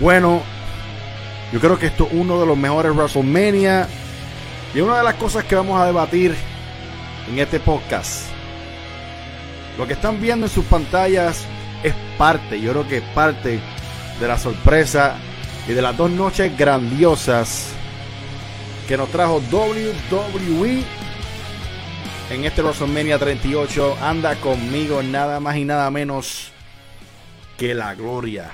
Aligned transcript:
Bueno, 0.00 0.42
yo 1.52 1.60
creo 1.60 1.78
que 1.78 1.86
esto 1.86 2.06
es 2.06 2.12
uno 2.12 2.38
de 2.40 2.46
los 2.46 2.56
mejores 2.56 2.94
WrestleMania. 2.94 3.88
Y 4.74 4.80
una 4.80 4.98
de 4.98 5.04
las 5.04 5.14
cosas 5.14 5.44
que 5.44 5.54
vamos 5.54 5.80
a 5.80 5.86
debatir 5.86 6.34
en 7.30 7.38
este 7.38 7.60
podcast. 7.60 8.26
Lo 9.78 9.86
que 9.86 9.94
están 9.94 10.20
viendo 10.20 10.46
en 10.46 10.52
sus 10.52 10.64
pantallas 10.66 11.46
es 11.82 11.94
parte, 12.18 12.60
yo 12.60 12.72
creo 12.72 12.88
que 12.88 12.98
es 12.98 13.02
parte 13.14 13.60
de 14.20 14.28
la 14.28 14.38
sorpresa 14.38 15.16
y 15.68 15.72
de 15.72 15.82
las 15.82 15.96
dos 15.96 16.10
noches 16.10 16.56
grandiosas 16.56 17.68
que 18.88 18.96
nos 18.96 19.08
trajo 19.10 19.42
WWE 19.50 20.82
en 22.30 22.44
este 22.44 22.62
WrestleMania 22.62 23.18
38. 23.18 23.96
Anda 24.00 24.34
conmigo 24.36 25.02
nada 25.02 25.40
más 25.40 25.56
y 25.56 25.64
nada 25.64 25.90
menos 25.90 26.52
que 27.56 27.74
la 27.74 27.94
gloria. 27.94 28.50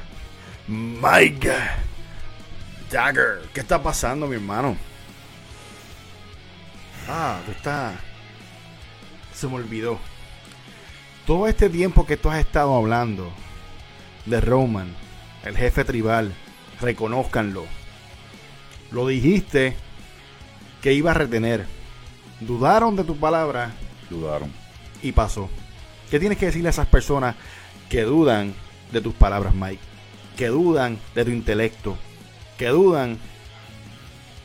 Mike 0.68 1.52
Dagger. 2.90 3.48
¿Qué 3.52 3.60
está 3.60 3.82
pasando, 3.82 4.26
mi 4.26 4.36
hermano? 4.36 4.76
Ah, 7.08 7.40
tú 7.44 7.52
estás. 7.52 7.94
Se 9.34 9.48
me 9.48 9.54
olvidó. 9.54 9.98
Todo 11.26 11.48
este 11.48 11.68
tiempo 11.68 12.06
que 12.06 12.16
tú 12.16 12.30
has 12.30 12.38
estado 12.38 12.76
hablando 12.76 13.32
de 14.26 14.40
Roman, 14.40 14.94
el 15.44 15.56
jefe 15.56 15.84
tribal, 15.84 16.34
reconózcanlo. 16.80 17.64
Lo 18.90 19.06
dijiste 19.06 19.76
que 20.80 20.92
iba 20.92 21.12
a 21.12 21.14
retener. 21.14 21.66
Dudaron 22.40 22.96
de 22.96 23.04
tu 23.04 23.16
palabra. 23.16 23.72
Dudaron. 24.10 24.52
Y 25.02 25.12
pasó. 25.12 25.48
¿Qué 26.10 26.20
tienes 26.20 26.38
que 26.38 26.46
decirle 26.46 26.68
a 26.68 26.70
esas 26.70 26.86
personas 26.86 27.36
que 27.88 28.02
dudan 28.02 28.54
de 28.92 29.00
tus 29.00 29.14
palabras, 29.14 29.54
Mike? 29.54 29.91
Que 30.36 30.48
dudan 30.48 30.98
de 31.14 31.24
tu 31.24 31.30
intelecto. 31.30 31.96
Que 32.58 32.68
dudan 32.68 33.18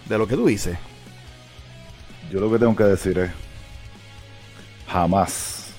de 0.05 0.17
lo 0.17 0.27
que 0.27 0.35
tú 0.35 0.47
dices. 0.47 0.77
Yo 2.31 2.39
lo 2.39 2.51
que 2.51 2.59
tengo 2.59 2.75
que 2.75 2.83
decir 2.83 3.17
es, 3.19 3.31
jamás, 4.87 5.71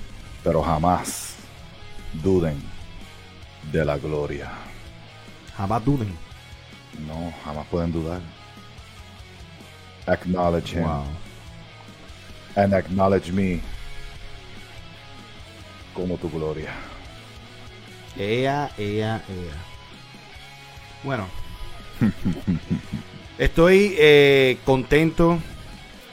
pero 0.42 0.62
jamás 0.62 1.34
duden 2.22 2.62
de 3.70 3.84
la 3.84 3.98
gloria. 3.98 4.50
Jamás 5.56 5.84
duden. 5.84 6.16
No, 7.06 7.32
jamás 7.44 7.66
pueden 7.66 7.92
dudar. 7.92 8.20
Acknowledge 10.06 10.72
him. 10.72 10.84
Wow. 10.84 11.04
And 12.56 12.72
acknowledge 12.72 13.30
me 13.30 13.60
como 15.94 16.16
tu 16.16 16.30
gloria. 16.30 16.72
Ea, 18.16 18.70
ea, 18.78 19.22
ea. 19.28 19.67
Bueno. 21.04 21.27
Estoy 23.38 23.94
eh, 23.98 24.58
contento. 24.64 25.38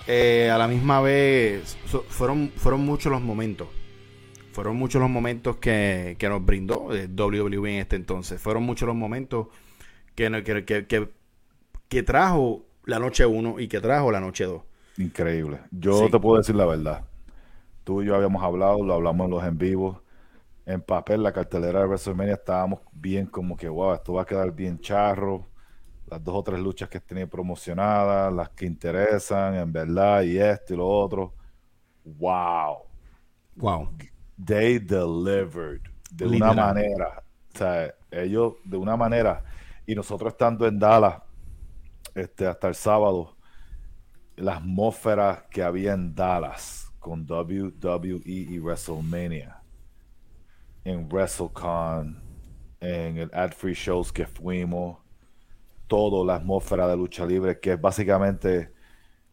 Eh, 0.08 0.52
a 0.53 0.58
la 0.59 0.67
misma 0.67 1.02
vez, 1.02 1.78
so- 1.88 2.03
fueron, 2.08 2.52
fueron 2.55 2.81
muchos 2.86 3.11
los 3.11 3.22
momentos. 3.22 3.67
Fueron 4.52 4.75
muchos 4.78 5.02
los 5.02 5.09
momentos 5.09 5.58
que, 5.58 6.16
que 6.19 6.30
nos 6.30 6.45
brindó 6.45 6.95
eh, 6.95 7.08
WWE 7.08 7.73
en 7.75 7.81
este 7.81 7.95
entonces. 7.95 8.39
Fueron 8.39 8.63
muchos 8.63 8.86
los 8.88 8.95
momentos 8.95 9.47
que, 10.13 10.30
que, 10.44 10.63
que, 10.66 10.86
que- 10.86 11.09
que 11.89 12.03
trajo 12.03 12.63
la 12.86 13.00
noche 13.00 13.25
1 13.25 13.59
y 13.59 13.67
que 13.67 13.81
trajo 13.81 14.11
la 14.11 14.19
noche 14.19 14.44
2. 14.45 14.61
Increíble. 15.00 15.59
Yo 15.72 16.06
Sí. 16.06 16.11
te 16.11 16.19
puedo 16.19 16.38
decir 16.38 16.56
la 16.56 16.66
verdad. 16.66 17.03
Tú 17.83 18.02
y 18.03 18.06
yo 18.06 18.16
habíamos 18.16 18.44
hablado, 18.44 18.83
lo 18.86 18.94
hablamos 18.94 19.25
en 19.25 19.31
los 19.31 19.44
en 19.44 19.58
vivos. 19.58 19.97
En 20.66 20.81
papel, 20.81 21.21
la 21.21 21.31
cartelera 21.31 21.81
de 21.81 21.85
WrestleMania 21.85 22.33
estábamos 22.35 22.81
bien 22.91 23.27
como 23.27 23.55
que, 23.55 23.69
wow, 23.69 23.94
esto 23.94 24.13
va 24.13 24.23
a 24.23 24.25
quedar 24.25 24.52
bien 24.52 24.80
charro. 24.80 25.45
Las 26.07 26.23
dos 26.23 26.35
o 26.35 26.44
tres 26.44 26.59
luchas 26.59 26.89
que 26.89 26.99
tenía 26.99 27.27
promocionadas, 27.27 28.33
las 28.33 28.49
que 28.49 28.66
interesan, 28.66 29.55
en 29.55 29.72
verdad, 29.72 30.22
y 30.23 30.38
esto 30.38 30.73
y 30.73 30.77
lo 30.77 30.88
otro. 30.88 31.33
Wow. 32.03 32.84
Wow. 33.56 33.90
They 34.44 34.79
delivered 34.79 35.81
de 36.12 36.25
Literal. 36.25 36.53
una 36.53 36.66
manera. 36.67 37.23
O 37.53 37.57
sea, 37.57 37.94
ellos 38.11 38.53
de 38.63 38.78
una 38.78 38.97
manera. 38.97 39.44
Y 39.85 39.95
nosotros 39.95 40.34
estando 40.34 40.67
en 40.67 40.79
Dallas 40.79 41.22
este, 42.16 42.47
hasta 42.47 42.67
el 42.67 42.75
sábado, 42.75 43.35
la 44.35 44.57
atmósfera 44.57 45.45
que 45.50 45.63
había 45.63 45.94
en 45.94 46.13
Dallas 46.16 46.91
con 47.00 47.25
WWE 47.29 48.22
y 48.25 48.59
WrestleMania, 48.59 49.61
en 50.85 51.09
WrestleCon, 51.09 52.23
en 52.81 53.18
el 53.19 53.31
Ad 53.34 53.53
Free 53.53 53.75
Shows 53.75 54.13
que 54.13 54.28
fuimos, 54.28 55.00
todo 55.88 56.25
la 56.25 56.35
atmósfera 56.38 56.88
de 56.88 56.97
lucha 56.97 57.25
libre 57.25 57.59
que 57.59 57.73
es 57.73 57.81
básicamente 57.81 58.73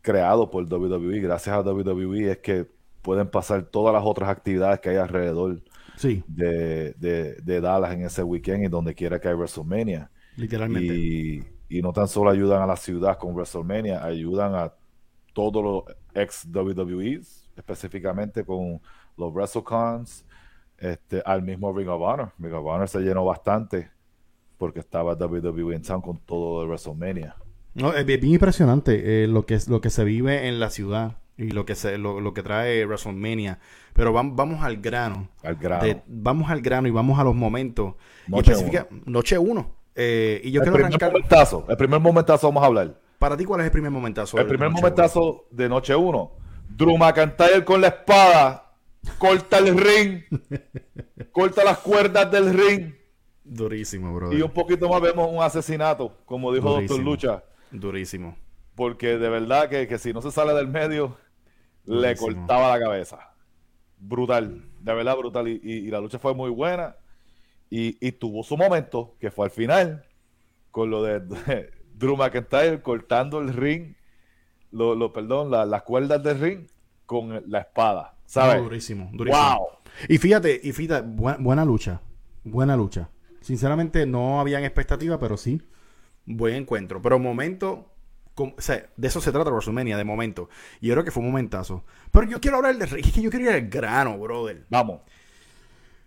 creado 0.03 0.51
por 0.51 0.65
WWE. 0.73 1.21
Gracias 1.21 1.55
a 1.57 1.61
WWE 1.63 2.33
es 2.33 2.39
que 2.39 2.69
pueden 3.03 3.31
pasar 3.31 3.65
todas 3.65 3.95
las 3.95 4.05
otras 4.05 4.31
actividades 4.31 4.81
que 4.81 4.91
hay 4.91 4.97
alrededor 4.97 5.63
Sí, 5.97 6.25
de, 6.27 6.95
de- 6.95 7.37
de 7.43 7.61
Dallas 7.61 7.93
en 7.95 8.05
ese 8.05 8.23
weekend 8.23 8.65
y 8.65 8.69
donde 8.69 8.95
quiera 8.95 9.21
que 9.21 9.29
hay 9.29 9.35
WrestleMania. 9.35 10.11
literalmente. 10.37 10.95
Y, 10.95 11.45
y 11.69 11.83
no 11.83 11.93
tan 11.93 12.09
solo 12.09 12.31
ayudan 12.31 12.63
a 12.63 12.67
la 12.67 12.77
ciudad 12.77 13.19
con 13.19 13.35
WrestleMania, 13.35 14.05
ayudan 14.05 14.55
a 14.55 14.75
todos 15.33 15.63
los 15.65 15.85
ex 16.15 16.47
WWEs, 16.51 17.51
específicamente 17.57 18.45
con 18.45 18.81
los 19.17 19.33
WrestleCons, 19.33 20.27
este, 20.83 21.23
al 21.25 21.43
mismo 21.43 21.73
Ring 21.73 21.89
of 21.89 22.03
Honor. 22.03 22.33
Ring 22.39 22.53
of 22.55 22.67
Honor 22.67 22.89
se 22.89 23.01
llenó 23.01 23.25
bastante 23.25 23.91
porque 24.59 24.81
estaba 24.81 25.15
WWE 25.15 25.75
en 25.77 25.83
town 25.83 26.01
con 26.03 26.19
todo 26.19 26.61
de 26.61 26.67
WrestleMania. 26.69 27.37
No, 27.75 27.93
es 27.95 28.05
bien 28.05 28.25
impresionante 28.25 29.25
eh, 29.25 29.27
lo, 29.29 29.47
que, 29.47 29.55
es- 29.55 29.69
lo 29.69 29.81
que 29.81 29.91
se 29.91 30.05
vive 30.05 30.49
en 30.49 30.61
la 30.61 30.71
ciudad 30.71 31.19
y 31.39 31.51
lo 31.51 31.65
que, 31.65 31.75
se, 31.75 31.97
lo, 31.99 32.21
lo 32.21 32.35
que 32.35 32.43
trae 32.43 32.85
WrestleMania. 32.85 33.59
Pero 33.95 34.13
vam- 34.13 34.33
vamos 34.37 34.63
al 34.63 34.77
grano. 34.77 35.29
Al 35.43 35.57
grano. 35.57 35.85
De- 35.85 36.03
vamos 36.07 36.51
al 36.51 36.61
grano 36.61 36.87
y 36.89 36.91
vamos 36.91 37.19
a 37.19 37.25
los 37.25 37.35
momentos. 37.35 37.95
Noche 38.29 38.53
especifica- 38.53 38.87
Noche 39.07 39.39
uno. 39.39 39.71
Eh, 39.95 40.41
y 40.45 40.51
yo 40.51 40.61
el 40.61 40.65
quiero 40.65 40.73
primer 40.75 40.87
arrancar. 40.87 41.13
momentazo, 41.13 41.67
el 41.69 41.77
primer 41.77 42.01
momentazo 42.01 42.47
vamos 42.49 42.63
a 42.63 42.67
hablar. 42.67 42.99
Para 43.19 43.37
ti, 43.37 43.45
¿cuál 43.45 43.61
es 43.61 43.67
el 43.67 43.73
primer 43.73 43.91
momentazo? 43.91 44.39
El 44.39 44.47
primer 44.47 44.69
momentazo 44.71 45.45
de 45.51 45.69
noche 45.69 45.95
1. 45.95 46.33
Drew 46.71 46.97
McIntyre 46.97 47.65
con 47.65 47.81
la 47.81 47.89
espada 47.89 48.72
corta 49.19 49.59
el 49.59 49.77
ring, 49.79 50.23
corta 51.33 51.65
las 51.65 51.79
cuerdas 51.79 52.31
del 52.31 52.53
ring? 52.55 52.95
Durísimo, 53.45 54.15
brother. 54.15 54.39
y 54.39 54.43
un 54.43 54.51
poquito 54.53 54.89
más 54.89 55.01
vemos 55.01 55.29
un 55.31 55.43
asesinato, 55.43 56.17
como 56.25 56.53
dijo 56.53 56.69
Doctor 56.69 56.87
Durísimo. 56.89 57.11
Lucha, 57.11 57.45
Durísimo. 57.71 58.37
porque 58.75 59.19
de 59.19 59.29
verdad 59.29 59.69
que, 59.69 59.87
que 59.89 59.99
si 59.99 60.13
no 60.13 60.23
se 60.23 60.31
sale 60.31 60.55
del 60.55 60.69
medio, 60.69 61.17
le 61.85 62.15
cortaba 62.17 62.77
la 62.79 62.85
cabeza. 62.85 63.35
Brutal, 63.99 64.65
de 64.81 64.95
verdad 64.95 65.17
brutal. 65.17 65.49
Y, 65.49 65.61
y- 65.63 65.73
y 65.87 65.91
la 65.91 66.01
lucha 66.01 66.19
fue 66.19 66.35
muy 66.35 66.51
buena 66.51 66.97
y, 67.71 67.97
y 68.07 68.13
tuvo 68.13 68.43
su 68.45 68.57
momento, 68.57 69.17
que 69.21 69.31
fue 69.31 69.47
al 69.47 69.51
final, 69.51 70.05
con 70.71 70.91
lo 70.91 71.03
de, 71.03 71.21
Drew 71.95 72.17
McIntyre 72.17 72.81
cortando 72.83 73.41
el 73.41 73.53
ring, 73.53 73.95
lo, 74.71 74.95
lo- 74.95 75.13
perdón, 75.13 75.51
la- 75.51 75.67
las 75.67 75.83
cuerdas 75.83 76.23
del 76.23 76.39
ring 76.41 76.67
con 77.07 77.43
la 77.51 77.59
espada. 77.61 78.12
¿Sabes? 78.33 78.57
No, 78.57 78.63
durísimo, 78.63 79.11
durísimo. 79.13 79.45
¡Wow! 79.59 79.67
Y 80.09 80.17
fíjate, 80.17 80.59
y 80.63 80.73
fíjate, 80.73 81.07
buena, 81.07 81.37
buena 81.39 81.65
lucha. 81.67 82.01
Buena 82.45 82.77
lucha. 82.77 83.11
Sinceramente, 83.43 84.07
no 84.07 84.41
habían 84.41 84.65
expectativas, 84.65 85.19
pero 85.21 85.37
sí. 85.37 85.61
Buen 86.25 86.55
encuentro. 86.55 87.03
Pero 87.03 87.19
momento. 87.19 87.93
com- 88.35 88.55
o 88.57 88.61
sea, 88.63 88.87
de 88.97 89.09
eso 89.09 89.21
se 89.21 89.33
trata 89.33 89.51
WrestleMania, 89.51 89.99
de 89.99 90.05
momento. 90.05 90.49
Y 90.81 90.87
yo 90.87 90.95
creo 90.95 91.05
que 91.05 91.11
fue 91.11 91.23
un 91.23 91.29
momentazo. 91.29 91.85
Pero 92.11 92.27
yo 92.27 92.41
quiero 92.41 92.57
hablar 92.57 92.77
de. 92.79 92.85
Es 93.01 93.13
que 93.13 93.21
yo 93.21 93.29
quiero 93.29 93.45
ir 93.45 93.51
al 93.53 93.69
grano, 93.69 94.17
brother. 94.19 94.65
Vamos. 94.71 95.01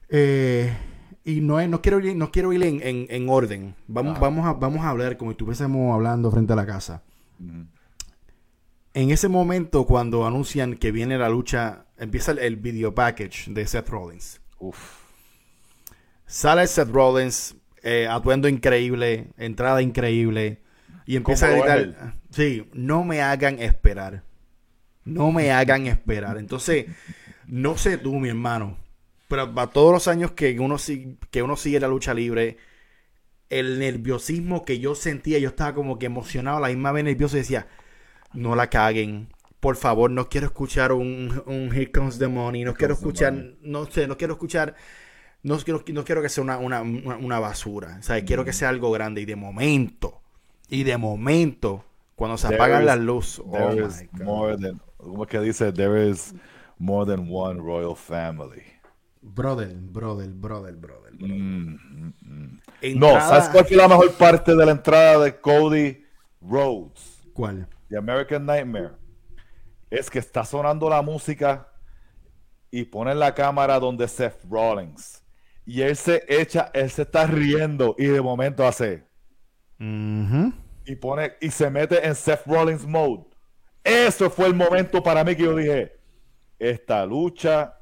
Eh, 0.10 0.76
y 1.24 1.42
no, 1.42 1.60
es- 1.60 1.70
no 1.70 1.82
quiero 1.84 2.00
ir, 2.00 2.16
no 2.16 2.32
quiero 2.32 2.52
ir 2.54 2.64
en, 2.64 2.82
en- 2.82 3.06
en 3.10 3.30
orden. 3.30 3.76
Vamos, 3.88 4.20
vamos, 4.20 4.48
a, 4.48 4.54
vamos 4.54 4.84
a 4.84 4.90
hablar 4.90 5.16
como 5.18 5.30
si 5.30 5.34
estuviésemos 5.34 5.94
hablando 5.94 6.32
frente 6.32 6.54
a 6.54 6.56
la 6.56 6.66
casa. 6.66 7.04
En 8.94 9.12
ese 9.12 9.28
momento, 9.28 9.86
cuando 9.86 10.26
anuncian 10.26 10.76
que 10.76 10.92
viene 10.92 11.18
la 11.18 11.30
lucha, 11.30 11.85
empieza 11.98 12.32
el, 12.32 12.40
el 12.40 12.56
video 12.58 12.94
package 12.94 13.52
de 13.52 13.66
Seth 13.68 13.90
Rollins. 13.90 14.42
Uf. 14.60 15.04
Sale 16.26 16.68
Seth 16.68 16.90
Rollins, 16.90 17.56
eh, 17.84 18.08
atuendo 18.10 18.48
increíble, 18.48 19.28
entrada 19.38 19.82
increíble, 19.82 20.62
y 21.06 21.16
empieza 21.18 21.48
a 21.48 21.52
gritar, 21.52 22.16
sí, 22.32 22.68
no 22.74 23.04
me 23.04 23.22
hagan 23.22 23.60
esperar, 23.60 24.24
no 25.04 25.32
me 25.32 25.52
hagan 25.52 25.86
esperar. 25.86 26.38
Entonces, 26.38 26.88
no 27.46 27.78
sé 27.78 28.00
tú, 28.00 28.16
mi 28.16 28.30
hermano, 28.30 28.78
pero 29.28 29.54
para 29.54 29.72
todos 29.72 29.94
los 29.94 30.08
años 30.08 30.32
que 30.32 30.60
uno, 30.60 30.78
que 31.30 31.44
uno 31.44 31.56
sigue 31.56 31.80
la 31.80 31.88
lucha 31.88 32.14
libre, 32.14 32.58
el 33.52 33.78
nerviosismo 33.78 34.66
que 34.66 34.80
yo 34.80 34.96
sentía, 34.96 35.38
yo 35.38 35.50
estaba 35.50 35.76
como 35.76 36.00
que 36.00 36.08
emocionado, 36.08 36.60
la 36.60 36.70
misma 36.70 36.92
vez 36.92 37.04
nervioso 37.04 37.38
y 37.38 37.42
decía, 37.42 37.68
no 38.34 38.56
la 38.56 38.70
caguen. 38.70 39.28
Por 39.60 39.76
favor, 39.76 40.12
no 40.12 40.30
quiero 40.30 40.48
escuchar 40.48 40.92
un, 40.92 41.44
un 41.46 41.74
Here 41.74 41.92
Comes 41.92 42.20
the 42.20 42.28
Money, 42.28 42.64
no 42.64 42.74
quiero 42.74 42.94
escuchar, 42.94 43.34
no 43.62 43.86
sé, 43.86 44.08
no 44.08 44.18
quiero 44.18 44.34
escuchar 44.34 44.76
no 45.46 45.60
quiero, 45.60 45.84
no 45.94 46.04
quiero 46.04 46.22
que 46.24 46.30
sea 46.30 46.44
una, 46.44 46.58
una, 46.58 46.82
una 46.82 47.40
basura. 47.40 47.98
O 48.00 48.04
sea, 48.04 48.24
quiero 48.26 48.44
que 48.44 48.52
sea 48.52 48.70
algo 48.70 48.92
grande. 48.92 49.22
Y 49.22 49.26
de 49.26 49.36
momento, 49.36 50.22
y 50.70 50.84
de 50.84 50.98
momento, 50.98 51.86
cuando 52.16 52.36
se 52.38 52.48
apagan 52.48 52.86
las 52.86 52.98
luces. 53.00 53.46
Oh 53.46 54.24
more 54.24 54.58
than, 54.58 54.82
¿Cómo 54.98 55.26
que 55.28 55.40
dice? 55.40 55.72
There 55.72 56.10
is 56.10 56.34
more 56.80 57.06
than 57.06 57.28
one 57.32 57.62
royal 57.62 57.96
family. 57.96 58.64
Brother, 59.22 59.76
brother, 59.76 60.30
brother, 60.30 60.74
brother. 60.74 61.14
Mm, 61.14 61.76
mm, 61.76 62.14
mm. 62.22 62.62
No, 62.96 63.12
¿sabes 63.22 63.50
cuál 63.50 63.66
fue 63.66 63.78
la 63.78 63.88
mejor 63.88 64.14
parte 64.14 64.56
de 64.56 64.66
la 64.66 64.72
entrada 64.72 65.24
de 65.24 65.40
Cody 65.40 66.04
Rhodes? 66.42 67.22
¿Cuál? 67.34 67.68
The 67.90 67.98
American 67.98 68.48
Nightmare. 68.48 68.94
Es 69.96 70.10
que 70.10 70.20
está 70.20 70.44
sonando 70.44 70.90
la 70.90 71.02
música 71.02 71.72
y 72.70 72.84
ponen 72.84 73.18
la 73.18 73.34
cámara 73.34 73.80
donde 73.80 74.08
Seth 74.08 74.44
Rollins. 74.50 75.24
Y 75.66 75.82
él 75.82 75.96
se 75.96 76.24
echa, 76.28 76.70
él 76.74 76.90
se 76.90 77.04
está 77.04 77.26
riendo 77.26 77.96
y 77.98 78.06
de 78.06 78.22
momento 78.22 78.68
hace. 78.68 79.08
Y 79.80 80.96
pone 80.98 81.34
y 81.40 81.50
se 81.50 81.70
mete 81.70 82.06
en 82.06 82.14
Seth 82.14 82.46
Rollins 82.46 82.86
mode. 82.86 83.26
Eso 83.84 84.30
fue 84.30 84.48
el 84.48 84.54
momento 84.54 85.02
para 85.02 85.24
mí 85.24 85.34
que 85.34 85.44
yo 85.44 85.56
dije, 85.56 85.98
esta 86.60 87.06
lucha 87.06 87.78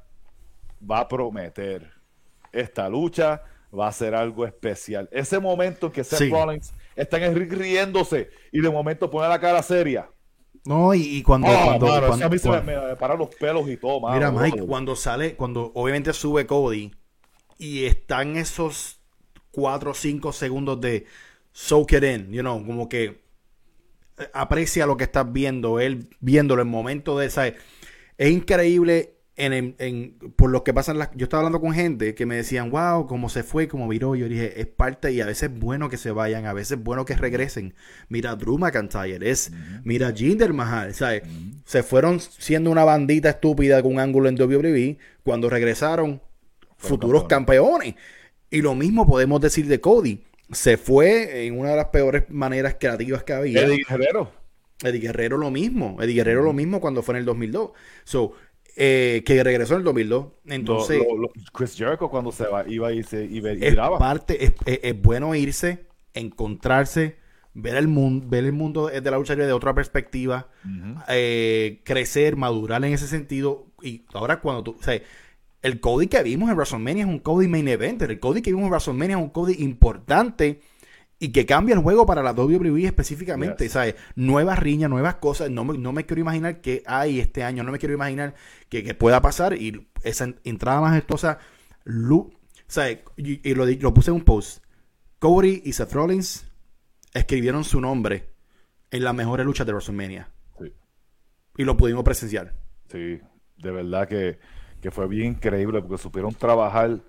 va 0.79 0.99
a 0.99 1.07
prometer. 1.07 1.91
Esta 2.51 2.87
lucha 2.87 3.41
va 3.77 3.87
a 3.87 3.91
ser 3.91 4.13
algo 4.13 4.45
especial. 4.45 5.09
Ese 5.11 5.39
momento 5.39 5.91
que 5.91 6.03
Seth 6.03 6.31
Rollins 6.31 6.73
está 6.95 7.17
en 7.17 7.23
el 7.23 7.49
riéndose 7.49 8.29
y 8.51 8.61
de 8.61 8.69
momento 8.69 9.09
pone 9.09 9.27
la 9.27 9.39
cara 9.39 9.63
seria. 9.63 10.12
No, 10.65 10.93
y, 10.93 11.21
cuando, 11.23 11.47
oh, 11.47 11.77
cuando, 11.77 12.37
se 12.37 12.61
me, 12.61 12.95
paran 12.95 13.17
los 13.17 13.35
pelos 13.35 13.67
y 13.67 13.75
todo, 13.75 13.99
Mira, 14.13 14.31
Mike, 14.31 14.61
cuando 14.61 14.95
sale, 14.95 15.35
cuando 15.35 15.71
obviamente 15.75 16.13
sube 16.13 16.45
Cody 16.45 16.91
y 17.57 17.83
están 17.83 18.37
esos 18.37 19.01
4 19.51 19.91
o 19.91 19.93
5 19.93 20.31
segundos 20.31 20.79
de 20.79 21.05
soak 21.51 21.93
it 21.93 22.03
in, 22.03 22.31
you 22.31 22.41
know, 22.41 22.65
como 22.65 22.87
que 22.87 23.23
eh, 24.17 24.29
aprecia 24.33 24.85
lo 24.85 24.95
que 24.95 25.03
estás 25.03 25.31
viendo, 25.33 25.81
él 25.81 26.07
viéndolo 26.21 26.61
en 26.61 26.69
momento 26.69 27.19
de, 27.19 27.25
esa 27.25 27.47
Es 27.47 27.57
increíble 28.19 29.17
en, 29.35 30.17
por 30.35 30.51
lo 30.51 30.63
que 30.63 30.73
pasan 30.73 30.99
las... 30.99 31.09
Yo 31.15 31.25
estaba 31.25 31.41
hablando 31.41 31.59
con 31.59 31.73
gente 31.73 32.13
que 32.13 32.25
me 32.25 32.35
decían, 32.35 32.69
wow, 32.69 33.07
cómo 33.07 33.29
se 33.29 33.43
fue, 33.43 33.67
cómo 33.67 33.87
viró. 33.87 34.15
Yo 34.15 34.27
dije, 34.27 34.61
es 34.61 34.67
parte 34.67 35.11
y 35.11 35.21
a 35.21 35.25
veces 35.25 35.51
es 35.51 35.59
bueno 35.59 35.89
que 35.89 35.97
se 35.97 36.11
vayan, 36.11 36.45
a 36.45 36.53
veces 36.53 36.77
es 36.77 36.83
bueno 36.83 37.05
que 37.05 37.15
regresen. 37.15 37.73
Mira 38.09 38.35
Drew 38.35 38.57
McIntyre, 38.57 39.29
es, 39.29 39.51
mira 39.83 40.11
Jinder 40.11 40.53
Mahal, 40.53 40.93
¿sabes? 40.93 41.23
Se 41.65 41.81
fueron 41.81 42.19
siendo 42.19 42.69
una 42.69 42.83
bandita 42.83 43.29
estúpida 43.29 43.81
con 43.81 43.93
un 43.93 43.99
ángulo 43.99 44.29
en 44.29 44.39
WWE 44.39 44.97
cuando 45.23 45.49
regresaron 45.49 46.21
futuros 46.77 47.25
campeones. 47.25 47.95
Y 48.49 48.61
lo 48.61 48.75
mismo 48.75 49.07
podemos 49.07 49.41
decir 49.41 49.67
de 49.67 49.81
Cody. 49.81 50.23
Se 50.51 50.77
fue 50.77 51.47
en 51.47 51.57
una 51.57 51.71
de 51.71 51.77
las 51.77 51.87
peores 51.87 52.25
maneras 52.29 52.75
creativas 52.79 53.23
que 53.23 53.33
había. 53.33 53.61
Eddie 53.61 53.83
Guerrero. 53.89 54.31
Eddie 54.83 54.99
Guerrero 54.99 55.37
lo 55.37 55.49
mismo. 55.49 55.97
Eddie 56.01 56.15
Guerrero 56.15 56.43
lo 56.43 56.53
mismo 56.53 56.79
cuando 56.79 57.01
fue 57.01 57.15
en 57.15 57.19
el 57.19 57.25
2002. 57.25 57.71
So, 58.03 58.33
eh, 58.75 59.23
que 59.25 59.43
regresó 59.43 59.73
en 59.73 59.79
el 59.79 59.85
2002. 59.85 60.27
Entonces, 60.47 61.01
Chris 61.53 61.75
Jericho 61.75 62.09
cuando 62.09 62.31
se 62.31 62.45
va, 62.45 62.67
iba 62.67 62.91
y 62.91 63.03
se 63.03 63.25
y, 63.25 63.41
es 63.61 63.75
parte, 63.75 64.53
es, 64.65 65.01
bueno 65.01 65.35
irse, 65.35 65.85
encontrarse, 66.13 67.17
ver 67.53 67.75
el 67.75 67.87
mundo, 67.87 68.25
ver 68.27 68.45
el 68.45 68.53
mundo 68.53 68.87
de 68.87 69.01
la 69.01 69.17
lucha 69.17 69.33
libre 69.33 69.47
de 69.47 69.53
otra 69.53 69.73
perspectiva, 69.73 70.47
eh, 71.07 71.81
crecer, 71.83 72.35
madurar 72.35 72.83
en 72.83 72.93
ese 72.93 73.07
sentido. 73.07 73.67
Y 73.81 74.05
ahora 74.13 74.39
cuando 74.39 74.63
tú, 74.63 74.77
o 74.79 74.83
sea, 74.83 74.99
el 75.61 75.79
Cody 75.79 76.07
que 76.07 76.23
vimos 76.23 76.49
en 76.49 76.55
WrestleMania 76.55 77.03
es 77.03 77.09
un 77.09 77.19
Cody 77.19 77.47
main 77.47 77.67
event, 77.67 78.01
el 78.01 78.19
Cody 78.19 78.41
que 78.41 78.51
vimos 78.51 78.65
en 78.65 78.71
WrestleMania 78.71 79.17
es 79.17 79.23
un 79.23 79.29
Cody 79.29 79.55
importante 79.59 80.61
y 81.23 81.31
que 81.31 81.45
cambia 81.45 81.73
el 81.73 81.81
juego 81.81 82.05
para 82.05 82.21
la 82.21 82.33
WWE 82.33 82.83
específicamente, 82.85 83.69
¿sabes? 83.69 83.95
Nuevas 84.17 84.59
riñas, 84.59 84.89
nuevas 84.89 85.15
cosas. 85.15 85.49
No 85.49 85.63
me, 85.63 85.77
no 85.77 85.93
me 85.93 86.05
quiero 86.05 86.19
imaginar 86.19 86.59
que 86.59 86.83
hay 86.85 87.21
este 87.21 87.45
año, 87.45 87.63
no 87.63 87.71
me 87.71 87.79
quiero 87.79 87.93
imaginar 87.93 88.35
que, 88.67 88.93
pueda 88.93 89.21
pasar 89.21 89.53
y 89.53 89.87
esa 90.03 90.33
entrada 90.43 90.81
majestuosa, 90.81 91.39
¿sabes? 92.67 92.99
Y, 93.15 93.53
lo, 93.53 93.65
lo, 93.65 93.93
puse 93.93 94.11
en 94.11 94.17
un 94.17 94.25
post. 94.25 94.65
Cody 95.19 95.61
y 95.63 95.71
Seth 95.71 95.93
Rollins 95.93 96.45
escribieron 97.13 97.63
su 97.63 97.79
nombre 97.79 98.27
en 98.91 99.05
las 99.05 99.15
mejores 99.15 99.45
luchas 99.45 99.65
de 99.65 99.71
WrestleMania. 99.71 100.29
Sí. 100.59 100.73
Y 101.55 101.63
lo 101.63 101.77
pudimos 101.77 102.03
presenciar. 102.03 102.53
Sí, 102.91 103.21
de 103.59 103.71
verdad 103.71 104.09
que, 104.09 104.39
que 104.81 104.91
fue 104.91 105.07
bien 105.07 105.27
increíble 105.27 105.81
porque 105.81 106.03
supieron 106.03 106.33
trabajar 106.33 106.99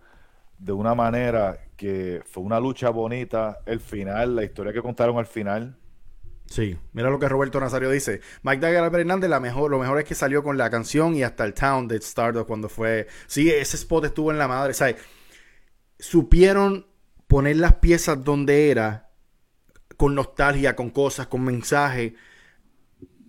de 0.65 0.73
una 0.73 0.95
manera 0.95 1.59
que 1.77 2.23
fue 2.25 2.43
una 2.43 2.59
lucha 2.59 2.89
bonita. 2.89 3.59
El 3.67 3.81
final, 3.81 4.35
la 4.35 4.45
historia 4.45 4.73
que 4.73 4.81
contaron 4.81 5.19
al 5.19 5.27
final. 5.27 5.77
Sí, 6.47 6.77
mira 6.93 7.11
lo 7.11 7.19
que 7.19 7.29
Roberto 7.29 7.61
Nazario 7.61 7.91
dice. 7.91 8.21
Mike 8.43 8.61
Dagger 8.61 9.01
Hernández, 9.01 9.29
la 9.29 9.41
mejor, 9.41 9.71
lo 9.71 9.79
mejor 9.79 9.99
es 9.99 10.05
que 10.05 10.15
salió 10.15 10.43
con 10.43 10.57
la 10.57 10.71
canción 10.71 11.15
y 11.15 11.23
hasta 11.23 11.45
el 11.45 11.53
Town 11.53 11.87
de 11.87 11.97
Stardust 11.97 12.47
cuando 12.47 12.71
fue. 12.71 13.09
Sí, 13.27 13.51
ese 13.51 13.77
spot 13.77 14.07
estuvo 14.07 14.31
en 14.31 14.39
la 14.39 14.49
madre. 14.49 14.73
¿sabes? 14.73 14.97
Supieron 15.99 16.87
poner 17.27 17.57
las 17.57 17.75
piezas 17.75 18.25
donde 18.25 18.71
era, 18.71 19.11
con 19.99 20.15
nostalgia, 20.15 20.75
con 20.75 20.89
cosas, 20.89 21.27
con 21.27 21.45
mensaje. 21.45 22.15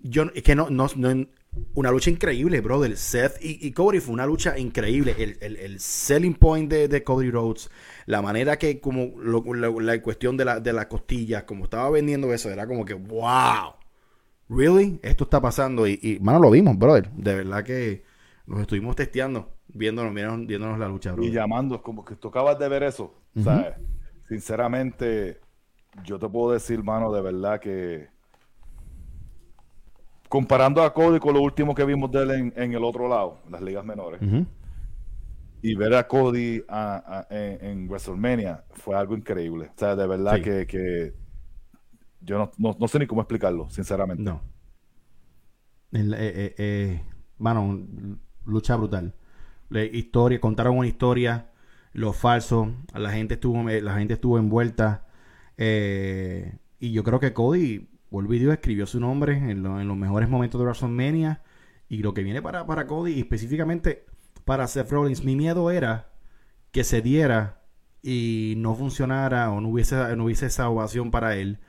Yo, 0.03 0.23
es 0.33 0.43
que 0.43 0.55
no, 0.55 0.69
no, 0.69 0.87
no, 0.95 1.27
una 1.73 1.91
lucha 1.91 2.09
increíble, 2.09 2.61
brother. 2.61 2.95
Seth 2.97 3.37
y, 3.41 3.71
Cody 3.71 3.99
fue 3.99 4.13
una 4.13 4.25
lucha 4.25 4.57
increíble. 4.57 5.15
El, 5.41 5.79
selling 5.79 6.33
point 6.33 6.71
de, 6.71 7.03
Cody 7.03 7.29
Rhodes, 7.29 7.69
la 8.05 8.21
manera 8.21 8.57
que, 8.57 8.79
como 8.79 9.13
la, 9.21 10.01
cuestión 10.01 10.37
de, 10.37 10.45
la, 10.45 10.59
de 10.59 10.73
las 10.73 10.87
costillas, 10.87 11.43
como 11.43 11.65
estaba 11.65 11.89
vendiendo 11.89 12.33
eso, 12.33 12.49
era 12.49 12.67
como 12.67 12.85
que, 12.85 12.93
wow, 12.93 13.73
really, 14.49 14.99
esto 15.03 15.25
está 15.25 15.41
pasando. 15.41 15.87
Y, 15.87 15.99
y 16.01 16.19
mano, 16.19 16.39
lo 16.39 16.51
vimos, 16.51 16.77
brother. 16.77 17.09
De 17.11 17.35
verdad 17.35 17.63
que 17.63 18.03
nos 18.45 18.61
estuvimos 18.61 18.95
testeando, 18.95 19.53
viéndonos, 19.67 20.13
viéndonos 20.13 20.79
la 20.79 20.87
lucha, 20.87 21.11
brother. 21.11 21.29
Y 21.29 21.33
llamando, 21.33 21.81
como 21.81 22.05
que 22.05 22.15
tú 22.15 22.29
acabas 22.29 22.57
de 22.59 22.69
ver 22.69 22.83
eso, 22.83 23.13
¿sabes? 23.43 23.75
Sinceramente, 24.27 25.39
yo 26.03 26.17
te 26.19 26.27
puedo 26.27 26.51
decir, 26.53 26.83
mano, 26.83 27.11
de 27.13 27.21
verdad 27.21 27.59
que 27.59 28.14
comparando 30.29 30.83
a 30.83 30.93
Cody 30.93 31.19
con 31.19 31.33
lo 31.33 31.41
último 31.41 31.75
que 31.75 31.85
vimos 31.85 32.11
de 32.11 32.23
él 32.23 32.53
en, 32.55 32.73
el 32.73 32.83
otro 32.83 33.07
lado, 33.07 33.39
las 33.49 33.61
ligas 33.61 33.85
menores, 33.85 34.21
y 35.61 35.75
ver 35.75 35.95
a 35.95 36.07
Cody 36.07 36.63
en, 37.29 37.87
WrestleMania 37.87 38.63
fue 38.71 38.95
algo 38.95 39.15
increíble. 39.15 39.71
O 39.75 39.79
sea, 39.79 39.95
de 39.95 40.07
verdad 40.07 40.41
que, 40.41 41.13
yo 42.21 42.51
no, 42.57 42.87
sé 42.87 42.99
ni 42.99 43.07
cómo 43.07 43.21
explicarlo, 43.21 43.69
sinceramente. 43.69 44.23
No. 44.23 44.41
Eh, 45.91 46.03
eh, 46.13 46.55
eh, 46.57 47.01
mano, 47.37 47.87
lucha 48.45 48.75
brutal. 48.75 49.15
La 49.69 49.83
historia, 49.83 50.39
contaron 50.39 50.77
una 50.77 50.87
historia, 50.87 51.51
lo 51.93 52.13
falso, 52.13 52.73
la 52.93 53.11
gente 53.11 53.35
estuvo, 53.35 53.63
la 53.63 53.95
gente 53.95 54.15
estuvo 54.15 54.37
envuelta. 54.37 55.07
y 55.57 56.91
yo 56.91 57.03
creo 57.03 57.19
que 57.19 57.33
Cody 57.33 57.87
el 58.21 58.27
video 58.27 58.51
escribió 58.51 58.85
su 58.85 58.99
nombre 58.99 59.37
en, 59.37 59.63
los 59.63 59.97
mejores 59.97 60.29
momentos 60.29 60.59
de 60.59 60.65
WrestleMania 60.65 61.41
y 61.89 61.97
lo 61.97 62.13
que 62.13 62.23
viene 62.23 62.41
para, 62.41 62.65
para 62.65 62.87
Cody 62.87 63.13
y 63.13 63.19
específicamente 63.19 64.05
para 64.43 64.67
Seth 64.67 64.91
Rollins. 64.91 65.23
Mi 65.23 65.35
miedo 65.35 65.71
era 65.71 66.11
que 66.71 66.83
se 66.83 67.01
diera 67.01 67.61
y 68.01 68.53
no 68.57 68.75
funcionara 68.75 69.51
o 69.51 69.61
no 69.61 69.69
hubiese, 69.69 70.15
no 70.15 70.25
hubiese 70.25 70.47
esa 70.47 70.69
ovación 70.69 71.11
para 71.11 71.35
él 71.35 71.59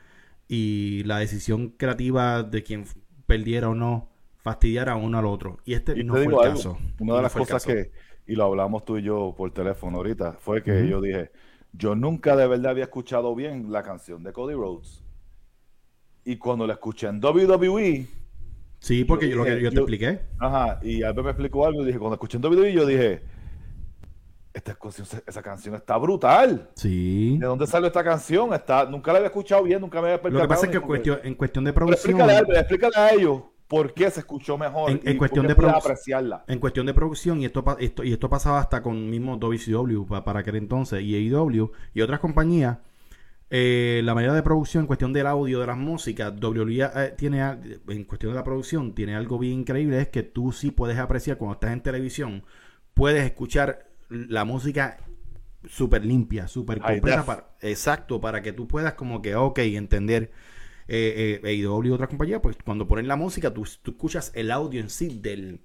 y 0.48 1.02
la 1.04 1.18
decisión 1.18 1.70
creativa 1.70 2.42
de 2.42 2.62
quien 2.62 2.84
perdiera 3.26 3.68
o 3.68 3.74
no 3.74 4.10
fastidiara 4.36 4.92
a 4.92 4.96
uno 4.96 5.18
al 5.18 5.26
otro. 5.26 5.58
Y 5.64 5.74
este 5.74 6.04
no 6.04 6.14
fue 6.14 6.24
el 6.24 6.36
caso. 6.36 6.78
Una 7.00 7.16
de 7.16 7.22
las 7.22 7.32
cosas 7.32 7.64
que, 7.64 7.90
y 8.26 8.34
lo 8.34 8.44
hablamos 8.44 8.84
tú 8.84 8.98
y 8.98 9.02
yo 9.02 9.34
por 9.36 9.50
teléfono 9.52 9.98
ahorita, 9.98 10.32
fue 10.34 10.62
que 10.62 10.88
yo 10.88 11.00
dije, 11.00 11.30
yo 11.72 11.94
nunca 11.94 12.36
de 12.36 12.46
verdad 12.46 12.72
había 12.72 12.84
escuchado 12.84 13.34
bien 13.34 13.72
la 13.72 13.82
canción 13.82 14.22
de 14.22 14.32
Cody 14.32 14.54
Rhodes. 14.54 15.05
Y 16.26 16.38
cuando 16.38 16.66
la 16.66 16.72
escuché 16.72 17.06
en 17.06 17.24
WWE. 17.24 18.04
Sí, 18.80 19.04
porque 19.04 19.28
yo, 19.28 19.36
lo 19.36 19.44
que 19.44 19.62
yo 19.62 19.70
te 19.70 19.76
expliqué. 19.76 20.20
Ajá, 20.40 20.80
y 20.82 21.04
Albert 21.04 21.24
me 21.24 21.30
explicó 21.30 21.64
algo 21.64 21.82
y 21.82 21.86
dije, 21.86 22.00
cuando 22.00 22.14
escuché 22.14 22.36
en 22.36 22.44
WWE, 22.44 22.72
yo 22.72 22.84
dije, 22.84 23.22
esta 24.52 24.76
esa 25.24 25.40
canción 25.40 25.76
está 25.76 25.96
brutal. 25.96 26.68
Sí. 26.74 27.38
¿De 27.38 27.46
dónde 27.46 27.68
salió 27.68 27.86
esta 27.86 28.02
canción? 28.02 28.52
Está, 28.52 28.86
nunca 28.86 29.12
la 29.12 29.18
había 29.18 29.28
escuchado 29.28 29.62
bien, 29.62 29.80
nunca 29.80 30.00
me 30.00 30.08
había 30.08 30.20
percatado. 30.20 30.42
Lo 30.42 30.48
que 30.48 30.52
pasa 30.52 30.66
es 30.66 30.72
que 30.72 30.80
cuestión, 30.80 31.20
en 31.22 31.34
cuestión 31.36 31.64
de 31.64 31.72
producción. 31.72 32.20
explícale, 32.20 32.58
explícale, 32.58 32.96
a 32.96 33.14
ellos 33.14 33.42
por 33.68 33.94
qué 33.94 34.10
se 34.10 34.18
escuchó 34.18 34.58
mejor. 34.58 34.90
En, 35.04 35.18
cuestión 35.18 35.46
de 35.46 35.52
apreciarla. 35.52 36.44
En 36.48 36.58
cuestión 36.58 36.86
de 36.86 36.94
producción, 36.94 37.40
y 37.40 37.44
esto, 37.44 37.64
esto, 37.78 38.02
y 38.02 38.12
esto 38.12 38.28
pasaba 38.28 38.58
hasta 38.58 38.82
con 38.82 39.08
mismo 39.08 39.36
WCW 39.36 40.06
para, 40.06 40.24
para 40.24 40.40
aquel 40.40 40.56
entonces, 40.56 41.02
y 41.02 41.14
AEW 41.14 41.70
y 41.94 42.00
otras 42.00 42.18
compañías 42.18 42.78
eh, 43.48 44.00
la 44.04 44.14
mayoría 44.14 44.34
de 44.34 44.42
producción 44.42 44.82
en 44.82 44.86
cuestión 44.86 45.12
del 45.12 45.26
audio 45.26 45.60
de 45.60 45.66
las 45.66 45.76
músicas, 45.76 46.32
WWE 46.40 46.90
eh, 46.94 47.14
tiene, 47.16 47.40
en 47.88 48.04
cuestión 48.04 48.32
de 48.32 48.38
la 48.38 48.44
producción, 48.44 48.94
tiene 48.94 49.14
algo 49.14 49.38
bien 49.38 49.60
increíble, 49.60 50.00
es 50.00 50.08
que 50.08 50.22
tú 50.22 50.52
sí 50.52 50.70
puedes 50.70 50.98
apreciar 50.98 51.38
cuando 51.38 51.54
estás 51.54 51.72
en 51.72 51.80
televisión, 51.80 52.44
puedes 52.94 53.24
escuchar 53.24 53.86
la 54.08 54.44
música 54.44 54.98
súper 55.68 56.04
limpia, 56.04 56.48
súper 56.48 56.80
completa. 56.80 57.24
Para, 57.24 57.50
exacto, 57.60 58.20
para 58.20 58.42
que 58.42 58.52
tú 58.52 58.66
puedas 58.66 58.94
como 58.94 59.22
que, 59.22 59.34
ok, 59.34 59.58
entender. 59.58 60.32
Eh, 60.88 61.40
eh, 61.42 61.64
AEW 61.64 61.82
y 61.84 61.90
otra 61.90 62.06
compañía, 62.06 62.40
pues 62.40 62.56
cuando 62.64 62.86
ponen 62.86 63.08
la 63.08 63.16
música, 63.16 63.52
tú, 63.52 63.66
tú 63.82 63.90
escuchas 63.90 64.30
el 64.36 64.52
audio 64.52 64.80
en 64.80 64.88
sí 64.88 65.18
del, 65.20 65.58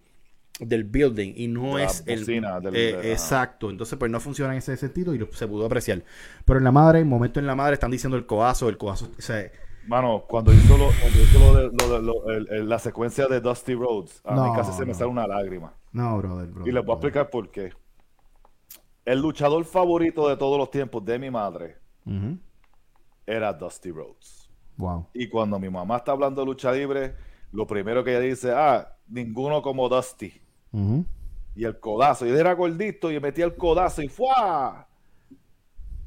del 0.62 0.84
building 0.84 1.34
y 1.36 1.48
no 1.48 1.78
la 1.78 1.84
es 1.86 2.04
el... 2.06 2.26
del- 2.26 2.44
eh, 2.46 2.70
de 2.70 2.92
la- 2.94 3.04
exacto, 3.12 3.70
entonces 3.70 3.98
pues 3.98 4.10
no 4.12 4.20
funciona 4.20 4.54
en 4.54 4.60
ese 4.60 4.78
sentido 4.78 5.14
y 5.14 5.18
lo- 5.18 5.32
se 5.34 5.48
pudo 5.48 5.66
apreciar. 5.66 6.04
Pero 6.46 6.60
en 6.60 6.64
la 6.64 6.72
madre, 6.72 7.00
en 7.00 7.08
momento 7.10 7.40
en 7.40 7.48
la 7.48 7.56
madre, 7.56 7.74
están 7.74 7.92
diciendo 7.92 8.16
el 8.18 8.26
codazo, 8.26 8.70
el 8.70 8.78
codazo, 8.78 9.10
o 9.18 9.22
sea, 9.22 9.52
Mano, 9.88 10.26
cuando 10.28 10.54
hizo, 10.54 10.78
lo, 10.78 10.90
cuando 11.02 11.20
hizo 11.20 11.40
lo 11.40 11.56
de- 11.56 11.72
lo 11.76 11.94
de- 11.94 12.02
lo- 12.04 12.30
el- 12.32 12.48
el- 12.52 12.70
la 12.70 12.78
secuencia 12.78 13.26
de 13.28 13.42
Dusty 13.42 13.74
Rhodes, 13.74 14.22
a 14.24 14.36
No, 14.36 14.46
mí 14.52 14.56
casi 14.56 14.72
se 14.74 14.86
me 14.86 14.94
sale 14.94 15.10
una 15.10 15.26
lágrima. 15.26 15.74
no, 15.92 16.18
brother, 16.20 16.48
brother. 16.50 16.70
Y 16.70 16.72
les 16.72 16.86
voy 16.86 16.94
a 16.94 16.96
brother. 16.98 17.08
explicar 17.10 17.30
por 17.32 17.50
qué. 17.50 17.72
El 19.04 19.20
luchador 19.20 19.66
favorito 19.66 20.30
de 20.30 20.38
todos 20.38 20.60
los 20.60 20.70
tiempos 20.70 21.04
de 21.04 21.18
mi 21.18 21.32
madre 21.32 21.78
era 23.26 23.54
Dusty 23.54 23.92
Rhodes. 23.92 24.50
Wow. 24.78 25.08
Y 25.14 25.28
cuando 25.28 25.60
mi 25.60 25.70
mamá 25.70 25.98
está 25.98 26.12
hablando 26.12 26.42
de 26.42 26.46
lucha 26.48 26.72
libre, 26.72 27.16
lo 27.52 27.66
primero 27.68 28.04
que 28.04 28.12
ella 28.12 28.20
dice, 28.20 28.52
ah, 28.56 28.96
ninguno 29.08 29.62
como 29.64 29.90
Dusty. 29.90 30.32
Y 31.56 31.66
el 31.66 31.80
codazo. 31.80 32.26
Y 32.26 32.30
él 32.30 32.38
era 32.38 32.54
gordito 32.54 33.12
y 33.12 33.20
metía 33.20 33.46
el 33.46 33.56
codazo 33.56 34.02
y 34.02 34.08
¡fua! 34.08 34.88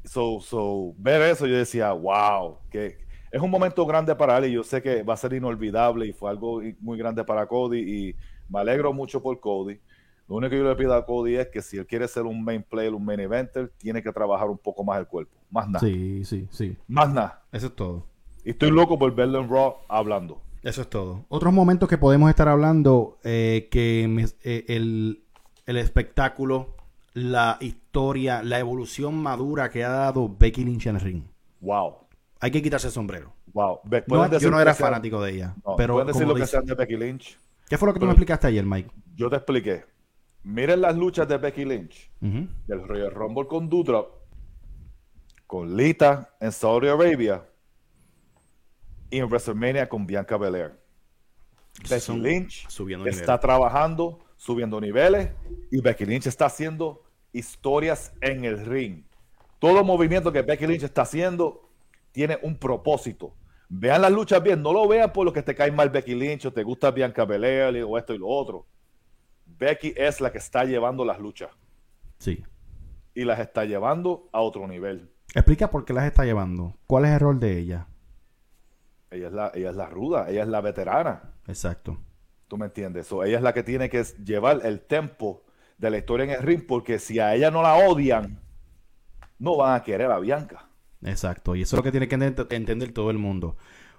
So, 0.03 0.39
so, 0.39 0.93
ver 0.97 1.21
eso, 1.23 1.47
yo 1.47 1.57
decía, 1.57 1.91
wow, 1.91 2.57
que 2.69 2.97
es 3.31 3.41
un 3.41 3.49
momento 3.49 3.85
grande 3.85 4.15
para 4.15 4.37
él 4.37 4.45
y 4.45 4.53
yo 4.53 4.63
sé 4.63 4.81
que 4.81 5.03
va 5.03 5.15
a 5.15 5.17
ser 5.17 5.33
inolvidable 5.33 6.05
y 6.07 6.13
fue 6.13 6.29
algo 6.29 6.61
muy 6.79 6.97
grande 6.97 7.23
para 7.23 7.47
Cody 7.47 7.79
y 7.79 8.15
me 8.49 8.59
alegro 8.59 8.93
mucho 8.93 9.21
por 9.21 9.39
Cody. 9.39 9.79
Lo 10.27 10.35
único 10.35 10.51
que 10.51 10.57
yo 10.57 10.69
le 10.69 10.75
pido 10.75 10.93
a 10.93 11.05
Cody 11.05 11.35
es 11.35 11.47
que 11.47 11.61
si 11.61 11.77
él 11.77 11.85
quiere 11.85 12.07
ser 12.07 12.23
un 12.23 12.43
main 12.43 12.63
player, 12.63 12.93
un 12.93 13.03
main 13.03 13.19
eventer, 13.19 13.71
tiene 13.77 14.01
que 14.01 14.11
trabajar 14.11 14.49
un 14.49 14.57
poco 14.57 14.83
más 14.83 14.99
el 14.99 15.07
cuerpo. 15.07 15.35
Más 15.51 15.67
nada. 15.67 15.85
Sí, 15.85 16.23
sí, 16.25 16.47
sí. 16.49 16.77
Más 16.87 17.13
nada. 17.13 17.43
Eso 17.51 17.67
es 17.67 17.75
todo. 17.75 18.07
Y 18.43 18.51
estoy 18.51 18.71
loco 18.71 18.97
por 18.97 19.13
verlo 19.13 19.39
en 19.39 19.49
Raw 19.49 19.77
hablando. 19.87 20.41
Eso 20.65 20.81
es 20.81 20.89
todo. 20.89 21.25
Otros 21.29 21.53
momentos 21.53 21.87
que 21.87 21.97
podemos 21.97 22.29
estar 22.29 22.47
hablando, 22.49 23.19
eh, 23.23 23.67
que 23.71 24.07
me- 24.09 24.25
eh, 24.43 24.65
el, 24.67 25.23
el 25.67 25.77
espectáculo, 25.77 26.75
la 27.13 27.57
historia, 27.61 28.41
la 28.43 28.59
evolución 28.59 29.15
madura 29.21 29.69
que 29.69 29.83
ha 29.85 29.89
dado 29.89 30.27
Becky 30.37 30.63
Lynch 30.65 30.87
en 30.87 30.95
el 30.95 31.01
ring. 31.01 31.23
Wow. 31.61 31.97
Hay 32.39 32.51
que 32.51 32.61
quitarse 32.61 32.87
el 32.87 32.93
sombrero. 32.93 33.31
Wow. 33.53 33.79
No, 34.07 34.23
yo 34.25 34.29
decir 34.29 34.49
no 34.49 34.57
lo 34.57 34.61
era 34.61 34.73
que 34.73 34.83
fanático 34.83 35.21
de 35.21 35.31
ella. 35.35 35.55
no, 35.65 35.75
pero 35.77 35.93
pueden 35.93 36.07
decir 36.07 36.27
lo 36.27 36.33
que 36.33 36.41
dice- 36.41 36.51
sean 36.51 36.65
de 36.65 36.73
Becky 36.75 36.97
Lynch. 36.97 37.37
¿Qué 37.69 37.77
fue 37.77 37.87
lo 37.87 37.93
que 37.93 37.99
tú 37.99 38.05
me 38.05 38.11
explicaste 38.11 38.47
ayer, 38.47 38.65
Mike? 38.65 38.89
Yo 39.15 39.29
te 39.29 39.37
expliqué. 39.37 39.85
Miren 40.43 40.81
las 40.81 40.95
luchas 40.95 41.27
de 41.27 41.37
Becky 41.37 41.63
Lynch. 41.65 42.11
Del 42.19 42.87
Royal 42.87 43.11
Rumble 43.11 43.47
con 43.47 43.69
Doudrop. 43.69 44.13
Con 45.47 45.75
Lita 45.77 46.35
en 46.39 46.51
Saudi 46.51 46.87
Arabia. 46.87 47.43
Y 49.09 49.19
en 49.19 49.27
WrestleMania 49.27 49.87
con 49.87 50.05
Bianca 50.05 50.37
Belair. 50.37 50.79
Becky 51.89 52.13
Lynch 52.17 52.67
subiendo 52.69 53.05
está 53.07 53.39
trabajando, 53.39 54.19
subiendo 54.37 54.79
niveles. 54.79 55.31
Y 55.71 55.81
Becky 55.81 56.05
Lynch 56.05 56.27
está 56.27 56.45
haciendo 56.45 57.03
historias 57.33 58.13
en 58.21 58.45
el 58.45 58.65
ring. 58.65 59.03
Todo 59.59 59.83
movimiento 59.83 60.31
que 60.31 60.41
Becky 60.41 60.67
Lynch 60.67 60.83
está 60.83 61.01
haciendo 61.03 61.69
tiene 62.11 62.37
un 62.41 62.57
propósito. 62.57 63.35
Vean 63.67 64.01
las 64.01 64.11
luchas 64.11 64.41
bien, 64.41 64.61
no 64.61 64.71
lo 64.71 64.87
vean 64.87 65.11
por 65.11 65.25
lo 65.25 65.33
que 65.33 65.41
te 65.41 65.55
cae 65.55 65.71
mal 65.71 65.89
Becky 65.89 66.15
Lynch 66.15 66.45
o 66.45 66.53
te 66.53 66.63
gusta 66.63 66.91
Bianca 66.91 67.25
Belair 67.25 67.83
o 67.83 67.97
esto 67.97 68.13
y 68.13 68.17
lo 68.17 68.27
otro. 68.27 68.67
Becky 69.45 69.93
es 69.95 70.21
la 70.21 70.31
que 70.31 70.37
está 70.37 70.63
llevando 70.65 71.03
las 71.05 71.19
luchas 71.19 71.49
Sí. 72.19 72.43
y 73.13 73.23
las 73.25 73.39
está 73.39 73.65
llevando 73.65 74.29
a 74.31 74.41
otro 74.41 74.67
nivel. 74.67 75.09
Explica 75.33 75.69
por 75.69 75.83
qué 75.83 75.93
las 75.93 76.05
está 76.05 76.23
llevando. 76.23 76.75
¿Cuál 76.87 77.05
es 77.05 77.11
el 77.11 77.19
rol 77.19 77.39
de 77.39 77.57
ella? 77.59 77.87
Ella 79.15 79.27
es 79.27 79.33
la, 79.33 79.51
ella 79.55 79.69
es 79.71 79.75
la 79.75 79.87
ruda, 79.87 80.29
ella 80.29 80.43
es 80.43 80.47
la 80.47 80.61
veterana. 80.61 81.33
Exacto. 81.47 81.97
¿Tú 82.47 82.57
me 82.57 82.65
entiendes? 82.67 83.07
So, 83.07 83.23
ella 83.23 83.37
es 83.37 83.43
la 83.43 83.53
que 83.53 83.63
tiene 83.63 83.89
que 83.89 84.03
llevar 84.23 84.61
el 84.63 84.81
tempo 84.81 85.43
de 85.77 85.89
la 85.89 85.97
historia 85.97 86.25
en 86.25 86.29
el 86.31 86.41
ring 86.41 86.63
porque 86.67 86.99
si 86.99 87.19
a 87.19 87.33
ella 87.33 87.49
no 87.51 87.61
la 87.63 87.75
odian, 87.75 88.39
no 89.39 89.57
van 89.57 89.75
a 89.75 89.83
querer 89.83 90.11
a 90.11 90.19
Bianca. 90.19 90.67
Exacto, 91.03 91.55
y 91.55 91.61
eso 91.63 91.75
es 91.75 91.79
lo 91.79 91.83
que 91.83 91.91
tiene 91.91 92.07
que 92.07 92.17
ent- 92.17 92.47
entender 92.53 92.91
todo 92.93 93.09
el 93.11 93.17
mundo. 93.17 93.57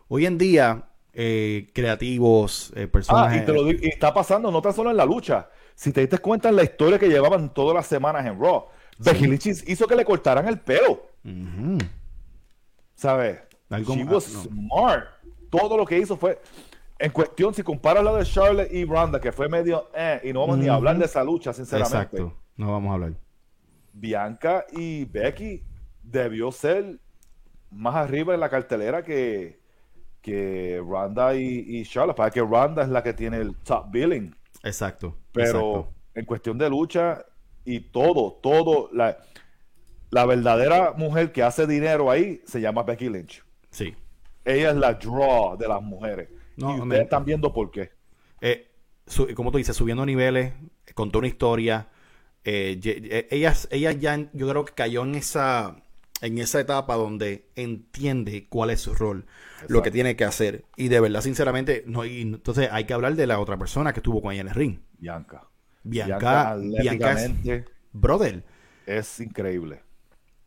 Hoy 0.09 0.27
en 0.27 0.39
día, 0.39 0.85
eh, 1.13 1.69
creativos, 1.75 2.73
eh, 2.77 2.87
personas... 2.89 3.33
Ah, 3.33 3.37
y, 3.37 3.45
te 3.45 3.53
lo 3.53 3.65
digo- 3.65 3.81
y 3.83 3.89
está 3.89 4.13
pasando 4.15 4.51
no 4.51 4.63
tan 4.63 4.73
solo 4.73 4.91
en 4.91 4.97
la 4.97 5.05
lucha. 5.05 5.49
Si 5.75 5.93
te 5.93 6.01
diste 6.01 6.19
cuenta 6.19 6.49
en 6.49 6.57
la 6.57 6.63
historia 6.65 6.99
que 6.99 7.09
llevaban 7.09 7.53
todas 7.53 7.75
las 7.75 7.87
semanas 7.87 8.25
en 8.27 8.41
Raw, 8.41 8.67
Becky 8.99 9.27
Lynch 9.27 9.47
hizo 9.69 9.87
que 9.87 9.95
le 9.97 10.05
cortaran 10.05 10.47
el 10.49 10.59
pelo. 10.61 11.11
¿Sabes? 12.95 13.39
She 13.71 14.03
ah, 14.03 14.13
was 14.13 14.33
no. 14.33 14.43
smart. 14.43 15.09
Todo 15.51 15.77
lo 15.77 15.85
que 15.85 15.99
hizo 15.99 16.17
fue. 16.17 16.41
En 16.99 17.11
cuestión, 17.11 17.53
si 17.53 17.63
comparas 17.63 18.03
la 18.03 18.15
de 18.15 18.25
Charlotte 18.25 18.73
y 18.73 18.85
Ronda, 18.85 19.21
que 19.21 19.33
fue 19.33 19.49
medio. 19.49 19.91
Eh, 19.95 20.21
y 20.25 20.33
no 20.33 20.41
vamos 20.41 20.59
ni 20.59 20.69
a 20.69 20.75
hablar 20.75 20.97
de 20.99 21.05
esa 21.05 21.23
lucha, 21.23 21.53
sinceramente. 21.53 21.97
Exacto, 21.97 22.35
no 22.57 22.73
vamos 22.73 22.91
a 22.91 22.95
hablar. 22.95 23.13
Bianca 23.93 24.65
y 24.73 25.05
Becky 25.05 25.63
debió 26.03 26.51
ser 26.53 26.99
más 27.71 27.95
arriba 27.97 28.35
en 28.35 28.41
la 28.41 28.49
cartelera 28.49 29.03
que, 29.03 29.61
que 30.23 30.83
Ronda 30.87 31.35
y, 31.35 31.65
y 31.67 31.85
Charlotte. 31.85 32.17
Para 32.17 32.31
que 32.31 32.41
Ronda 32.41 32.83
es 32.83 32.89
la 32.89 33.03
que 33.03 33.13
tiene 33.13 33.39
el 33.39 33.57
top 33.57 33.91
billing. 33.91 34.35
Exacto. 34.63 35.17
Pero 35.33 35.49
exacto. 35.49 35.95
en 36.15 36.25
cuestión 36.25 36.59
de 36.59 36.71
lucha 36.71 37.25
y 37.65 37.81
todo, 37.81 38.39
todo, 38.43 38.89
la, 38.93 39.19
la 40.11 40.25
verdadera 40.25 40.93
mujer 40.93 41.33
que 41.33 41.43
hace 41.43 41.67
dinero 41.67 42.11
ahí 42.11 42.41
se 42.47 42.61
llama 42.61 42.83
Becky 42.83 43.09
Lynch. 43.09 43.46
Sí. 43.71 43.95
Ella 44.45 44.71
es 44.71 44.77
la 44.77 44.95
draw 44.95 45.57
de 45.57 45.69
las 45.69 45.83
mujeres. 45.83 46.29
No, 46.57 46.71
y 46.71 46.81
ustedes 46.81 46.87
me- 46.87 46.99
están 47.05 47.25
viendo 47.25 47.53
por 47.53 47.71
qué. 47.71 47.91
Eh, 48.41 48.71
su- 49.07 49.33
como 49.35 49.51
tú 49.51 49.59
dices, 49.59 49.77
subiendo 49.77 50.07
niveles, 50.07 50.53
contó 50.95 51.19
una 51.19 51.29
historia. 51.29 51.89
eh, 52.49 53.27
ella, 53.33 53.55
ella 53.73 53.91
ya, 53.93 54.31
yo 54.33 54.49
creo 54.49 54.65
que 54.65 54.73
cayó 54.73 55.03
en 55.03 55.17
esa, 55.17 55.83
en 56.21 56.39
esa 56.39 56.61
etapa 56.61 56.95
donde 56.95 57.49
entiende 57.57 58.47
cuál 58.49 58.71
es 58.71 58.81
su 58.83 58.95
rol, 58.95 59.27
lo 59.69 59.83
que 59.83 59.91
tiene 59.91 60.15
que 60.15 60.25
hacer. 60.25 60.65
Y 60.77 60.87
de 60.87 61.01
verdad, 61.01 61.23
sinceramente, 61.23 61.83
no, 61.89 62.05
y 62.05 62.21
entonces 62.23 62.69
hay 62.71 62.85
que 62.85 62.95
hablar 62.95 63.17
de 63.17 63.27
la 63.27 63.41
otra 63.41 63.57
persona 63.57 63.93
que 63.93 63.99
estuvo 63.99 64.23
con 64.23 64.31
ella 64.33 64.43
en 64.43 64.49
el 64.49 64.55
ring. 64.55 64.79
Bianca. 64.97 65.49
Bianca, 65.83 66.55
Bianca 66.57 67.13
es, 67.15 67.31
atléticamente 67.31 67.65
brother, 67.93 68.45
es 68.87 69.19
increíble. 69.21 69.83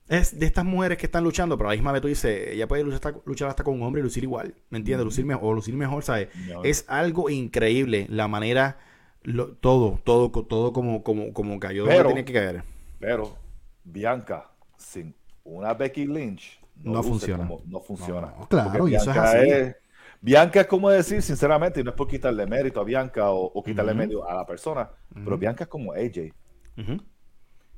Es 0.10 0.38
de 0.40 0.46
estas 0.46 0.66
mujeres 0.66 0.98
que 0.98 1.06
están 1.06 1.24
luchando, 1.24 1.58
pero 1.58 1.70
la 1.70 1.76
misma 1.76 1.92
vez 1.92 2.02
tú 2.02 2.08
dices, 2.08 2.50
ella 2.50 2.68
puede 2.68 2.84
luchar 2.84 2.96
hasta, 3.08 3.20
luchar 3.26 3.48
hasta 3.50 3.64
con 3.64 3.76
un 3.76 3.84
hombre 3.84 4.02
y 4.02 4.04
lucir 4.04 4.24
igual, 4.24 4.54
¿me 4.70 4.78
entiendes? 4.80 5.06
Lucir 5.06 5.26
mejor, 5.26 5.44
o 5.46 5.54
lucir 5.54 5.76
mejor, 5.76 6.04
¿sabes? 6.04 6.30
No. 6.48 6.64
Es 6.64 6.84
algo 6.88 7.30
increíble 7.30 8.08
la 8.10 8.28
manera, 8.28 8.80
lo- 9.24 9.54
todo, 9.56 10.00
todo, 10.04 10.30
todo 10.32 10.74
como, 10.74 11.04
como, 11.04 11.32
como 11.34 11.60
cayó 11.60 11.84
donde 11.84 11.96
Pero- 11.98 12.10
tenía 12.10 12.26
que 12.26 12.34
caer. 12.34 12.64
Pero 13.00 13.38
Bianca 13.84 14.50
sin 14.78 15.16
una 15.44 15.74
Becky 15.74 16.06
Lynch 16.06 16.60
No 16.84 17.02
funciona. 17.04 17.48
como- 17.48 17.62
no 17.68 17.80
funciona. 17.82 18.34
No, 18.40 18.48
claro, 18.48 18.88
y 18.88 18.96
eso 18.96 19.10
es 19.12 19.16
Bianca 19.16 19.32
así. 19.32 19.50
es- 19.50 19.76
Bianca 20.22 20.62
es 20.62 20.68
como 20.68 20.90
decir, 20.90 21.22
sinceramente, 21.22 21.80
y 21.80 21.84
no 21.84 21.92
es 21.92 21.96
por 21.96 22.08
quitarle 22.08 22.46
mérito 22.46 22.82
a 22.82 22.84
Bianca 22.84 23.30
o, 23.32 23.46
o 23.46 23.64
quitarle 23.64 23.92
Ujú. 23.94 24.00
mérito 24.00 24.30
a 24.30 24.34
la 24.34 24.46
persona, 24.46 24.90
pero 25.24 25.38
Bianca 25.38 25.64
es 25.64 25.70
como 25.70 25.94
AJ. 25.94 26.34
Ujú. 26.78 26.98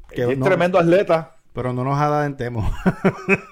Que 0.09 0.31
es 0.33 0.39
tremendo 0.39 0.79
atleta. 0.79 1.37
Pero 1.53 1.73
no 1.73 1.83
nos 1.83 1.99
adelantemos. 1.99 2.71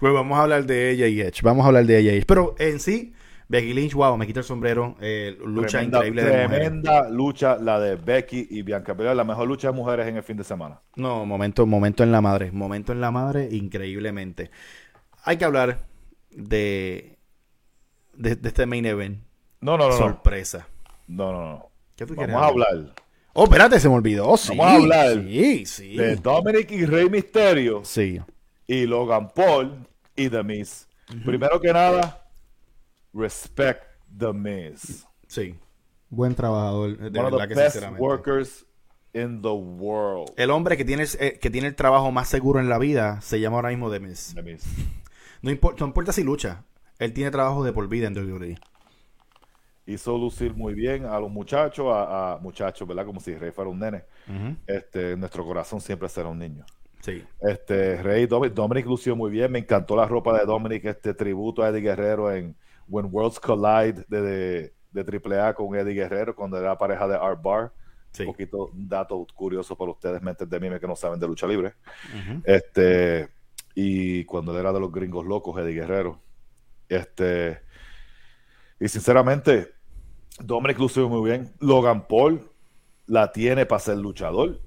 pues 0.00 0.12
vamos 0.12 0.38
a 0.38 0.42
hablar 0.42 0.64
de 0.64 0.90
ella 0.90 1.06
y 1.06 1.20
Edge. 1.20 1.42
Vamos 1.42 1.64
a 1.64 1.68
hablar 1.68 1.86
de 1.86 1.98
ella 1.98 2.12
y 2.12 2.16
Edge. 2.16 2.26
Pero 2.26 2.54
en 2.58 2.80
sí, 2.80 3.12
Becky 3.48 3.72
Lynch, 3.72 3.94
wow, 3.94 4.16
me 4.16 4.26
quita 4.26 4.40
el 4.40 4.44
sombrero. 4.44 4.96
eh, 5.00 5.36
lucha 5.44 5.78
tremenda, 5.78 5.98
increíble 5.98 6.24
de 6.24 6.32
mujeres. 6.32 6.68
tremenda 6.68 7.08
lucha 7.08 7.56
la 7.56 7.78
de 7.80 7.96
Becky 7.96 8.48
y 8.50 8.62
Bianca 8.62 8.94
Belair, 8.94 9.16
la 9.16 9.24
mejor 9.24 9.46
lucha 9.48 9.68
de 9.68 9.74
mujeres 9.74 10.06
en 10.08 10.16
el 10.16 10.22
fin 10.22 10.36
de 10.36 10.44
semana. 10.44 10.80
No, 10.96 11.24
momento, 11.24 11.66
momento 11.66 12.02
en 12.02 12.12
la 12.12 12.20
madre. 12.20 12.50
Momento 12.52 12.92
en 12.92 13.00
la 13.00 13.10
madre, 13.10 13.48
increíblemente. 13.50 14.50
Hay 15.24 15.36
que 15.36 15.44
hablar 15.44 15.86
de, 16.30 17.18
de, 18.14 18.36
de 18.36 18.48
este 18.48 18.66
main 18.66 18.86
event. 18.86 19.18
No, 19.60 19.76
no, 19.76 19.88
no. 19.88 19.92
Sorpresa. 19.92 20.66
No, 21.06 21.32
no, 21.32 21.44
no. 21.44 21.70
¿Qué 21.96 22.06
tú 22.06 22.14
quieres 22.14 22.34
Vamos 22.34 22.46
a 22.46 22.50
hablar 22.50 22.94
Oh, 23.32 23.44
espérate, 23.44 23.78
se 23.78 23.88
me 23.88 23.94
olvidó. 23.94 24.28
Oh, 24.28 24.36
sí, 24.36 24.56
Vamos 24.56 24.66
a 24.66 24.76
hablar 24.76 25.24
Sí, 25.24 25.64
sí. 25.66 25.96
de 25.96 26.16
Dominic 26.16 26.70
y 26.72 26.84
Rey 26.84 27.08
Mysterio 27.08 27.82
Sí. 27.84 28.20
y 28.66 28.86
Logan 28.86 29.30
Paul 29.30 29.86
y 30.16 30.28
The 30.28 30.42
Miz. 30.42 30.88
Primero 31.24 31.60
que 31.60 31.72
nada, 31.72 32.26
respect 33.12 33.82
The 34.16 34.32
Miz. 34.32 35.06
Sí. 35.26 35.54
Buen 36.08 36.34
trabajador. 36.34 36.96
De 36.98 37.18
One 37.18 37.28
of 37.28 37.32
verdad 37.32 37.38
the 37.38 37.48
que 37.48 37.54
best 37.54 37.72
sinceramente. 37.72 38.02
workers 38.02 38.66
in 39.12 39.42
the 39.42 39.48
world. 39.48 40.32
El 40.36 40.50
hombre 40.50 40.76
que 40.76 40.84
tiene, 40.84 41.04
eh, 41.18 41.38
que 41.40 41.50
tiene 41.50 41.68
el 41.68 41.74
trabajo 41.76 42.10
más 42.12 42.28
seguro 42.28 42.60
en 42.60 42.68
la 42.68 42.78
vida 42.78 43.20
se 43.20 43.40
llama 43.40 43.56
ahora 43.56 43.70
mismo 43.70 43.90
The 43.90 44.00
Miz. 44.00 44.32
The 44.34 44.42
Miz. 44.42 44.64
No 45.42 45.50
importa, 45.50 45.80
no 45.80 45.86
importa 45.86 46.12
si 46.12 46.22
lucha. 46.24 46.64
Él 46.98 47.12
tiene 47.12 47.30
trabajo 47.30 47.64
de 47.64 47.72
por 47.72 47.88
vida 47.88 48.08
en 48.08 48.14
WWE. 48.16 48.58
Hizo 49.90 50.16
lucir 50.16 50.54
muy 50.54 50.72
bien 50.74 51.04
a 51.04 51.18
los 51.18 51.30
muchachos, 51.30 51.86
a, 51.90 52.34
a 52.34 52.38
muchachos, 52.38 52.86
¿verdad? 52.86 53.04
Como 53.04 53.18
si 53.18 53.34
Rey 53.34 53.50
fuera 53.50 53.70
un 53.70 53.80
nene. 53.80 54.04
Este, 54.66 55.16
nuestro 55.16 55.44
corazón 55.44 55.80
siempre 55.80 56.08
será 56.08 56.28
un 56.28 56.38
niño. 56.38 56.64
Sí. 57.00 57.24
Este, 57.40 58.00
Rey 58.00 58.26
Dominic, 58.26 58.54
Dominic 58.54 58.86
lució 58.86 59.16
muy 59.16 59.30
bien. 59.30 59.50
Me 59.50 59.58
encantó 59.58 59.96
la 59.96 60.06
ropa 60.06 60.38
de 60.38 60.44
Dominic, 60.44 60.84
este 60.84 61.12
tributo 61.12 61.62
a 61.62 61.70
Eddie 61.70 61.80
Guerrero 61.80 62.30
en 62.32 62.54
When 62.86 63.08
Worlds 63.10 63.40
Collide 63.40 64.04
de, 64.06 64.20
de, 64.22 64.72
de 64.92 65.20
AAA 65.36 65.54
con 65.54 65.74
Eddie 65.74 65.94
Guerrero, 65.94 66.36
cuando 66.36 66.56
era 66.56 66.78
pareja 66.78 67.08
de 67.08 67.16
Art 67.16 67.42
Bar. 67.42 67.72
Sí. 68.12 68.22
Un 68.22 68.28
poquito 68.28 68.70
dato 68.74 69.26
curioso 69.34 69.76
para 69.76 69.90
ustedes, 69.90 70.22
mentes 70.22 70.48
de 70.48 70.60
mime 70.60 70.78
que 70.78 70.86
no 70.86 70.94
saben 70.94 71.18
de 71.18 71.26
lucha 71.26 71.46
libre. 71.46 71.74
Este, 72.44 73.28
y 73.74 74.24
cuando 74.24 74.52
él 74.52 74.58
era 74.58 74.72
de 74.72 74.80
los 74.80 74.92
gringos 74.92 75.26
locos, 75.26 75.58
Eddie 75.58 75.74
Guerrero. 75.74 76.20
Este, 76.88 77.60
y 78.80 78.88
sinceramente, 78.88 79.74
Dominic 80.42 80.78
lució 80.78 81.08
muy 81.08 81.28
bien. 81.28 81.52
Logan 81.60 82.06
Paul 82.06 82.40
la 83.06 83.32
tiene 83.32 83.66
para 83.66 83.80
ser 83.80 83.98
luchador. 83.98 84.60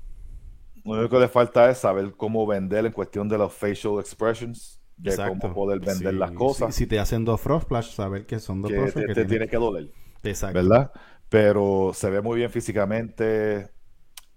Lo 0.84 0.92
único 0.94 1.10
que 1.10 1.20
le 1.20 1.28
falta 1.30 1.70
es 1.70 1.78
saber 1.80 2.14
cómo 2.18 2.46
vender 2.46 2.86
en 2.86 2.92
cuestión 2.92 3.30
de 3.30 3.38
los 3.38 3.54
facial 3.54 4.00
expressions, 4.00 4.82
de 4.98 5.12
Exacto. 5.12 5.40
cómo 5.40 5.54
poder 5.54 5.80
vender 5.80 6.14
Sí, 6.14 6.20
las 6.20 6.32
cosas. 6.32 6.76
Si, 6.76 6.84
si 6.84 6.88
te 6.88 7.00
hacen 7.00 7.24
dos 7.26 7.40
Frost 7.40 7.66
Splash, 7.66 7.92
saber 7.94 8.26
que 8.26 8.40
son 8.40 8.62
dos 8.62 8.72
que 8.72 8.78
Frost 8.78 8.96
te, 8.96 9.06
que 9.06 9.14
te 9.14 9.26
tiene 9.26 9.48
que 9.48 9.58
doler, 9.58 9.92
Exacto. 10.24 10.54
¿verdad? 10.54 10.92
Pero 11.30 11.92
se 11.94 12.10
ve 12.10 12.22
muy 12.22 12.38
bien 12.38 12.50
físicamente. 12.52 13.70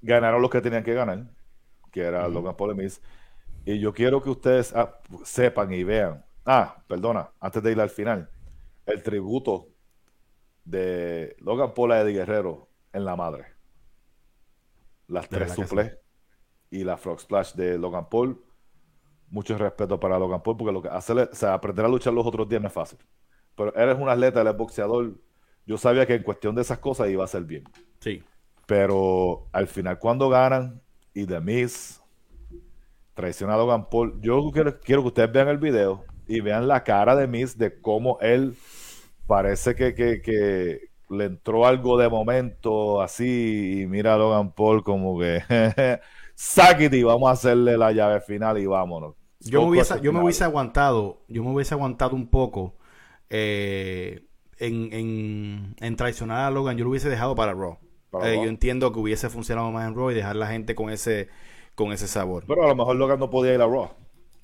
Ganaron 0.01 0.41
los 0.41 0.51
que 0.51 0.61
tenían 0.61 0.85
que 0.85 0.95
ganar, 0.95 1.27
que 1.91 2.03
era. 2.03 2.29
Logan 2.29 2.57
Paul 2.57 2.73
y 2.73 2.75
Miz. 2.77 3.03
Y 3.65 3.81
yo 3.81 3.93
quiero 3.93 4.23
que 4.23 4.31
ustedes 4.31 4.73
ah, 4.75 5.01
sepan 5.25 5.73
y 5.73 5.83
vean. 5.85 6.25
Ah, 6.45 6.83
perdona, 6.87 7.31
antes 7.41 7.63
de 7.63 7.73
ir 7.73 7.81
al 7.81 7.91
final, 7.91 8.31
el 8.87 9.03
tributo 9.03 9.69
de 10.67 11.37
Logan 11.39 11.73
Paul 11.73 11.93
a 11.93 12.01
Eddie 12.01 12.13
Guerrero 12.13 12.69
en 12.93 13.05
la 13.05 13.17
madre. 13.17 13.47
Las 15.07 15.29
tres 15.29 15.53
suples 15.53 15.97
y 16.71 16.83
la 16.85 16.97
Frog 16.97 17.21
Splash 17.21 17.55
de 17.55 17.79
Logan 17.79 18.09
Paul. 18.09 18.43
Mucho 19.29 19.57
respeto 19.57 19.99
para 19.99 20.19
Logan 20.19 20.43
Paul, 20.43 20.57
porque 20.57 20.73
lo 20.73 20.83
que 20.83 20.89
hacerle, 20.89 21.23
o 21.33 21.35
sea, 21.35 21.55
aprender 21.55 21.85
a 21.85 21.89
luchar 21.89 22.13
los 22.13 22.27
otros 22.27 22.49
días 22.49 22.61
no 22.61 22.69
es 22.69 22.75
fácil. 22.75 22.99
Pero 23.55 23.75
eres 23.75 23.97
un 23.97 24.09
atleta, 24.09 24.41
eres 24.41 24.57
boxeador. 24.57 25.15
Yo 25.65 25.79
sabía 25.79 26.07
que 26.07 26.15
en 26.15 26.23
cuestión 26.23 26.55
de 26.55 26.63
esas 26.63 26.79
cosas 26.79 27.09
iba 27.09 27.25
a 27.25 27.29
ser 27.29 27.45
bien. 27.45 27.65
Sí. 28.01 28.23
Pero 28.67 29.49
al 29.53 29.69
final, 29.69 29.99
cuando 29.99 30.29
ganan 30.29 30.83
y 31.15 31.27
The 31.27 31.41
Miz 31.41 32.01
traiciona 33.15 33.55
a 33.55 33.57
Logan 33.57 33.89
Paul, 33.89 34.21
yo 34.21 34.51
quiero, 34.53 34.79
quiero 34.81 35.03
que 35.03 35.09
ustedes 35.09 35.33
vean 35.33 35.49
el 35.49 35.59
video 35.59 36.05
y 36.27 36.41
vean 36.41 36.67
la 36.67 36.83
cara 36.83 37.15
de 37.15 37.27
Miz 37.27 37.57
de 37.57 37.81
cómo 37.81 38.19
él 38.21 38.57
parece 39.27 39.75
que, 39.75 39.95
que- 39.95 40.21
que 40.23 40.81
le 41.11 41.25
entró 41.27 41.67
algo 41.67 41.97
de 41.99 42.09
momento 42.09 43.01
así 43.01 43.83
y 43.83 43.87
mira 43.87 44.15
a 44.15 44.19
Logan 44.19 44.53
Paul 44.55 44.83
como 44.85 45.19
que 45.21 45.41
y 46.93 47.03
vamos 47.03 47.29
a 47.29 47.33
hacerle 47.33 47.77
la 47.79 47.93
llave 47.93 48.21
final 48.21 48.59
y 48.59 48.67
vámonos. 48.67 49.15
Yo 49.41 49.63
me, 49.63 49.69
hubiese, 49.69 50.01
yo 50.01 50.13
me 50.13 50.21
hubiese 50.23 50.45
aguantado, 50.45 51.25
yo 51.29 51.45
me 51.45 51.51
hubiese 51.53 51.75
aguantado 51.75 52.17
un 52.17 52.29
poco 52.29 52.77
eh, 53.31 54.27
en, 54.59 54.93
en, 54.93 55.77
en 55.81 55.97
traicionar 55.97 56.41
a 56.47 56.51
Logan, 56.51 56.77
yo 56.77 56.85
lo 56.85 56.91
hubiese 56.91 57.09
dejado 57.11 57.35
para 57.35 57.53
Raw. 57.53 57.79
Para 58.11 58.27
Eh, 58.27 58.33
Raw. 58.33 58.45
yo 58.45 58.49
entiendo 58.49 58.93
que 58.93 58.99
hubiese 58.99 59.29
funcionado 59.31 59.71
más 59.71 59.87
en 59.89 59.95
Raw 59.95 60.11
y 60.11 60.15
dejar 60.15 60.37
la 60.37 60.49
gente 60.49 60.75
con 60.75 60.91
ese, 60.91 61.29
con 61.75 61.93
ese 61.93 62.09
sabor. 62.09 62.47
Pero 62.47 62.65
a 62.65 62.69
lo 62.69 62.75
mejor 62.75 62.97
Logan 62.97 63.21
no 63.21 63.31
podía 63.31 63.55
ir 63.55 63.61
a 63.61 63.67
Raw. 63.67 63.91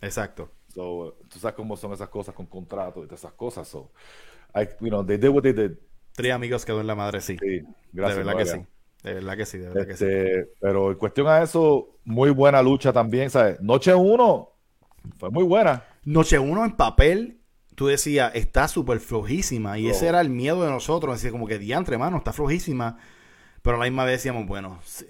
Exacto. 0.03 0.51
So, 0.69 1.19
tú 1.29 1.39
sabes 1.39 1.55
cómo 1.55 1.77
son 1.77 1.93
esas 1.93 2.09
cosas 2.09 2.35
con 2.35 2.47
contratos 2.47 3.05
y 3.05 3.07
todas 3.07 3.21
esas 3.21 3.35
cosas. 3.35 3.69
So, 3.69 3.93
I, 4.55 4.69
you 4.81 4.89
know, 4.89 5.05
they 5.05 5.17
did 5.19 5.31
what 5.31 5.43
they 5.43 5.53
did. 5.53 5.73
Tres 6.15 6.33
amigos 6.33 6.65
quedó 6.65 6.81
en 6.81 6.87
la 6.87 6.95
madre, 6.95 7.21
sí. 7.21 7.37
Sí, 7.41 7.63
gracias. 7.93 8.19
de 8.19 8.25
verdad 8.25 8.39
que 8.39 8.47
sí. 8.47 8.67
De 9.03 9.15
verdad 9.15 9.37
que 9.37 9.47
sí, 9.47 9.59
de 9.59 9.69
verdad 9.69 9.87
que 9.87 9.97
sí. 9.97 10.05
Este, 10.05 10.49
pero 10.61 10.91
en 10.93 10.99
cuestión 10.99 11.27
a 11.29 11.43
eso, 11.43 11.99
muy 12.05 12.31
buena 12.31 12.63
lucha 12.63 12.93
también, 12.93 13.31
¿sabes? 13.31 13.61
Noche 13.61 13.95
1 13.95 14.49
fue 15.19 15.31
muy 15.31 15.45
buena. 15.45 15.85
Noche 16.05 16.39
uno 16.39 16.65
en 16.65 16.73
papel, 16.73 17.41
tú 17.75 17.87
decías, 17.87 18.33
está 18.35 18.69
súper 18.69 19.01
flojísima. 19.01 19.79
Y 19.79 19.89
ese 19.89 20.07
era 20.09 20.21
el 20.21 20.31
miedo 20.31 20.63
de 20.65 20.71
nosotros. 20.71 21.15
Decía 21.17 21.31
como 21.33 21.47
que 21.47 21.59
diantre, 21.59 21.97
mano, 21.99 22.19
está 22.19 22.33
flojísima. 22.33 22.99
Pero 23.63 23.77
a 23.77 23.79
la 23.81 23.85
misma 23.87 24.05
vez 24.05 24.15
decíamos, 24.19 24.47
bueno, 24.47 24.79
sí, 24.85 25.07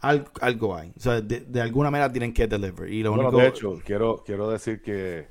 al- 0.00 0.28
algo 0.40 0.76
hay. 0.76 0.92
O 0.96 1.00
sea, 1.00 1.20
de, 1.20 1.40
de 1.40 1.60
alguna 1.60 1.90
manera 1.90 2.10
tienen 2.12 2.32
que 2.32 2.46
deliver. 2.46 2.90
Y 2.90 3.02
lo 3.02 3.10
Bueno, 3.12 3.28
único. 3.28 3.42
de 3.42 3.48
hecho, 3.48 3.78
quiero, 3.84 4.22
quiero 4.24 4.48
decir 4.50 4.80
que 4.82 5.28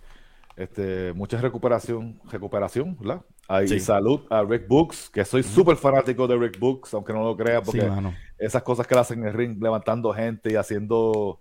este, 0.56 1.13
mucha 1.13 1.39
recuperación, 1.41 2.19
recuperación, 2.32 2.97
¿verdad? 2.99 3.21
Hay 3.47 3.67
Sí. 3.67 3.79
salud 3.79 4.21
a 4.29 4.43
Rick 4.43 4.67
Books, 4.67 5.10
que 5.10 5.23
soy 5.23 5.43
súper 5.43 5.75
fanático 5.77 6.27
de 6.27 6.36
Rick 6.38 6.58
Books, 6.60 6.93
aunque 6.95 7.13
no 7.13 7.23
lo 7.23 7.38
creas, 7.38 7.63
sí, 7.69 7.77
porque 7.79 8.12
esas 8.39 8.63
cosas 8.63 8.88
que 8.88 8.95
le 8.95 9.01
hacen 9.01 9.19
en 9.19 9.27
el 9.27 9.34
ring, 9.34 9.62
levantando 9.62 10.12
gente 10.13 10.51
y 10.51 10.55
haciendo 10.55 11.39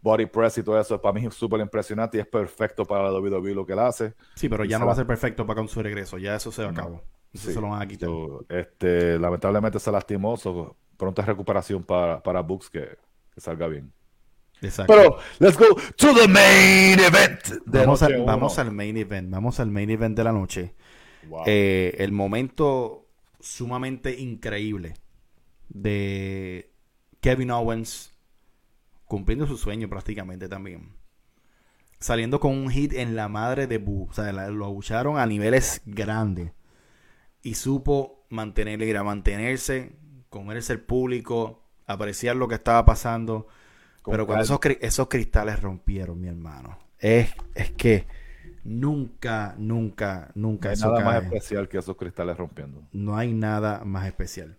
body 0.00 0.26
press 0.26 0.58
y 0.58 0.62
todo 0.62 0.78
eso, 0.80 1.00
para 1.00 1.12
mí 1.18 1.26
es 1.26 1.34
súper 1.34 1.60
impresionante 1.60 2.18
y 2.18 2.20
es 2.20 2.26
perfecto 2.26 2.84
para 2.84 3.04
la 3.04 3.10
WWE 3.18 3.54
lo 3.54 3.64
que 3.66 3.72
él 3.74 3.78
hace. 3.78 4.14
Sí, 4.34 4.48
pero 4.48 4.64
y 4.64 4.68
ya 4.68 4.78
no 4.78 4.86
va 4.86 4.92
a 4.92 4.96
ser 4.96 5.06
perfecto 5.06 5.46
para 5.46 5.58
con 5.58 5.68
su 5.68 5.82
regreso. 5.82 6.18
Ya 6.18 6.34
eso 6.36 6.50
se 6.52 6.62
No. 6.62 6.68
acabó. 6.68 7.02
Eso 7.32 7.48
Sí. 7.48 7.54
se 7.54 7.60
lo 7.60 7.68
van 7.70 7.82
a 7.82 7.86
quitar. 7.86 8.08
So, 8.08 8.44
este, 8.48 9.18
lamentablemente 9.18 9.78
se 9.80 9.90
lastimó, 9.90 10.36
so, 10.36 10.76
pronta 10.96 11.22
recuperación 11.22 11.82
para, 11.82 12.22
para 12.22 12.40
Books 12.40 12.70
que, 12.70 12.96
que 13.34 13.40
salga 13.40 13.66
bien. 13.66 13.92
Exacto. 14.62 14.92
Pero, 14.94 15.16
let's 15.40 15.58
go 15.58 15.66
to 15.96 16.14
the 16.14 16.28
main 16.28 16.98
event. 17.00 17.42
de 17.66 17.80
vamos, 17.80 18.00
noche 18.00 18.14
al, 18.14 18.20
uno. 18.20 18.26
vamos 18.32 18.58
al 18.58 18.70
main 18.72 18.96
event. 18.96 19.30
Vamos 19.30 19.58
al 19.60 19.70
main 19.70 19.90
event 19.90 20.16
de 20.16 20.24
la 20.24 20.32
noche. 20.32 20.74
Wow. 21.28 21.44
Eh, 21.46 21.96
el 21.98 22.12
momento 22.12 23.06
sumamente 23.40 24.18
increíble 24.18 24.94
de 25.68 26.70
Kevin 27.20 27.50
Owens 27.50 28.12
cumpliendo 29.06 29.46
su 29.46 29.56
sueño 29.56 29.88
prácticamente 29.88 30.48
también. 30.48 30.90
Saliendo 32.00 32.40
con 32.40 32.52
un 32.52 32.70
hit 32.70 32.92
en 32.92 33.16
la 33.16 33.28
madre 33.28 33.66
de 33.66 33.78
Bu. 33.78 34.08
O 34.10 34.12
sea, 34.12 34.32
la- 34.32 34.48
lo 34.50 34.66
abucharon 34.66 35.18
a 35.18 35.26
niveles 35.26 35.82
grandes. 35.86 36.52
Y 37.42 37.54
supo 37.54 38.24
mantenerle, 38.30 38.96
a 38.96 39.02
mantenerse, 39.02 39.96
comerse 40.28 40.72
el 40.72 40.80
público, 40.80 41.62
apreciar 41.86 42.36
lo 42.36 42.48
que 42.48 42.56
estaba 42.56 42.84
pasando. 42.84 43.46
Con 44.02 44.12
Pero 44.12 44.26
cuando 44.26 44.44
esos, 44.44 44.58
esos 44.80 45.08
cristales 45.08 45.60
rompieron, 45.60 46.20
mi 46.20 46.28
hermano. 46.28 46.78
Es, 46.98 47.32
es 47.54 47.70
que 47.72 48.06
nunca, 48.64 49.54
nunca, 49.58 50.32
No 50.34 50.48
nunca 50.48 50.68
hay 50.70 50.74
eso 50.74 50.88
nada 50.88 51.00
más 51.00 51.22
especial 51.22 51.68
que 51.68 51.78
esos 51.78 51.96
cristales 51.96 52.36
rompiendo. 52.36 52.82
No 52.92 53.16
hay 53.16 53.32
nada 53.32 53.84
más 53.84 54.06
especial. 54.06 54.58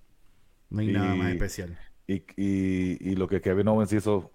No 0.69 0.81
hay 0.81 0.87
nada 0.89 1.15
más 1.15 1.31
especial. 1.31 1.77
Y, 2.07 2.15
y- 2.37 2.97
y 3.11 3.15
lo 3.15 3.27
que 3.27 3.41
Kevin 3.41 3.67
Owens 3.67 3.93
hizo, 3.93 4.31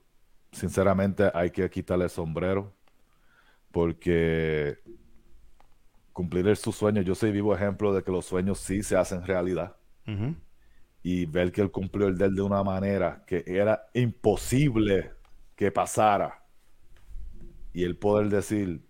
sinceramente, 0.52 1.30
hay 1.34 1.50
que 1.50 1.68
quitarle 1.70 2.04
el 2.04 2.10
sombrero. 2.10 2.74
Porque 3.72 4.78
cumplir 6.12 6.56
su 6.56 6.72
sueño, 6.72 7.02
yo 7.02 7.14
soy 7.14 7.32
vivo 7.32 7.54
ejemplo 7.54 7.92
de 7.94 8.02
que 8.02 8.10
los 8.12 8.26
sueños 8.26 8.58
sí 8.58 8.82
se 8.82 8.96
hacen 8.96 9.24
realidad. 9.24 9.76
Y 11.02 11.26
ver 11.26 11.52
que 11.52 11.60
él 11.62 11.70
cumplió 11.70 12.08
el 12.08 12.18
de 12.18 12.26
él 12.26 12.34
de 12.34 12.42
una 12.42 12.62
manera 12.62 13.24
que 13.26 13.42
era 13.46 13.88
imposible 13.94 15.12
que 15.56 15.70
pasara. 15.72 16.44
Y 17.72 17.84
el 17.84 17.96
poder 17.96 18.28
decir, 18.28 18.82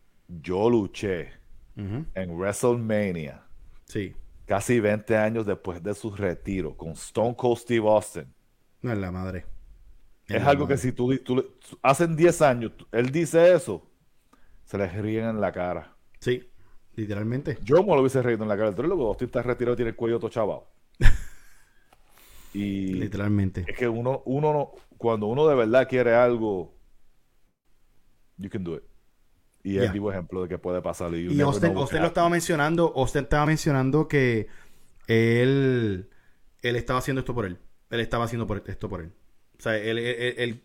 yo 0.42 0.70
luché 0.70 1.32
en 1.76 2.30
WrestleMania 2.36 3.42
Sí. 3.86 4.14
casi 4.46 4.80
20 4.80 5.16
años 5.16 5.46
después 5.46 5.82
de 5.82 5.94
su 5.94 6.14
retiro 6.14 6.76
con 6.76 6.90
Stone 6.90 7.34
Cold 7.36 7.58
Steve 7.58 7.88
Austin. 7.88 8.26
No 8.82 8.92
es 8.92 8.98
la 8.98 9.10
madre. 9.10 9.46
Es 10.28 10.42
la 10.42 10.50
algo 10.50 10.68
que 10.68 10.76
si 10.76 10.92
tú, 10.92 11.16
tú 11.18 11.36
le- 11.36 11.46
hacen 11.82 12.14
10 12.16 12.42
años, 12.42 12.72
él 12.92 13.10
dice 13.10 13.52
eso, 13.54 13.90
se 14.64 14.76
les 14.78 14.92
ríen 14.94 15.24
en 15.24 15.40
la 15.40 15.50
cara. 15.52 15.96
Sí, 16.20 16.48
literalmente. 16.94 17.58
Yo 17.62 17.82
me 17.82 17.94
lo 17.94 18.00
hubiese 18.00 18.20
reído 18.22 18.42
en 18.42 18.48
la 18.50 18.56
cara. 18.56 18.74
Tú 18.74 18.82
luego 18.82 19.08
Austin 19.08 19.26
está 19.26 19.42
retirado 19.42 19.72
y 19.72 19.76
tiene 19.76 19.90
el 19.90 19.96
cuello 19.96 20.18
todo 20.18 20.30
chavado. 20.30 20.68
Y 22.52 22.94
Literalmente. 22.94 23.64
es 23.68 23.76
que 23.78 23.88
uno, 23.88 24.22
uno 24.24 24.52
no, 24.52 24.72
cuando 24.98 25.26
uno 25.28 25.46
de 25.46 25.54
verdad 25.54 25.86
quiere 25.88 26.14
algo, 26.14 26.74
you 28.38 28.50
can 28.50 28.64
do 28.64 28.74
it. 28.76 28.82
Y 29.62 29.76
es 29.78 29.84
el 29.84 29.92
vivo 29.92 30.10
ejemplo 30.10 30.42
de 30.42 30.48
que 30.48 30.58
puede 30.58 30.80
pasar. 30.80 31.12
Y 31.14 31.24
never 31.28 31.42
Austin, 31.46 31.76
Austin 31.76 32.00
lo 32.00 32.06
estaba 32.06 32.28
mencionando. 32.28 32.92
Austin 32.96 33.22
estaba 33.24 33.46
mencionando 33.46 34.08
que 34.08 34.46
él, 35.06 36.08
él 36.62 36.76
estaba 36.76 36.98
haciendo 36.98 37.20
esto 37.20 37.34
por 37.34 37.46
él. 37.46 37.58
Él 37.90 38.00
estaba 38.00 38.24
haciendo 38.24 38.46
por- 38.46 38.62
esto 38.66 38.88
por 38.88 39.00
él. 39.02 39.12
O 39.58 39.62
sea, 39.62 39.76
él, 39.76 39.98
él- 39.98 40.16
él- 40.18 40.34
él 40.38 40.62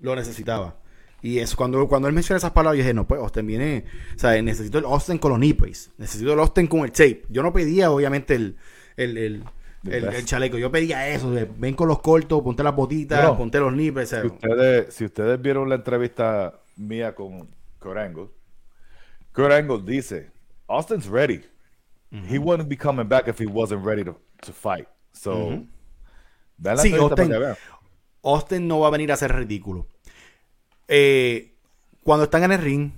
lo 0.00 0.16
necesitaba. 0.16 0.80
Y 1.22 1.38
eso, 1.38 1.56
cuando, 1.56 1.86
cuando 1.88 2.08
él 2.08 2.14
menciona 2.14 2.36
esas 2.36 2.50
palabras, 2.50 2.76
yo 2.78 2.82
dije, 2.82 2.92
no, 2.94 3.06
pues 3.06 3.20
Austin 3.20 3.46
viene. 3.46 3.84
O 4.14 4.18
sea, 4.18 4.40
necesito 4.42 4.78
el 4.78 4.84
Austin 4.84 5.18
con 5.18 5.30
los 5.30 5.40
nipples. 5.40 5.90
Necesito 5.96 6.32
el 6.34 6.38
Austin 6.40 6.66
con 6.66 6.80
el 6.80 6.92
tape. 6.92 7.22
Yo 7.30 7.42
no 7.42 7.52
pedía, 7.52 7.90
obviamente, 7.90 8.34
el, 8.34 8.56
el, 8.96 9.42
el, 9.90 10.24
chaleco. 10.26 10.58
Yo 10.58 10.70
pedía 10.70 11.08
eso. 11.08 11.30
de, 11.30 11.48
ven 11.56 11.74
con 11.74 11.88
los 11.88 12.00
cortos, 12.00 12.42
ponte 12.42 12.62
las 12.62 12.74
botitas, 12.76 13.30
ponte 13.36 13.58
los 13.58 13.72
nipples. 13.72 14.10
Si 14.10 14.16
ustedes, 14.26 14.94
si 14.94 15.04
ustedes 15.06 15.40
vieron 15.40 15.68
la 15.68 15.76
entrevista 15.76 16.60
mía 16.76 17.14
con 17.14 17.48
Kurt 17.84 17.98
Angle, 17.98 18.28
Kurt 19.32 19.52
Angle 19.52 19.82
dice, 19.84 20.30
Austin's 20.66 21.06
ready. 21.06 21.44
He 22.10 22.38
wouldn't 22.38 22.68
be 22.68 22.76
coming 22.76 23.06
back 23.08 23.28
if 23.28 23.38
he 23.40 23.46
wasn't 23.46 23.84
ready 23.84 24.04
to, 24.04 24.18
to 24.40 24.52
fight. 24.52 24.86
So, 25.12 25.64
vean 26.56 26.76
la 26.76 26.82
Sí, 26.82 26.90
para 26.92 27.02
Austin-. 27.02 27.56
Austin 28.22 28.68
no 28.68 28.78
va 28.80 28.86
a 28.88 28.90
venir 28.90 29.10
a 29.12 29.16
ser 29.16 29.32
ridículo. 29.34 29.86
eh, 30.88 31.54
cuando 32.02 32.24
están 32.24 32.44
en 32.44 32.52
el 32.52 32.58
ring, 32.60 32.92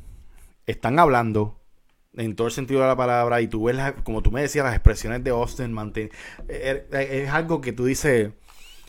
están 0.66 0.98
hablando 0.98 1.60
en 2.14 2.34
todo 2.36 2.46
el 2.48 2.52
sentido 2.52 2.80
de 2.82 2.88
la 2.88 2.96
palabra 2.96 3.40
y 3.40 3.48
tú 3.48 3.64
ves, 3.64 3.76
las- 3.76 3.92
como 4.02 4.22
tú 4.22 4.30
me 4.30 4.40
decías, 4.42 4.64
las 4.64 4.74
expresiones 4.74 5.22
de 5.24 5.30
Austin, 5.30 5.72
mantén- 5.72 6.10
eh, 6.48 6.86
eh, 6.92 7.22
es 7.24 7.30
algo 7.30 7.60
que 7.60 7.72
tú 7.72 7.84
dices, 7.84 8.32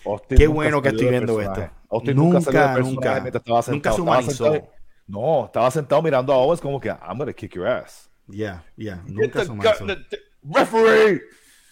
Austin 0.06 0.38
qué 0.38 0.46
nunca 0.46 0.56
bueno 0.56 0.82
que 0.82 0.90
estoy 0.90 1.08
viendo 1.10 1.36
personaje. 1.36 1.62
esto. 1.64 1.76
Austin 1.90 2.16
Nunca, 2.18 2.42
salió 2.42 2.60
nunca, 2.60 3.20
nunca 3.20 3.32
sentado. 3.32 3.62
se 3.62 3.76
Estaba 3.76 3.96
humanizó. 4.02 4.32
sentado- 4.46 4.72
no, 5.08 5.46
estaba 5.46 5.72
sentado 5.72 6.02
mirando 6.02 6.34
a 6.34 6.38
Owens 6.38 6.62
como 6.62 6.80
que 6.80 6.90
I'm 6.90 7.18
gonna 7.18 7.34
kick 7.34 7.54
your 7.56 7.68
ass. 7.68 8.10
ya, 8.28 8.64
Get 8.78 8.98
nunca 9.08 9.44
the- 9.46 10.20
Referee. 10.44 11.22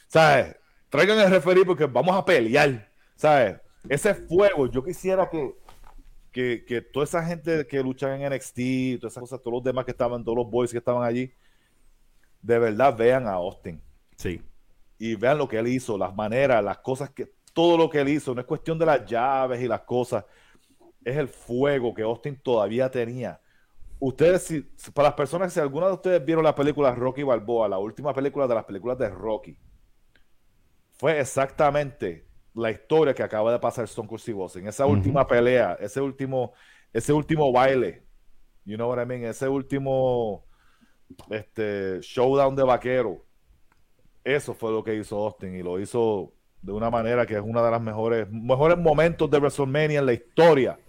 ¿Sabes? 0.07 0.55
Traigan 0.89 1.19
el 1.19 1.29
referee 1.31 1.65
porque 1.65 1.85
vamos 1.85 2.15
a 2.15 2.23
pelear. 2.23 2.89
¿Sabes? 3.15 3.57
Ese 3.89 4.13
fuego, 4.15 4.67
yo 4.69 4.83
quisiera 4.83 5.29
que, 5.29 5.53
que, 6.31 6.63
que 6.65 6.81
toda 6.81 7.03
esa 7.03 7.23
gente 7.23 7.65
que 7.67 7.81
luchan 7.83 8.21
en 8.21 8.33
NXT, 8.33 8.99
todas 8.99 9.13
esas 9.13 9.21
cosas, 9.21 9.41
todos 9.41 9.53
los 9.55 9.63
demás 9.63 9.85
que 9.85 9.91
estaban, 9.91 10.23
todos 10.23 10.37
los 10.37 10.49
boys 10.49 10.71
que 10.71 10.77
estaban 10.79 11.03
allí, 11.03 11.31
de 12.41 12.59
verdad 12.59 12.95
vean 12.95 13.27
a 13.27 13.33
Austin 13.33 13.81
Sí, 14.17 14.41
y 14.97 15.15
vean 15.15 15.37
lo 15.37 15.47
que 15.47 15.57
él 15.57 15.67
hizo, 15.67 15.97
las 15.97 16.15
maneras, 16.15 16.63
las 16.63 16.77
cosas 16.79 17.09
que, 17.09 17.33
todo 17.53 17.77
lo 17.77 17.89
que 17.89 17.99
él 18.01 18.09
hizo. 18.09 18.33
No 18.33 18.41
es 18.41 18.47
cuestión 18.47 18.79
de 18.79 18.85
las 18.85 19.05
llaves 19.05 19.61
y 19.61 19.67
las 19.67 19.81
cosas, 19.81 20.23
es 21.05 21.15
el 21.15 21.27
fuego 21.27 21.93
que 21.93 22.01
Austin 22.01 22.35
todavía 22.35 22.89
tenía. 22.89 23.39
Ustedes, 23.99 24.43
si, 24.43 24.61
para 24.91 25.09
las 25.09 25.15
personas, 25.15 25.53
si 25.53 25.59
alguna 25.59 25.87
de 25.87 25.93
ustedes 25.93 26.25
vieron 26.25 26.43
la 26.43 26.55
película 26.55 26.93
Rocky 26.93 27.23
Balboa, 27.23 27.69
la 27.69 27.77
última 27.77 28.13
película 28.13 28.47
de 28.47 28.55
las 28.55 28.65
películas 28.65 28.97
de 28.97 29.09
Rocky, 29.09 29.57
fue 30.97 31.19
exactamente 31.19 32.27
la 32.55 32.71
historia 32.71 33.13
que 33.13 33.23
acaba 33.23 33.51
de 33.51 33.59
pasar 33.59 33.85
Stone 33.85 34.07
Cold 34.07 34.19
Steve 34.19 34.41
Austin. 34.41 34.67
Esa 34.67 34.85
última 34.85 35.27
pelea, 35.27 35.77
ese 35.79 36.01
último, 36.01 36.53
ese 36.91 37.13
último 37.13 37.51
baile, 37.51 38.03
you 38.65 38.75
know 38.75 38.89
what 38.89 39.01
I 39.01 39.05
mean, 39.05 39.25
ese 39.25 39.47
último 39.47 40.45
este, 41.29 41.99
showdown 42.01 42.55
de 42.55 42.63
vaquero. 42.63 43.23
Eso 44.23 44.53
fue 44.53 44.71
lo 44.71 44.83
que 44.83 44.95
hizo 44.95 45.17
Austin 45.23 45.55
y 45.55 45.61
lo 45.61 45.79
hizo 45.79 46.33
de 46.61 46.71
una 46.71 46.89
manera 46.89 47.27
que 47.27 47.35
es 47.35 47.41
una 47.41 47.63
de 47.63 47.69
las 47.69 47.81
mejores, 47.81 48.27
mejores 48.31 48.77
momentos 48.77 49.29
de 49.29 49.37
WrestleMania 49.37 49.99
en 49.99 50.05
la 50.05 50.13
historia. 50.13 50.79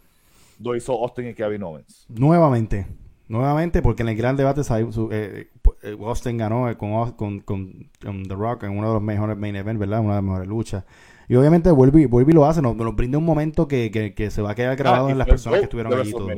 Lo 0.59 0.75
hizo 0.77 0.93
Austin 0.93 1.29
y 1.29 1.35
Kevin 1.35 1.63
Owens. 1.63 2.07
nuevamente, 2.09 2.87
nuevamente, 3.29 3.83
porque 3.83 4.03
en 4.03 4.09
el 4.11 4.17
gran 4.17 4.37
debate 4.37 4.63
su- 4.65 5.09
eh, 5.13 5.51
eh, 5.83 5.97
Austin 6.01 6.37
ganó 6.39 6.69
eh, 6.71 6.77
con, 6.77 7.13
con, 7.13 7.41
con- 7.41 7.91
con 8.03 8.23
The 8.25 8.35
Rock 8.35 8.65
en 8.65 8.71
uno 8.79 8.89
de 8.89 8.95
los 8.95 9.03
mejores 9.03 9.37
main 9.37 9.57
events, 9.57 9.79
¿verdad? 9.81 10.01
Una 10.01 10.11
de 10.11 10.17
las 10.17 10.25
mejores 10.25 10.49
luchas. 10.49 10.85
Y 11.29 11.35
obviamente 11.35 11.71
vuelve, 11.71 12.03
y- 12.03 12.07
vuelve 12.07 12.33
y 12.33 12.35
lo 12.35 12.47
hace, 12.47 12.63
nos, 12.63 12.77
nos 12.77 12.95
brinda 12.95 13.19
un 13.19 13.25
momento 13.25 13.67
que, 13.69 13.91
que- 13.91 14.15
que 14.15 14.31
se 14.31 14.43
va 14.43 14.53
a 14.53 14.55
quedar 14.55 14.77
grabado 14.77 15.09
Ah, 15.09 15.11
en 15.13 15.19
las 15.19 15.27
personas 15.27 15.61
que 15.61 15.67
GOAT 15.67 15.87
estuvieron 15.87 16.01
allí. 16.01 16.13
todo. 16.13 16.29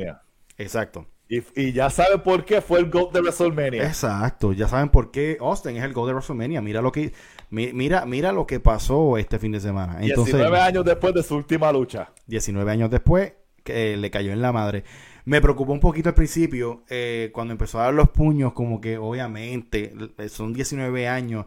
Exacto. 0.56 1.06
Y, 1.30 1.42
y 1.60 1.72
ya 1.72 1.90
sabe 1.90 2.16
por 2.18 2.46
qué 2.46 2.62
fue 2.62 2.78
el 2.78 2.88
GOAT 2.90 3.12
de 3.12 3.20
WrestleMania. 3.20 3.86
Exacto, 3.86 4.54
ya 4.54 4.66
saben 4.66 4.88
por 4.88 5.10
qué 5.10 5.36
Austin 5.40 5.76
es 5.76 5.84
el 5.84 5.92
gol 5.92 6.06
de 6.08 6.14
WrestleMania. 6.14 6.62
Mira 6.62 6.80
lo 6.80 6.90
que 6.90 7.12
mi- 7.50 7.72
mira 7.74 8.06
mira 8.06 8.32
lo 8.32 8.46
que 8.46 8.60
pasó 8.60 9.18
este 9.18 9.38
fin 9.38 9.52
de 9.52 9.60
semana. 9.60 9.98
Entonces, 10.00 10.34
19 10.36 10.58
años 10.58 10.86
después 10.86 11.12
de 11.14 11.22
su 11.22 11.36
última 11.36 11.70
lucha. 11.70 12.10
19 12.26 12.70
años 12.72 12.88
después, 12.90 13.34
eh, 13.68 13.96
le 13.96 14.10
cayó 14.10 14.32
en 14.32 14.42
la 14.42 14.52
madre. 14.52 14.84
Me 15.24 15.40
preocupó 15.40 15.72
un 15.72 15.80
poquito 15.80 16.08
al 16.08 16.14
principio, 16.14 16.84
eh, 16.88 17.30
cuando 17.34 17.52
empezó 17.52 17.78
a 17.80 17.84
dar 17.84 17.94
los 17.94 18.08
puños, 18.08 18.52
como 18.54 18.80
que 18.80 18.96
obviamente 18.98 19.92
eh, 20.18 20.28
son 20.28 20.52
19 20.54 21.06
años. 21.08 21.46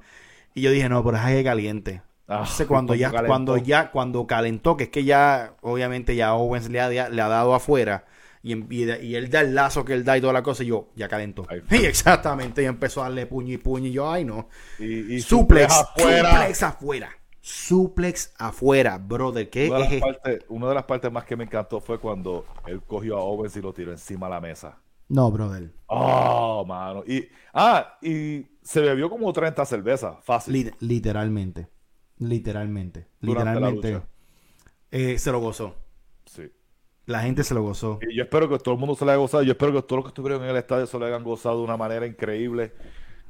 Y 0.53 0.61
yo 0.61 0.71
dije, 0.71 0.87
no, 0.89 1.03
pero 1.03 1.17
es 1.17 1.23
aire 1.23 1.43
caliente. 1.43 2.01
Ah, 2.27 2.39
Entonces, 2.41 2.67
cuando 2.67 2.93
ya, 2.95 3.09
calentó. 3.09 3.27
cuando 3.27 3.57
ya, 3.57 3.91
cuando 3.91 4.27
calentó, 4.27 4.77
que 4.77 4.83
es 4.85 4.89
que 4.89 5.03
ya, 5.03 5.55
obviamente 5.61 6.15
ya 6.15 6.33
Owens 6.35 6.69
le 6.69 6.79
ha, 6.79 6.89
le 7.09 7.21
ha 7.21 7.27
dado 7.27 7.55
afuera. 7.55 8.05
Y, 8.43 8.53
en- 8.53 8.67
y, 8.69 8.83
y 8.83 9.15
él 9.15 9.29
da 9.29 9.41
el 9.41 9.53
lazo 9.55 9.85
que 9.85 9.93
él 9.93 10.03
da 10.03 10.17
y 10.17 10.21
toda 10.21 10.33
la 10.33 10.43
cosa, 10.43 10.63
y 10.63 10.67
yo, 10.67 10.89
ya 10.95 11.07
calentó. 11.07 11.45
Ahí 11.49 11.61
Y 11.81 11.85
exactamente, 11.85 12.61
y 12.63 12.65
empezó 12.65 13.01
a 13.01 13.05
darle 13.05 13.25
puño 13.25 13.53
y 13.53 13.57
puño, 13.57 13.87
y 13.87 13.91
yo, 13.93 14.09
ay 14.11 14.25
no. 14.25 14.47
Y, 14.79 15.15
y 15.15 15.21
suplex, 15.21 15.71
afuera. 15.73 16.31
suplex 16.31 16.63
afuera. 16.63 17.09
Suplex 17.41 18.33
afuera, 18.37 18.97
brother. 18.97 19.49
¿Qué 19.49 19.69
Una 19.69 19.79
de, 19.79 19.83
es 19.83 19.89
las 19.89 19.93
esto? 19.93 20.07
partes, 20.21 20.45
una 20.49 20.67
de 20.69 20.75
las 20.75 20.83
partes 20.85 21.11
más 21.11 21.25
que 21.25 21.35
me 21.35 21.43
encantó 21.45 21.79
fue 21.81 21.99
cuando 21.99 22.45
él 22.65 22.81
cogió 22.83 23.17
a 23.17 23.21
Owens 23.21 23.55
y 23.57 23.61
lo 23.61 23.73
tiró 23.73 23.91
encima 23.91 24.27
de 24.27 24.31
la 24.33 24.41
mesa. 24.41 24.79
No, 25.09 25.29
brother. 25.31 25.71
Oh, 25.87 26.63
mano. 26.65 27.03
Y, 27.05 27.27
ah, 27.53 27.97
y 28.01 28.45
se 28.61 28.81
bebió 28.81 29.09
como 29.09 29.31
30 29.33 29.65
cervezas, 29.65 30.17
fácil. 30.23 30.53
Li- 30.53 30.71
literalmente. 30.79 31.67
Literalmente. 32.19 33.07
Durante 33.21 33.59
literalmente. 33.59 34.01
eh, 34.91 35.17
se 35.19 35.31
lo 35.31 35.39
gozó. 35.39 35.75
Sí. 36.25 36.51
La 37.05 37.21
gente 37.21 37.43
se 37.43 37.53
lo 37.53 37.63
gozó. 37.63 37.99
Y 38.01 38.15
yo 38.15 38.23
espero 38.23 38.47
que 38.49 38.57
todo 38.59 38.73
el 38.75 38.79
mundo 38.79 38.95
se 38.95 39.05
lo 39.05 39.11
haya 39.11 39.17
gozado. 39.17 39.43
Yo 39.43 39.51
espero 39.53 39.73
que 39.73 39.81
todos 39.81 39.97
los 39.97 40.05
que 40.05 40.09
estuvieron 40.09 40.43
en 40.43 40.49
el 40.51 40.57
estadio 40.57 40.85
se 40.87 40.97
lo 40.99 41.05
hayan 41.05 41.23
gozado 41.23 41.57
de 41.57 41.63
una 41.63 41.77
manera 41.77 42.05
increíble. 42.05 42.73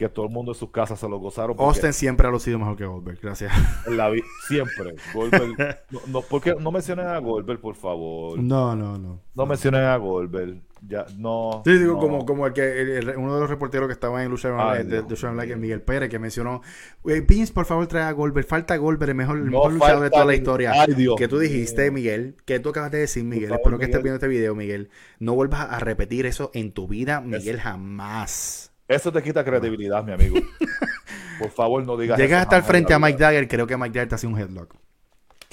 Que 0.02 0.10
todo 0.10 0.26
el 0.26 0.32
mundo 0.32 0.52
en 0.54 0.58
sus 0.58 0.72
casas 0.72 1.00
se 1.00 1.08
lo 1.08 1.20
gozaron. 1.20 1.56
Austin 1.60 1.94
siempre 1.94 2.28
ha 2.28 2.32
lucido 2.32 2.58
mejor 2.58 2.76
que 2.76 2.86
Goldberg. 2.88 3.20
Gracias. 3.22 3.54
la 3.88 4.10
vi- 4.10 4.24
siempre. 4.48 4.96
Goldberg. 5.14 5.80
No, 5.92 6.00
no, 6.08 6.22
porque 6.22 6.56
no 6.60 6.72
mencionen 6.72 7.06
a 7.06 7.20
Goldberg, 7.20 7.60
por 7.62 7.76
favor. 7.76 8.40
No, 8.40 8.76
no, 8.76 8.98
no. 8.98 9.20
No 9.36 9.46
mencionen 9.46 9.84
a 9.84 9.96
Goldberg. 9.98 10.60
Ya, 10.88 11.06
no. 11.20 11.62
Sí, 11.64 11.74
digo, 11.78 11.94
no. 11.94 12.00
como, 12.00 12.26
como 12.26 12.48
el 12.48 12.54
que 12.54 12.82
el- 12.82 12.90
el- 13.10 13.16
uno 13.18 13.36
de 13.36 13.42
los 13.42 13.50
reporteros 13.52 13.86
que 13.88 13.94
estaba 13.94 14.24
en 14.24 14.32
Lucha 14.32 14.50
Ay, 14.58 14.80
de, 14.80 14.86
de, 14.86 15.02
Dios 15.04 15.22
de 15.22 15.32
Like, 15.36 15.54
mío. 15.56 15.62
Miguel 15.62 15.82
Pérez, 15.84 16.10
que 16.10 16.18
mencionó, 16.18 16.64
"Güey, 17.04 17.22
Vince, 17.22 17.54
por 17.54 17.66
favor, 17.66 17.86
trae 17.86 18.02
a 18.06 18.12
Goldberg. 18.12 18.48
Falta 18.48 18.76
Goldberg, 18.78 19.12
el 19.12 19.16
mejor, 19.16 19.38
el 19.38 19.44
mejor 19.52 19.74
luchador 19.74 20.02
de 20.02 20.10
toda 20.10 20.26
la 20.26 20.34
historia. 20.34 20.72
Ay, 20.74 20.96
Dios 20.96 21.16
que 21.16 21.28
tú 21.28 21.38
dijiste. 21.38 21.92
Miguel, 21.92 22.36
que 22.46 22.60
tú 22.60 22.70
acabas 22.70 22.90
de 22.90 22.98
decir, 22.98 23.24
Miguel. 23.24 23.50
favor, 23.50 23.60
Espero 23.62 23.78
que 23.78 23.86
estés 23.86 24.02
viendo 24.02 24.16
este 24.16 24.28
video, 24.28 24.56
Miguel. 24.56 24.90
No 25.20 25.36
vuelvas 25.36 25.68
a 25.70 25.78
repetir 25.78 26.26
eso 26.26 26.50
en 26.56 26.72
tu 26.72 26.88
vida, 26.88 27.22
Miguel, 27.22 27.60
jamás. 27.60 28.71
Eso 28.92 29.12
te 29.12 29.24
quita 29.24 29.44
credibilidad, 29.44 30.04
mi 30.04 30.12
amigo. 30.12 30.36
Por 31.40 31.50
favor, 31.50 31.84
no 31.86 31.96
digas 31.98 32.18
Llegas 32.20 32.42
eso 32.42 32.44
hasta 32.44 32.58
el 32.58 32.64
frente 32.64 32.94
a 32.94 33.00
Mike 33.00 33.18
Dagger, 33.18 33.48
creo 33.48 33.66
que 33.66 33.78
Mike 33.78 33.90
Dagger 33.94 34.10
te 34.10 34.16
hace 34.16 34.28
un 34.28 34.38
headlock. 34.38 34.76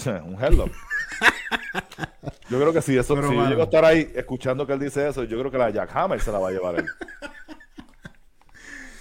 Un 0.06 0.42
headlock. 0.42 0.72
Yo 2.50 2.58
creo 2.58 2.72
que 2.72 2.82
sí, 2.82 2.96
eso, 2.96 3.14
Pero, 3.14 3.28
si 3.28 3.34
yo 3.34 3.40
mano. 3.40 3.50
llego 3.50 3.62
a 3.62 3.64
estar 3.64 3.84
ahí 3.84 4.10
escuchando 4.14 4.66
que 4.66 4.72
él 4.72 4.78
dice 4.78 5.06
eso, 5.06 5.24
yo 5.24 5.38
creo 5.38 5.50
que 5.50 5.58
la 5.58 5.68
Jack 5.70 5.94
Hammer 5.94 6.20
se 6.20 6.32
la 6.32 6.38
va 6.38 6.48
a 6.48 6.50
llevar 6.50 6.76
él. 6.76 6.86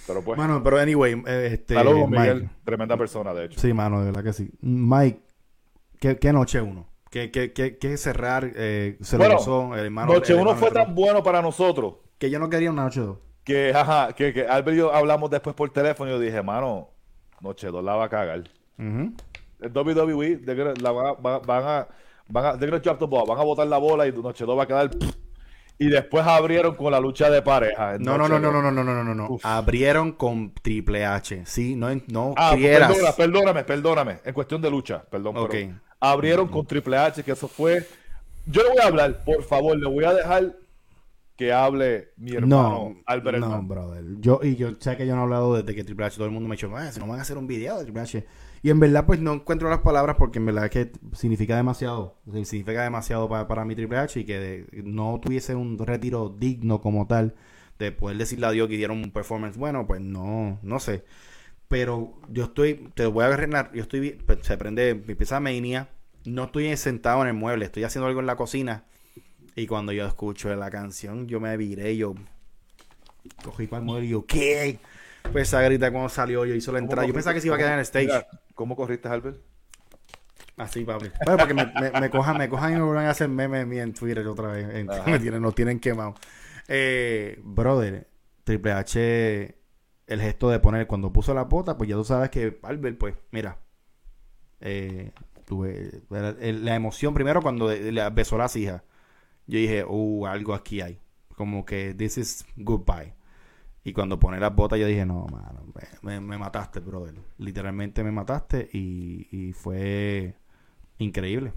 Pero 0.06 0.22
pues, 0.22 0.36
Bueno, 0.36 0.62
pero 0.62 0.78
anyway, 0.78 1.14
eh, 1.26 1.50
este, 1.52 1.74
saludos, 1.74 2.08
Mike. 2.10 2.20
Miguel. 2.20 2.50
Tremenda 2.64 2.96
persona, 2.96 3.32
de 3.32 3.46
hecho. 3.46 3.60
Sí, 3.60 3.72
mano, 3.72 4.00
de 4.00 4.06
verdad 4.06 4.24
que 4.24 4.32
sí. 4.34 4.50
Mike, 4.60 5.20
¿qué, 5.98 6.18
qué 6.18 6.32
noche 6.32 6.60
uno? 6.60 6.88
¿Qué, 7.10 7.30
qué, 7.30 7.52
qué, 7.52 7.78
qué 7.78 7.96
cerrar? 7.96 8.50
Eh, 8.54 8.98
se 9.00 9.16
lo 9.16 9.24
Bueno, 9.24 9.36
gozó 9.38 9.74
el 9.74 9.84
hermano. 9.86 10.12
Noche 10.12 10.34
el 10.34 10.40
uno 10.40 10.54
fue 10.54 10.70
tan 10.70 10.94
bueno 10.94 11.22
para 11.22 11.40
nosotros 11.40 11.94
Que 12.18 12.28
yo 12.30 12.38
no 12.38 12.50
quería 12.50 12.70
una 12.70 12.84
noche 12.84 13.00
dos. 13.00 13.18
Que, 13.48 13.72
ajá, 13.74 14.12
que, 14.12 14.32
que 14.32 14.46
Albert 14.46 14.74
y 14.76 14.78
yo 14.78 14.94
hablamos 14.94 15.30
después 15.30 15.56
por 15.56 15.70
teléfono 15.70 16.10
y 16.10 16.14
yo 16.14 16.20
dije, 16.20 16.42
mano, 16.42 16.90
Noche 17.40 17.68
2 17.68 17.82
la 17.82 17.94
va 17.96 18.04
a 18.04 18.08
cagar. 18.08 18.44
Ujú. 18.78 19.12
El 19.60 19.72
WWE, 19.76 20.40
la 20.80 20.92
van 20.92 21.06
a, 21.06 21.12
van, 21.14 21.64
a, 21.64 21.88
van 22.28 22.44
a, 22.46 22.52
drop 22.56 22.98
the 22.98 23.06
ball, 23.06 23.24
van 23.26 23.38
a 23.38 23.42
botar 23.42 23.66
la 23.66 23.78
bola 23.78 24.06
y 24.06 24.12
Noche 24.12 24.44
2 24.44 24.58
va 24.58 24.62
a 24.64 24.66
quedar. 24.66 24.90
pff. 24.90 25.14
Y 25.80 25.88
después 25.88 26.26
abrieron 26.26 26.74
con 26.74 26.90
la 26.92 27.00
lucha 27.00 27.30
de 27.30 27.40
pareja. 27.40 27.96
No, 27.98 28.18
no, 28.18 28.28
no, 28.28 28.38
no, 28.38 28.50
2. 28.52 28.62
no, 28.62 28.70
no, 28.72 28.84
no, 28.84 28.94
no, 28.94 29.04
no, 29.04 29.14
no. 29.14 29.38
Abrieron 29.44 30.12
con 30.12 30.52
Triple 30.52 31.06
H. 31.06 31.44
Sí, 31.46 31.74
no, 31.76 31.88
no 32.08 32.34
Ah, 32.36 32.50
pues 32.50 32.60
quieras. 32.62 33.14
perdóname, 33.16 33.64
perdóname. 33.64 34.18
En 34.24 34.34
cuestión 34.34 34.60
de 34.60 34.70
lucha, 34.70 35.02
perdón. 35.08 35.34
pero 35.34 35.46
Ok. 35.46 35.54
abrieron 36.00 36.48
con 36.48 36.66
Triple 36.66 36.96
H, 36.96 37.22
que 37.22 37.32
eso 37.32 37.48
fue. 37.48 37.86
Yo 38.46 38.62
le 38.62 38.70
voy 38.70 38.78
a 38.82 38.86
hablar, 38.86 39.24
por 39.24 39.42
favor, 39.44 39.78
le 39.78 39.88
voy 39.88 40.04
a 40.04 40.12
dejar 40.14 40.52
que 41.38 41.52
hable 41.54 42.10
mi 42.18 42.32
hermano 42.32 42.96
No, 42.96 43.02
Albert 43.06 43.38
no, 43.38 43.46
Hernández. 43.46 43.68
brother. 43.68 44.04
Yo, 44.20 44.40
y 44.42 44.56
yo 44.56 44.72
sé 44.80 44.96
que 44.98 45.06
yo 45.06 45.14
no 45.14 45.22
he 45.22 45.24
hablado 45.24 45.54
desde 45.56 45.74
que 45.74 45.84
Triple 45.84 46.06
H, 46.06 46.16
todo 46.16 46.26
el 46.26 46.32
mundo 46.32 46.48
me 46.48 46.54
ha 46.54 46.56
dicho, 46.56 46.70
"Ah, 46.76 46.92
si 46.92 47.00
no 47.00 47.06
van 47.06 47.20
a 47.20 47.22
hacer 47.22 47.38
un 47.38 47.46
video 47.46 47.78
de 47.78 47.84
Triple 47.84 48.02
H. 48.02 48.26
Y 48.62 48.70
en 48.70 48.80
verdad, 48.80 49.06
pues 49.06 49.20
no 49.20 49.32
encuentro 49.34 49.70
las 49.70 49.78
palabras 49.80 50.16
porque 50.18 50.38
en 50.40 50.46
verdad 50.46 50.64
es 50.66 50.70
que 50.72 50.92
significa 51.14 51.56
demasiado. 51.56 52.18
Significa 52.26 52.82
demasiado 52.82 53.28
para, 53.28 53.46
para 53.48 53.64
mi 53.64 53.76
Triple 53.76 53.98
H 53.98 54.20
y 54.20 54.24
que 54.24 54.38
de- 54.40 54.82
no 54.84 55.20
tuviese 55.22 55.54
un 55.54 55.78
retiro 55.78 56.28
digno 56.28 56.80
como 56.80 57.06
tal 57.06 57.36
de 57.78 57.92
poder 57.92 58.16
decirle 58.18 58.46
a 58.46 58.50
Dios 58.50 58.68
que 58.68 58.76
dieron 58.76 58.98
un 58.98 59.12
performance 59.12 59.56
bueno, 59.56 59.86
pues 59.86 60.00
no, 60.00 60.58
no 60.62 60.80
sé. 60.80 61.04
Pero 61.68 62.14
yo 62.30 62.44
estoy, 62.44 62.90
te 62.94 63.06
voy 63.06 63.24
a 63.24 63.26
agarrar, 63.28 63.70
yo 63.74 63.82
estoy, 63.82 64.12
pues, 64.26 64.38
se 64.42 64.56
prende, 64.56 64.90
empieza 64.90 65.38
Mania, 65.40 65.90
no 66.24 66.44
estoy 66.44 66.74
sentado 66.76 67.22
en 67.22 67.28
el 67.28 67.34
mueble, 67.34 67.66
estoy 67.66 67.84
haciendo 67.84 68.06
algo 68.08 68.20
en 68.20 68.26
la 68.26 68.36
cocina. 68.36 68.84
Y 69.58 69.66
cuando 69.66 69.90
yo 69.92 70.06
escucho 70.06 70.54
la 70.54 70.70
canción, 70.70 71.26
yo 71.26 71.40
me 71.40 71.56
viré, 71.56 71.96
yo 71.96 72.14
cogí 73.44 73.66
para 73.66 73.80
el 73.80 73.86
mueble 73.86 74.06
y 74.06 74.10
yo, 74.10 74.24
¿qué? 74.24 74.78
Pues 75.32 75.48
esa 75.48 75.60
grita 75.62 75.90
cuando 75.90 76.08
salió, 76.08 76.44
yo 76.46 76.54
hizo 76.54 76.70
la 76.70 76.78
entrada. 76.78 77.06
Yo 77.06 77.12
pensaba 77.12 77.34
que 77.34 77.40
se 77.40 77.48
iba 77.48 77.56
a 77.56 77.58
quedar 77.58 77.72
en 77.72 77.78
el 77.80 77.82
stage. 77.84 78.06
Mira, 78.06 78.26
¿Cómo 78.54 78.76
corriste, 78.76 79.08
Albert? 79.08 79.38
Así, 80.56 80.84
papi. 80.84 81.06
Bueno, 81.24 81.36
para 81.38 81.46
que 81.48 81.54
me, 81.54 81.66
me- 81.66 82.00
me 82.00 82.10
cojan, 82.10 82.38
me 82.38 82.48
cojan 82.48 82.72
y 82.72 82.76
me 82.76 82.82
vuelvan 82.82 83.06
a 83.06 83.10
hacer 83.10 83.28
memes 83.28 83.66
míos 83.66 83.82
en 83.84 83.94
Twitter 83.94 84.26
otra 84.26 84.48
vez. 84.48 84.68
En- 84.74 84.86
me 85.06 85.18
tienen, 85.18 85.42
nos 85.42 85.54
tienen 85.54 85.80
quemado. 85.80 86.14
Eh, 86.68 87.40
brother, 87.42 88.06
Triple 88.44 88.72
H, 88.72 89.56
el 90.06 90.20
gesto 90.20 90.50
de 90.50 90.60
poner, 90.60 90.86
cuando 90.86 91.12
puso 91.12 91.34
la 91.34 91.44
bota, 91.44 91.76
pues 91.76 91.90
ya 91.90 91.96
tú 91.96 92.04
sabes 92.04 92.30
que 92.30 92.58
Albert, 92.62 92.96
pues, 92.98 93.14
mira, 93.32 93.58
eh, 94.60 95.10
tuve 95.46 96.02
la 96.10 96.74
emoción 96.74 97.12
primero 97.14 97.42
cuando 97.42 97.70
le 97.70 98.10
besó 98.10 98.36
a 98.36 98.38
las 98.38 98.56
hijas. 98.56 98.82
Yo 99.48 99.58
dije, 99.58 99.84
uh, 99.84 100.26
algo 100.26 100.54
aquí 100.54 100.80
hay. 100.80 101.00
Como 101.34 101.64
que 101.64 101.94
this 101.94 102.18
is 102.18 102.46
goodbye. 102.56 103.14
Y 103.82 103.92
cuando 103.92 104.20
pone 104.20 104.38
las 104.38 104.54
botas, 104.54 104.78
yo 104.78 104.86
dije, 104.86 105.06
no, 105.06 105.26
mano, 105.26 105.64
me, 106.02 106.20
me 106.20 106.36
mataste, 106.36 106.80
brother. 106.80 107.14
Literalmente 107.38 108.04
me 108.04 108.12
mataste 108.12 108.68
y, 108.72 109.26
y 109.30 109.52
fue 109.54 110.34
increíble. 110.98 111.52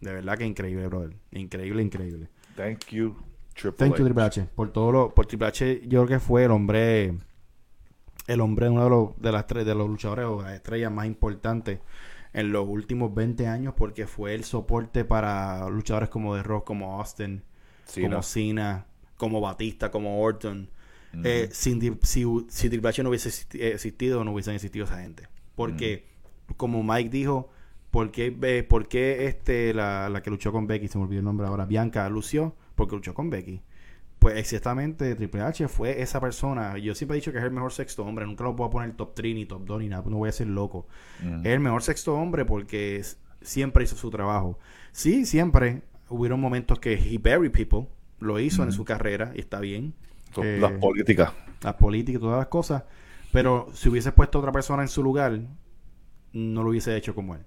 De 0.00 0.12
verdad 0.12 0.38
que 0.38 0.46
increíble, 0.46 0.86
brother. 0.86 1.14
Increíble, 1.32 1.82
increíble. 1.82 2.28
Thank 2.56 2.86
you, 2.86 3.16
Triple 3.54 3.76
Thank 3.76 3.98
you. 3.98 4.04
Triple 4.04 4.22
H. 4.22 4.48
Por 4.54 4.72
todo 4.72 4.92
lo, 4.92 5.14
por 5.14 5.26
Triple 5.26 5.48
H, 5.48 5.82
yo 5.82 6.04
creo 6.04 6.18
que 6.18 6.24
fue 6.24 6.44
el 6.44 6.50
hombre, 6.50 7.18
el 8.28 8.40
hombre, 8.40 8.70
uno 8.70 8.84
de 8.84 8.90
los, 8.90 9.20
de 9.20 9.32
las 9.32 9.46
tres, 9.46 9.66
de 9.66 9.74
los 9.74 9.88
luchadores 9.88 10.24
o 10.24 10.42
las 10.42 10.54
estrellas 10.54 10.90
más 10.90 11.06
importantes 11.06 11.80
en 12.32 12.52
los 12.52 12.66
últimos 12.68 13.14
20 13.14 13.46
años, 13.46 13.74
porque 13.76 14.06
fue 14.06 14.34
el 14.34 14.44
soporte 14.44 15.04
para 15.04 15.68
luchadores 15.68 16.08
como 16.08 16.36
The 16.36 16.42
Rock, 16.42 16.66
como 16.66 16.98
Austin, 16.98 17.42
Cena. 17.84 18.08
como 18.08 18.22
Cena, 18.22 18.86
como 19.16 19.40
Batista, 19.40 19.90
como 19.90 20.20
Orton. 20.20 20.70
Eh, 21.24 21.48
sin, 21.52 21.98
si, 22.02 22.24
si 22.48 22.68
Triple 22.68 22.88
H 22.90 23.02
no 23.02 23.08
hubiese 23.08 23.30
eh, 23.58 23.72
existido, 23.72 24.24
no 24.24 24.32
hubiesen 24.32 24.54
existido 24.54 24.84
esa 24.84 25.00
gente. 25.00 25.26
Porque, 25.54 26.06
como 26.56 26.82
Mike 26.82 27.08
dijo, 27.08 27.50
¿por 27.90 28.10
qué, 28.10 28.36
eh, 28.42 28.62
por 28.62 28.88
qué 28.88 29.26
este, 29.26 29.72
la, 29.74 30.08
la 30.08 30.22
que 30.22 30.30
luchó 30.30 30.52
con 30.52 30.66
Becky, 30.66 30.88
se 30.88 30.98
me 30.98 31.04
olvidó 31.04 31.20
el 31.20 31.24
nombre 31.24 31.46
ahora, 31.46 31.64
Bianca 31.64 32.08
lució? 32.08 32.54
Porque 32.74 32.94
luchó 32.94 33.14
con 33.14 33.30
Becky. 33.30 33.62
Pues 34.18 34.36
exactamente, 34.36 35.14
Triple 35.14 35.42
H 35.42 35.68
fue 35.68 36.02
esa 36.02 36.20
persona. 36.20 36.76
Yo 36.78 36.94
siempre 36.94 37.16
he 37.16 37.20
dicho 37.20 37.30
que 37.30 37.38
es 37.38 37.44
el 37.44 37.52
mejor 37.52 37.72
sexto 37.72 38.04
hombre. 38.04 38.26
Nunca 38.26 38.42
lo 38.44 38.56
puedo 38.56 38.68
poner 38.70 38.92
top 38.96 39.14
3 39.14 39.34
ni 39.34 39.46
top 39.46 39.64
2 39.64 39.80
ni 39.80 39.88
nada. 39.88 40.02
No 40.08 40.16
voy 40.16 40.28
a 40.28 40.32
ser 40.32 40.48
loco. 40.48 40.86
Ujú. 41.24 41.40
Es 41.40 41.46
el 41.46 41.60
mejor 41.60 41.82
sexto 41.82 42.14
hombre 42.16 42.44
porque 42.44 43.00
siempre 43.40 43.84
hizo 43.84 43.94
su 43.96 44.10
trabajo. 44.10 44.58
Sí, 44.90 45.24
siempre 45.24 45.82
hubieron 46.08 46.40
momentos 46.40 46.80
que 46.80 46.94
he 46.94 47.18
buried 47.18 47.52
people. 47.52 47.86
Lo 48.18 48.40
hizo 48.40 48.64
en 48.64 48.72
su 48.72 48.84
carrera 48.84 49.30
y 49.36 49.40
está 49.40 49.60
bien. 49.60 49.94
Eh, 50.42 50.58
Las 50.60 50.72
políticas. 50.72 51.32
las 51.62 51.74
políticas 51.74 52.18
y 52.18 52.22
todas 52.22 52.38
las 52.38 52.48
cosas. 52.48 52.82
Pero 53.32 53.68
si 53.72 53.88
hubiese 53.88 54.10
puesto 54.10 54.40
otra 54.40 54.50
persona 54.50 54.82
en 54.82 54.88
su 54.88 55.02
lugar, 55.04 55.38
no 56.32 56.62
lo 56.64 56.70
hubiese 56.70 56.96
hecho 56.96 57.14
como 57.14 57.36
él. 57.36 57.42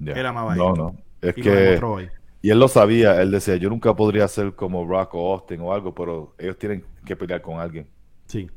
Él 0.00 0.24
amaba 0.24 0.54
No, 0.56 0.72
no. 0.74 0.96
Es 1.20 1.36
Y 1.36 1.42
que. 1.42 1.78
hoy. 1.82 2.08
Y 2.40 2.50
él 2.50 2.58
lo 2.60 2.68
sabía. 2.68 3.20
Él 3.20 3.30
decía: 3.30 3.56
Yo 3.56 3.68
nunca 3.68 3.94
podría 3.96 4.28
ser 4.28 4.54
como 4.54 4.86
Rock 4.86 5.14
o 5.14 5.32
Austin 5.34 5.60
o 5.60 5.72
algo, 5.72 5.94
pero 5.94 6.34
ellos 6.38 6.58
tienen 6.58 6.84
que 7.04 7.16
pelear 7.16 7.42
con 7.42 7.58
alguien. 7.58 7.88
Sí, 8.26 8.48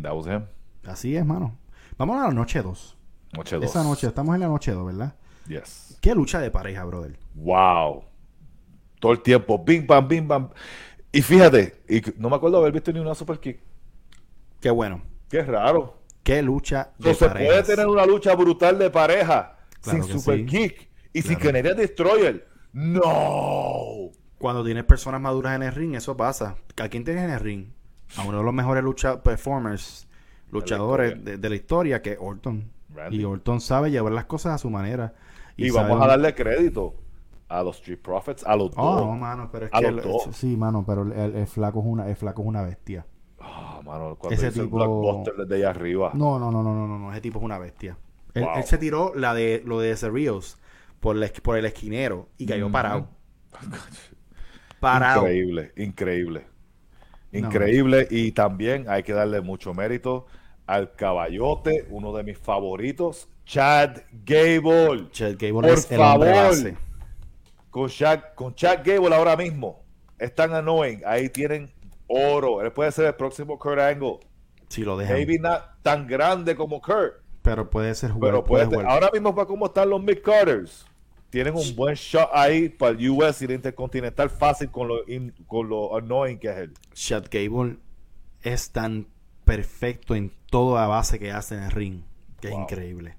That 0.00 0.14
was 0.14 0.26
him. 0.26 0.44
así 0.86 1.16
es, 1.16 1.24
mano. 1.26 1.58
Vamos 1.98 2.16
a 2.22 2.28
la 2.28 2.32
noche 2.32 2.62
2. 2.62 2.96
Noche 3.34 3.56
dos. 3.56 3.64
Esa 3.64 3.82
noche, 3.82 4.06
estamos 4.06 4.34
en 4.34 4.40
la 4.40 4.48
noche 4.48 4.72
2, 4.72 4.86
¿verdad? 4.86 5.14
Yes. 5.48 5.98
Qué 6.00 6.14
lucha 6.14 6.40
de 6.40 6.50
pareja, 6.50 6.84
brother. 6.84 7.18
Wow. 7.34 8.04
Todo 9.00 9.12
el 9.12 9.20
tiempo. 9.22 9.62
Bim, 9.62 9.86
bam, 9.86 10.08
bim, 10.08 10.26
bam. 10.28 10.48
Y 11.10 11.20
fíjate, 11.20 11.82
y 11.88 12.00
no 12.16 12.30
me 12.30 12.36
acuerdo 12.36 12.58
haber 12.58 12.72
visto 12.72 12.92
ni 12.92 13.00
una 13.00 13.14
super 13.14 13.38
kick. 13.38 13.60
Qué 14.60 14.70
bueno. 14.70 15.02
Qué 15.28 15.42
raro. 15.42 15.98
Qué 16.22 16.40
lucha 16.40 16.92
de 16.98 17.10
No 17.10 17.14
se 17.14 17.28
puede 17.28 17.62
tener 17.64 17.86
una 17.86 18.06
lucha 18.06 18.34
brutal 18.34 18.78
de 18.78 18.90
pareja 18.90 19.56
Claro 19.80 19.98
sin 20.04 20.06
que 20.06 20.18
super 20.18 20.36
sí. 20.38 20.46
kick 20.46 20.88
y 21.12 21.22
sin. 21.22 21.36
Canadian 21.38 21.76
Destroyer. 21.76 22.48
No. 22.72 24.10
Cuando 24.38 24.64
tienes 24.64 24.84
personas 24.84 25.20
maduras 25.20 25.54
en 25.56 25.62
el 25.62 25.72
ring, 25.72 25.94
eso 25.94 26.16
pasa. 26.16 26.56
¿A 26.82 26.88
quién 26.88 27.04
tienes 27.04 27.24
en 27.24 27.30
el 27.30 27.40
ring? 27.40 27.66
A 28.16 28.22
uno 28.24 28.38
de 28.38 28.44
los 28.44 28.52
mejores 28.54 28.82
lucha 28.82 29.22
performers, 29.22 30.08
luchadores 30.50 31.24
de, 31.24 31.38
de 31.38 31.48
la 31.48 31.54
historia, 31.54 32.02
que 32.02 32.12
es 32.12 32.18
Orton. 32.20 32.70
Randy. 32.94 33.20
Y 33.20 33.24
Orton 33.24 33.60
sabe 33.60 33.90
llevar 33.90 34.12
las 34.12 34.24
cosas 34.26 34.54
a 34.54 34.58
su 34.58 34.68
manera. 34.68 35.14
Y, 35.56 35.70
vamos 35.70 36.00
a 36.02 36.06
darle 36.06 36.34
crédito 36.34 36.94
a 37.48 37.62
los 37.62 37.76
Street 37.76 38.00
Profits, 38.02 38.44
a 38.44 38.56
los 38.56 38.70
Oh, 38.76 38.96
dos. 38.96 39.06
no, 39.06 39.16
mano, 39.16 39.48
pero 39.52 39.66
es 39.66 39.72
A 39.74 39.78
que 39.80 39.90
los 39.92 40.04
el- 40.04 40.10
dos. 40.12 40.28
sí, 40.36 40.56
mano, 40.56 40.84
pero 40.86 41.02
el, 41.02 41.46
flaco 41.46 41.80
es 41.80 41.86
una 41.86 42.08
el 42.08 42.16
flaco 42.16 42.42
es 42.42 42.48
una 42.48 42.62
bestia. 42.62 43.06
Ah, 43.40 43.80
mano, 43.84 44.16
cuando 44.18 44.34
Ese 44.34 44.50
tipo- 44.50 44.62
el 44.64 44.68
blockbuster 44.68 45.34
desde 45.36 45.54
allá 45.56 45.70
arriba. 45.70 46.10
No, 46.14 46.38
no, 46.38 46.50
no, 46.50 46.62
no, 46.62 46.74
no, 46.86 46.98
no, 46.98 47.12
ese 47.12 47.20
tipo 47.20 47.38
es 47.38 47.44
una 47.44 47.58
bestia. 47.58 47.96
Wow. 48.34 48.48
él 48.56 48.64
se 48.64 48.78
tiró 48.78 49.12
la 49.14 49.34
de 49.34 49.62
lo 49.66 49.78
de 49.80 49.94
Cerrios 49.96 50.58
por 51.02 51.16
la, 51.16 51.28
por 51.42 51.58
el 51.58 51.64
esquinero 51.66 52.28
y 52.38 52.46
cayó 52.46 52.70
parado. 52.70 53.08
Parado. 54.80 55.22
Increíble, 55.22 55.72
increíble. 55.76 56.46
No. 57.32 57.38
Increíble. 57.40 58.06
Y 58.10 58.32
también 58.32 58.86
hay 58.88 59.02
que 59.02 59.12
darle 59.12 59.40
mucho 59.40 59.74
mérito 59.74 60.26
al 60.66 60.92
caballote, 60.92 61.86
uno 61.90 62.12
de 62.12 62.22
mis 62.22 62.38
favoritos, 62.38 63.28
Chad 63.44 63.98
Gable. 64.24 65.08
Chad 65.10 65.32
Gable 65.32 65.52
Por 65.52 65.68
es 65.70 65.86
favor. 65.86 66.54
Con 67.70 67.88
Chad, 67.88 68.20
con 68.34 68.54
Chad 68.54 68.78
Gable 68.84 69.14
ahora 69.14 69.36
mismo. 69.36 69.84
Es 70.18 70.34
tan 70.34 70.54
annoying. 70.54 71.02
Ahí 71.04 71.28
tienen 71.28 71.72
oro. 72.06 72.62
Él 72.62 72.72
puede 72.72 72.92
ser 72.92 73.06
el 73.06 73.14
próximo 73.14 73.58
Kurt 73.58 73.80
Angle. 73.80 74.20
Si 74.68 74.82
lo 74.82 74.96
dejan. 74.96 75.16
Maybe 75.16 75.38
not 75.38 75.62
tan 75.82 76.06
grande 76.06 76.54
como 76.54 76.80
Kurt. 76.80 77.22
Pero 77.42 77.68
puede 77.68 77.94
ser 77.94 78.12
jugar. 78.12 78.30
Pero 78.30 78.44
puede 78.44 78.86
ahora 78.86 79.10
mismo 79.12 79.34
para 79.34 79.46
cómo 79.46 79.66
están 79.66 79.90
los 79.90 80.00
Mid 80.02 80.18
Carters. 80.22 80.86
Tienen 81.32 81.54
un 81.54 81.74
buen 81.74 81.94
shot 81.94 82.28
ahí 82.34 82.68
para 82.68 82.92
el 82.92 83.08
US 83.10 83.40
y 83.40 83.46
el 83.46 83.52
Intercontinental 83.52 84.28
fácil 84.28 84.70
con 84.70 84.86
lo, 84.88 85.08
in- 85.08 85.32
con 85.46 85.66
lo 85.66 85.96
annoying 85.96 86.38
que 86.38 86.48
es 86.50 86.56
él. 86.58 86.74
Chad 86.92 87.24
Gable 87.30 87.78
es 88.42 88.70
tan 88.70 89.06
perfecto 89.46 90.14
en 90.14 90.30
toda 90.50 90.86
base 90.86 91.18
que 91.18 91.32
hace 91.32 91.54
en 91.54 91.62
el 91.62 91.70
ring. 91.70 92.02
Que 92.38 92.48
es 92.48 92.52
Wow. 92.52 92.62
increíble. 92.64 93.16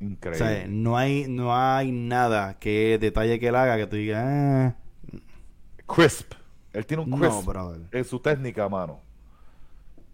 O 0.00 0.04
Increíble. 0.04 0.38
sea, 0.38 0.66
no 0.68 0.96
hay, 0.96 1.26
no 1.28 1.56
hay 1.56 1.90
nada 1.90 2.56
que 2.60 2.98
detalle 3.00 3.40
que 3.40 3.48
él 3.48 3.56
haga 3.56 3.76
que 3.76 3.86
tú 3.88 3.96
digas, 3.96 4.22
ah, 4.24 4.76
crisp. 5.86 6.34
Él 6.72 6.86
tiene 6.86 7.02
un 7.02 7.10
no, 7.10 7.16
crisp 7.18 7.46
brother. 7.46 7.80
en 7.90 8.04
su 8.04 8.20
técnica, 8.20 8.68
mano. 8.68 9.00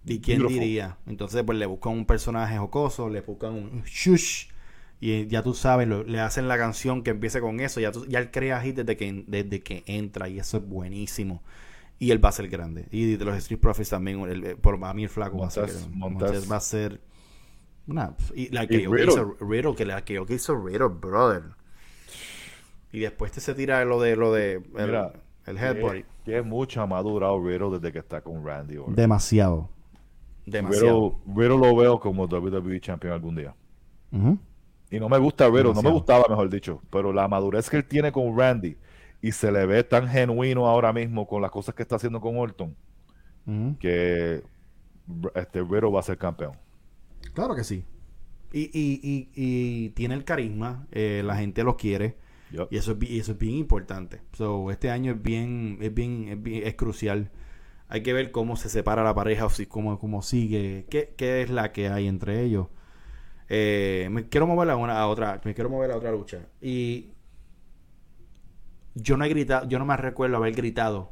¿Y 0.06 0.20
quién 0.20 0.38
Beautiful. 0.38 0.62
diría? 0.62 0.96
Entonces, 1.06 1.42
pues 1.44 1.58
le 1.58 1.66
buscan 1.66 1.92
un 1.92 2.06
personaje 2.06 2.56
jocoso, 2.56 3.08
le 3.10 3.20
buscan 3.20 3.52
un 3.52 3.82
shush. 3.84 4.46
Y 5.04 5.26
ya 5.26 5.42
tú 5.42 5.52
sabes, 5.52 5.88
lo- 5.88 6.04
le 6.04 6.20
hacen 6.20 6.46
la 6.46 6.56
canción 6.56 7.02
que 7.02 7.10
empiece 7.10 7.40
con 7.40 7.58
eso. 7.58 7.80
Ya, 7.80 7.90
tú- 7.90 8.06
ya 8.06 8.20
él 8.20 8.30
crea 8.30 8.60
hit 8.60 8.76
desde 8.76 8.96
que, 8.96 9.24
desde 9.26 9.60
que 9.60 9.82
entra. 9.86 10.28
Y 10.28 10.38
eso 10.38 10.58
es 10.58 10.64
buenísimo. 10.64 11.42
Y 11.98 12.12
él 12.12 12.24
va 12.24 12.28
a 12.28 12.32
ser 12.32 12.48
grande. 12.48 12.86
Y 12.92 13.16
de 13.16 13.24
los 13.24 13.36
Street 13.36 13.58
Profits 13.60 13.88
también. 13.90 14.20
el- 14.20 14.56
por 14.58 14.78
a 14.84 14.94
mí 14.94 15.02
el 15.02 15.08
flaco 15.08 15.38
va 15.38 15.48
a 15.48 15.50
ser. 15.50 15.68
Montez 15.90 16.48
va 16.50 16.54
a 16.56 16.60
ser. 16.60 17.00
Una, 17.88 18.14
y 18.36 18.48
la 18.50 18.62
Y 18.62 18.68
que, 18.68 18.82
yo 18.82 18.90
que 18.92 18.96
Riddle. 18.96 19.12
hizo 19.12 19.36
Riddle, 19.40 19.74
que 19.74 19.84
la 19.84 20.04
que 20.04 20.14
yo 20.14 20.24
que 20.24 20.34
hizo 20.34 20.54
Riddle, 20.56 20.86
brother. 20.86 21.42
Y 22.92 23.00
después 23.00 23.32
te 23.32 23.40
se 23.40 23.54
tira 23.54 23.84
lo 23.84 24.00
de 24.00 24.14
lo 24.14 24.32
de 24.32 24.52
el, 24.76 24.86
Mira, 24.86 25.12
el 25.46 25.58
headbutt. 25.58 25.92
Que, 25.92 26.04
que 26.24 26.42
mucho 26.42 26.80
ha 26.80 26.86
madurado 26.86 27.44
Riddle 27.44 27.70
desde 27.80 27.90
que 27.90 27.98
está 27.98 28.20
con 28.20 28.46
Randy 28.46 28.76
Orton. 28.76 28.94
Demasiado. 28.94 29.68
Demasiado. 30.46 31.18
Riddle, 31.26 31.34
Riddle 31.48 31.58
lo 31.70 31.74
veo 31.76 31.98
como 31.98 32.26
WWE 32.28 32.80
Champion 32.80 33.14
algún 33.14 33.34
día. 33.34 33.52
Ujú. 34.12 34.38
Y 34.92 35.00
no 35.00 35.08
me 35.08 35.18
gusta 35.18 35.46
Riddle, 35.48 35.74
no 35.74 35.82
me 35.82 35.90
Demasiado. 35.90 35.94
gustaba, 35.94 36.24
mejor 36.28 36.50
dicho. 36.50 36.82
Pero 36.90 37.12
la 37.12 37.26
madurez 37.28 37.68
que 37.70 37.78
él 37.78 37.84
tiene 37.86 38.12
con 38.12 38.38
Randy 38.38 38.76
y 39.22 39.32
se 39.32 39.50
le 39.52 39.66
ve 39.66 39.84
tan 39.84 40.08
genuino 40.08 40.68
ahora 40.68 40.92
mismo 40.92 41.26
con 41.26 41.42
las 41.42 41.50
cosas 41.50 41.74
que 41.74 41.82
está 41.82 41.96
haciendo 41.96 42.20
con 42.20 42.36
Orton, 42.38 42.76
que 43.80 44.42
este 45.34 45.60
Riddle 45.62 45.90
va 45.90 46.00
a 46.00 46.02
ser 46.02 46.18
campeón. 46.18 46.52
Claro 47.34 47.54
que 47.54 47.64
sí. 47.64 47.84
Y, 48.52 48.64
y, 48.78 49.00
y, 49.02 49.30
y 49.34 49.88
tiene 49.90 50.14
el 50.14 50.24
carisma, 50.24 50.86
eh, 50.92 51.22
la 51.24 51.36
gente 51.36 51.64
lo 51.64 51.76
quiere 51.76 52.18
y 52.70 52.76
eso 52.76 52.92
es, 52.92 52.98
bi- 52.98 53.18
eso 53.18 53.32
es 53.32 53.38
bien 53.38 53.56
importante. 53.56 54.20
So, 54.34 54.70
este 54.70 54.90
año 54.90 55.12
es 55.12 55.22
bien, 55.22 55.78
es 55.80 55.94
bien, 55.94 56.28
es 56.28 56.42
bien- 56.42 56.66
es 56.66 56.74
crucial. 56.74 57.30
Hay 57.88 58.02
que 58.02 58.12
ver 58.12 58.30
cómo 58.32 58.56
se 58.56 58.68
separa 58.70 59.04
la 59.04 59.14
pareja 59.14 59.46
o 59.46 59.50
si 59.50 59.66
cómo, 59.66 59.98
cómo 59.98 60.22
sigue, 60.22 60.86
qué, 60.90 61.14
qué 61.16 61.42
es 61.42 61.50
la 61.50 61.72
que 61.72 61.88
hay 61.88 62.08
entre 62.08 62.42
ellos. 62.42 62.68
Eh, 63.54 64.08
me 64.10 64.30
quiero 64.30 64.46
mover 64.46 64.70
a 64.70 64.76
una 64.76 64.98
a 64.98 65.06
otra, 65.08 65.38
me 65.44 65.52
quiero 65.52 65.68
mover 65.68 65.90
a 65.90 65.96
otra 65.98 66.10
lucha. 66.10 66.38
Y 66.62 67.10
yo 68.94 69.18
no 69.18 69.26
he 69.26 69.28
gritado, 69.28 69.68
yo 69.68 69.78
no 69.78 69.84
me 69.84 69.94
recuerdo 69.94 70.38
haber 70.38 70.54
gritado 70.54 71.10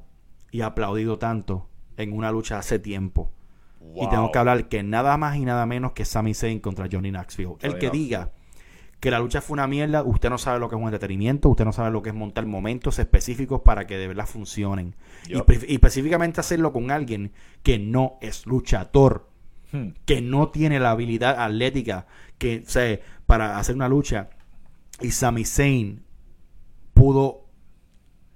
y 0.51 0.63
aplaudido 0.63 1.19
tanto 1.19 1.69
en 1.99 2.15
una 2.15 2.33
lucha 2.33 2.59
hace 2.59 2.79
tiempo. 2.79 3.31
Y 3.95 4.09
tengo 4.09 4.33
que 4.33 4.39
hablar 4.39 4.69
que 4.69 4.83
nada 4.83 5.19
más 5.19 5.37
y 5.37 5.45
nada 5.45 5.67
menos 5.67 5.93
que 5.93 6.07
Sami 6.07 6.33
Zayn 6.33 6.61
contra 6.61 6.89
Johnny 6.91 7.11
Knoxville. 7.11 7.57
El 7.61 7.77
que 7.77 7.91
diga 7.91 8.33
que 9.01 9.11
la 9.11 9.19
lucha 9.19 9.43
fue 9.43 9.55
una 9.55 9.67
mierda, 9.67 10.03
usted 10.03 10.31
no 10.31 10.39
sabe 10.39 10.61
lo 10.61 10.71
que 10.71 10.77
es 10.77 10.81
un 10.81 10.87
entretenimiento, 10.89 11.51
usted 11.51 11.67
no 11.67 11.73
sabe 11.73 11.91
lo 11.91 12.01
que 12.01 12.09
es 12.09 12.15
montar 12.15 12.47
momentos 12.47 12.99
específicos 12.99 13.61
para 13.61 13.87
que 13.87 13.99
de 13.99 14.09
verdad 14.09 14.27
funcionen. 14.27 14.95
Y, 15.29 15.35
y 15.35 15.75
específicamente 15.75 16.41
hacerlo 16.41 16.73
con 16.73 16.91
alguien 16.91 17.33
que 17.63 17.79
no 17.79 18.17
es 18.23 18.47
luchador, 18.47 19.30
Hmm. 19.73 19.91
que 20.05 20.21
no 20.21 20.49
tiene 20.49 20.81
la 20.81 20.91
habilidad 20.91 21.41
atlética 21.41 22.07
que, 22.39 22.65
o 22.67 22.69
sea, 22.69 22.99
para 23.27 23.59
hacer 23.59 23.77
una 23.77 23.89
lucha. 23.89 24.31
Y 25.01 25.13
Sami 25.13 25.45
Zayn 25.45 26.03
pudo 26.93 27.47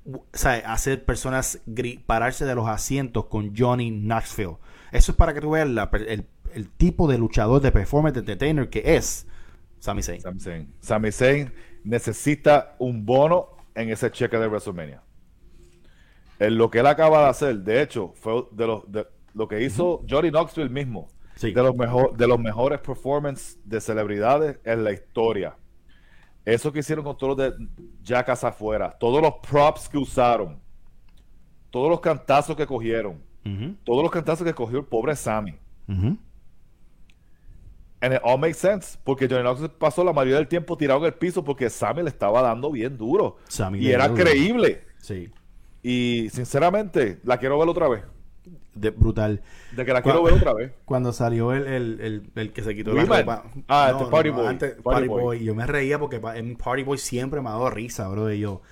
o 0.07 0.25
sea, 0.33 0.55
hacer 0.73 1.05
personas 1.05 1.61
pararse 2.07 2.45
de 2.45 2.55
los 2.55 2.69
asientos 2.69 3.27
con 3.27 3.57
Johnny 3.57 3.91
Knoxville. 3.91 4.59
Eso 4.93 5.13
es 5.13 5.19
para 5.19 5.35
que 5.35 5.41
tú 5.41 5.51
veas 5.51 5.69
la 5.69 5.91
el, 5.93 6.27
el 6.53 6.69
tipo 6.71 7.09
de 7.09 7.19
luchador, 7.19 7.61
de 7.61 7.73
performance, 7.73 8.15
de 8.15 8.21
entertainer 8.21 8.69
que 8.69 8.97
es 8.97 9.27
Sami 9.81 10.03
Zayn. 10.03 10.21
Sami 10.21 10.41
Zayn. 10.41 10.75
Sami 10.81 11.13
Zayn 11.13 11.53
necesita 11.85 12.77
un 12.79 13.05
bono 13.05 13.49
en 13.75 13.91
ese 13.91 14.11
cheque 14.11 14.39
de 14.39 14.47
WrestleMania. 14.47 15.03
En 16.39 16.59
lo 16.59 16.71
que 16.71 16.79
él 16.81 16.87
acaba 16.87 17.25
de 17.25 17.29
hacer, 17.29 17.57
de 17.59 17.83
hecho, 17.83 18.13
fue 18.15 18.47
de 18.53 18.67
los 18.67 18.91
de 18.91 19.07
lo 19.35 19.49
que 19.49 19.63
hizo 19.63 20.05
Johnny 20.09 20.31
Knoxville 20.31 20.71
mismo. 20.71 21.09
Sí. 21.37 21.53
De 21.53 21.63
los 21.63 21.75
mejor, 21.77 22.17
de 22.17 22.27
los 22.29 22.39
mejores 22.39 22.81
performances 22.81 23.59
de 23.65 23.81
celebridades 23.81 24.59
en 24.65 24.85
la 24.85 24.93
historia. 24.93 25.57
Eso 26.45 26.73
que 26.73 26.81
hicieron 26.81 27.05
con 27.05 27.17
todos 27.17 27.37
los 27.37 27.59
de 27.59 27.67
Jackass 28.03 28.45
afuera, 28.45 28.97
todos 28.99 29.21
los 29.23 29.35
props 29.49 29.89
que 29.89 29.99
usaron, 29.99 30.61
todos 31.71 31.89
los 31.91 32.01
cantazos 32.01 32.55
que 32.57 32.67
cogieron, 32.67 33.21
todos 33.83 34.03
los 34.03 34.11
cantazos 34.13 34.47
que 34.47 34.55
cogió 34.55 34.79
el 34.79 34.85
pobre 34.85 35.17
Sammy. 35.17 35.55
ujú. 35.89 36.17
And 38.01 38.13
it 38.13 38.21
all 38.23 38.39
makes 38.39 38.59
sense, 38.59 38.99
porque 39.03 39.27
Johnny 39.27 39.43
Knoxville 39.43 39.71
pasó 39.79 40.05
la 40.05 40.13
mayoría 40.13 40.37
del 40.37 40.47
tiempo 40.49 40.77
tirado 40.77 41.01
en 41.01 41.07
el 41.07 41.15
piso 41.15 41.43
porque 41.43 41.71
Sammy 41.71 42.03
le 42.03 42.11
estaba 42.11 42.43
dando 42.43 42.71
bien 42.71 42.99
duro. 42.99 43.39
Sammy 43.49 43.79
y 43.79 43.91
era 43.91 44.09
duro. 44.09 44.23
creíble. 44.25 44.85
Sí, 44.99 45.31
Y 45.83 46.29
sinceramente, 46.31 47.21
la 47.25 47.39
quiero 47.39 47.59
ver 47.59 47.69
otra 47.69 47.89
vez. 47.89 48.05
De, 48.75 48.91
brutal. 48.91 49.43
De 49.73 49.85
que 49.85 49.93
la 49.93 50.03
quiero 50.03 50.23
ver 50.23 50.35
otra 50.35 50.53
vez. 50.53 50.73
Cuando 50.85 51.13
salió 51.13 51.53
el, 51.53 51.67
el, 51.67 52.01
el, 52.01 52.23
el 52.35 52.53
que 52.53 52.63
se 52.63 52.75
quitó 52.75 52.93
Wiman. 52.93 53.09
la 53.09 53.21
ropa. 53.21 53.45
Ah, 53.69 53.89
este 53.93 54.11
Party 54.11 54.31
Boy. 54.31 54.47
antes, 54.47 54.71
Party 54.73 54.83
Party 54.83 55.09
Boy. 55.09 55.23
Boy. 55.23 55.45
Yo 55.45 55.55
me 55.55 55.67
reía 55.67 55.99
porque 55.99 56.21
en 56.35 56.57
Party 56.57 56.83
Boy 56.83 56.99
siempre 56.99 57.41
me 57.41 57.49
ha 57.49 57.53
dado 57.53 57.71
risa, 57.71 58.09
bro. 58.09 58.33
Y 58.33 58.41
yo. 58.41 58.63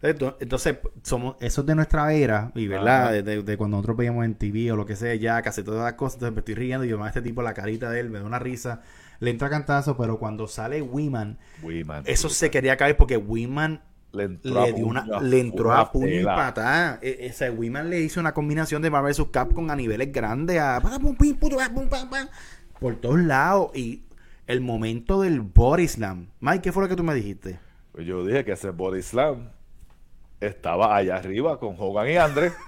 Ento- 0.00 0.36
Entonces, 0.38 0.76
somos, 1.02 1.34
eso 1.40 1.62
es 1.62 1.66
de 1.66 1.74
nuestra 1.74 2.12
era, 2.12 2.52
y 2.54 2.68
verdad, 2.68 3.10
de, 3.10 3.24
de- 3.24 3.42
de 3.42 3.56
cuando 3.56 3.78
nosotros 3.78 3.96
veíamos 3.96 4.24
en 4.24 4.36
TV 4.36 4.70
o 4.70 4.76
lo 4.76 4.86
que 4.86 4.94
sea, 4.94 5.12
ya 5.16 5.42
casi 5.42 5.64
todas 5.64 5.82
las 5.82 5.94
cosas, 5.94 6.14
entonces 6.18 6.34
me 6.36 6.38
estoy 6.38 6.54
riendo 6.54 6.84
y 6.84 6.88
yo, 6.88 6.98
"Ma, 6.98 7.08
este 7.08 7.20
tipo, 7.20 7.42
la 7.42 7.52
carita 7.52 7.90
de 7.90 7.98
él, 7.98 8.08
me 8.08 8.20
da 8.20 8.24
una 8.24 8.38
risa, 8.38 8.82
le 9.18 9.30
entra 9.30 9.50
cantazo, 9.50 9.96
pero 9.96 10.20
cuando 10.20 10.46
sale 10.46 10.80
Wiman. 10.82 11.36
eso 12.04 12.28
se 12.28 12.48
quería 12.52 12.76
caer 12.76 12.96
porque 12.96 13.16
Wiman 13.16 13.80
le 14.12 14.24
entró 14.24 14.64
le, 14.64 14.72
dio 14.72 14.86
una, 14.86 15.20
le 15.20 15.40
entró 15.40 15.72
a 15.72 15.92
puño 15.92 16.20
y 16.20 16.24
patada. 16.24 16.98
E- 17.02 17.18
Ese 17.26 17.50
Wiman 17.50 17.90
le 17.90 18.00
hizo 18.00 18.20
una 18.20 18.32
combinación 18.32 18.80
de 18.82 18.90
Marvel 18.90 19.12
vs. 19.12 19.26
Capcom 19.30 19.70
a 19.70 19.76
niveles 19.76 20.12
grandes. 20.12 20.58
A, 20.58 20.80
por 22.80 22.96
todos 22.96 23.20
lados. 23.20 23.70
Y 23.76 24.02
el 24.46 24.60
momento 24.60 25.20
del 25.20 25.40
body 25.40 25.88
slam. 25.88 26.28
Mike, 26.40 26.62
¿qué 26.62 26.72
fue 26.72 26.82
lo 26.82 26.88
que 26.88 26.96
tú 26.96 27.04
me 27.04 27.14
dijiste? 27.14 27.58
Pues 27.92 28.06
yo 28.06 28.24
dije 28.24 28.44
que 28.44 28.52
ese 28.52 28.70
body 28.70 29.02
slam 29.02 29.50
estaba 30.40 30.96
allá 30.96 31.16
arriba 31.16 31.58
con 31.58 31.74
Hogan 31.78 32.08
y 32.08 32.16
Andrés. 32.16 32.52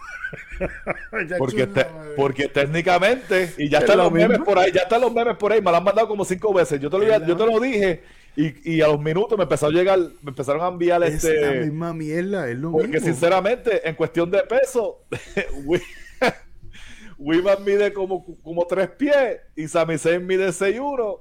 Porque, 1.39 1.67
te- 1.67 1.87
porque 2.17 2.49
técnicamente, 2.49 3.53
y 3.59 3.69
ya 3.69 3.79
Es 3.79 3.85
están 3.85 3.99
lo 3.99 4.05
los 4.05 4.13
memes 4.13 4.39
por 4.39 4.59
ahí, 4.59 4.71
ya 4.73 4.83
están 4.83 5.01
los 5.01 5.13
memes 5.13 5.37
por 5.37 5.53
ahí, 5.53 5.61
me 5.61 5.71
lo 5.73 5.77
han 5.79 5.83
mandado 5.85 6.07
como 6.07 6.25
cinco 6.25 6.53
veces. 6.53 6.79
Yo 6.81 6.89
te 6.89 6.99
lo, 6.99 7.27
yo 7.27 7.37
te 7.37 7.47
lo 7.47 7.59
dije 7.59 8.03
y, 8.47 8.75
y 8.77 8.81
a 8.81 8.89
los 8.89 9.01
minutos 9.01 9.37
me 9.37 9.45
empezó 9.45 9.67
a 9.67 9.71
llegar, 9.71 9.99
me 10.23 10.31
empezaron 10.31 10.63
a 10.63 10.69
enviar 10.69 11.03
Es 11.03 11.23
la 11.25 11.31
este. 11.33 11.61
misma 11.65 11.93
mierda, 11.93 12.49
es 12.49 12.57
lo 12.59 12.73
Porque 12.73 12.89
mismo. 12.89 13.07
sinceramente, 13.07 13.89
en 13.89 13.95
cuestión 13.95 14.31
de 14.31 14.43
peso, 14.45 15.05
Wi- 15.65 15.83
Wiman 17.19 17.65
mide 17.65 17.93
como, 17.93 18.25
como 18.43 18.67
tres 18.67 18.89
pies 18.91 19.41
y 19.57 19.69
Sami 19.69 19.99
Zayn 19.99 20.27
mide 20.27 20.49
6'1 20.49 21.21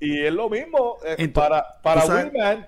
y 0.00 0.20
es 0.20 0.32
lo 0.32 0.50
mismo. 0.50 0.96
eh, 1.06 1.28
para 1.28 1.64
para 1.82 2.04
Wiman, 2.04 2.66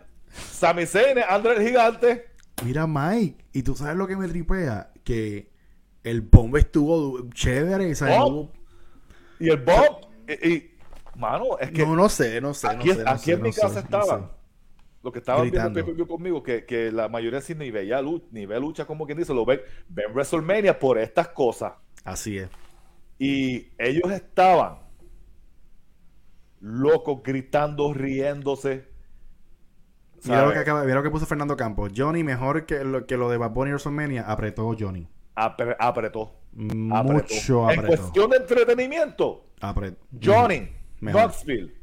Sami 0.53 0.87
Zayn 0.87 1.19
es 1.19 1.25
André 1.29 1.57
el 1.57 1.67
gigante. 1.67 2.27
Mira, 2.65 2.87
Mike, 2.87 3.45
y 3.53 3.63
tú 3.63 3.75
sabes 3.75 3.97
lo 3.97 4.07
que 4.07 4.17
me 4.17 4.29
tripea, 4.29 4.93
que 5.03 5.51
el 6.05 6.21
bomba 6.23 6.59
estuvo 6.61 7.29
chévere, 7.31 7.95
¿sabes? 7.95 8.17
Y 9.41 9.49
el 9.51 9.57
Bob, 9.59 10.07
y, 10.29 10.49
y, 10.49 10.74
mano, 11.17 11.59
es 11.61 11.71
que 11.71 11.85
no, 11.87 11.95
no 11.97 12.09
sé, 12.09 12.41
no 12.41 12.55
sé. 12.55 12.69
aquí, 12.69 12.89
no 12.89 12.95
sé, 12.95 13.05
no 13.05 13.11
aquí 13.11 13.25
sé, 13.25 13.33
en 13.33 13.43
mi 13.43 13.53
sé, 13.53 13.61
casa 13.61 13.75
no 13.75 13.81
estaban. 13.81 14.21
sé. 14.23 14.29
Los 15.03 15.13
que 15.13 15.19
estaban 15.19 15.43
viendo 15.43 15.59
Gritando. 15.61 15.75
pay-per-view 15.81 16.07
conmigo, 16.07 16.43
que, 16.43 16.65
que 16.65 16.91
la 16.91 17.09
mayoría 17.09 17.41
sin 17.43 17.59
ni 17.59 17.71
veía 17.71 18.01
lucha, 18.01 18.27
ni 18.31 18.47
ve 18.47 18.59
lucha, 18.59 18.87
como 18.87 19.05
quien 19.05 19.19
dice, 19.19 19.35
lo 19.35 19.45
ven, 19.45 19.61
ven 19.89 20.07
WrestleMania 20.15 20.79
por 20.79 20.99
estas 20.99 21.29
cosas. 21.29 21.75
Así 22.05 22.39
es. 22.39 22.49
Y 23.19 23.69
ellos 23.79 24.11
estaban 24.13 24.79
locos, 26.61 27.23
gritando, 27.23 27.93
riéndose. 27.93 28.89
Mira 30.25 30.47
lo, 30.47 30.53
que 30.55 30.59
acaba, 30.61 30.83
mira 30.85 30.95
lo 30.97 31.03
que 31.03 31.11
puso 31.11 31.27
Fernando 31.27 31.55
Campos. 31.57 31.93
Johnny, 31.95 32.25
mejor 32.25 32.65
que 32.65 32.83
lo, 32.83 33.07
que 33.07 33.19
lo 33.19 33.29
de 33.29 33.37
Bad 33.37 33.51
Bunny 33.51 33.69
y 33.71 33.73
WrestleMania, 33.73 34.23
apretó 34.23 34.75
Johnny. 34.79 35.07
Apre- 35.37 35.77
apretó. 35.79 36.41
Mucho 36.53 37.65
apretó. 37.69 37.81
En 37.83 37.87
cuestión 37.89 38.31
de 38.31 38.37
entretenimiento, 38.39 39.45
Apretó. 39.61 39.99
Johnny 40.23 40.69
Mejor. 41.05 41.23
Knoxville 41.23 41.75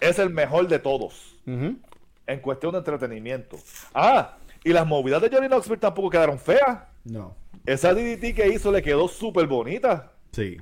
es 0.00 0.18
el 0.18 0.30
mejor 0.30 0.68
de 0.68 0.78
todos. 0.78 1.36
En 1.46 2.40
cuestión 2.40 2.72
de 2.72 2.78
entretenimiento. 2.78 3.56
Ah, 3.94 4.36
y 4.64 4.72
las 4.72 4.86
movidas 4.86 5.22
de 5.22 5.30
Johnny 5.30 5.46
Knoxville 5.46 5.78
tampoco 5.78 6.10
quedaron 6.10 6.38
feas. 6.38 6.80
No. 7.04 7.36
Esa 7.64 7.94
DDT 7.94 8.34
que 8.34 8.48
hizo 8.48 8.72
le 8.72 8.82
quedó 8.82 9.08
súper 9.08 9.46
bonita. 9.46 10.12
Sí. 10.32 10.56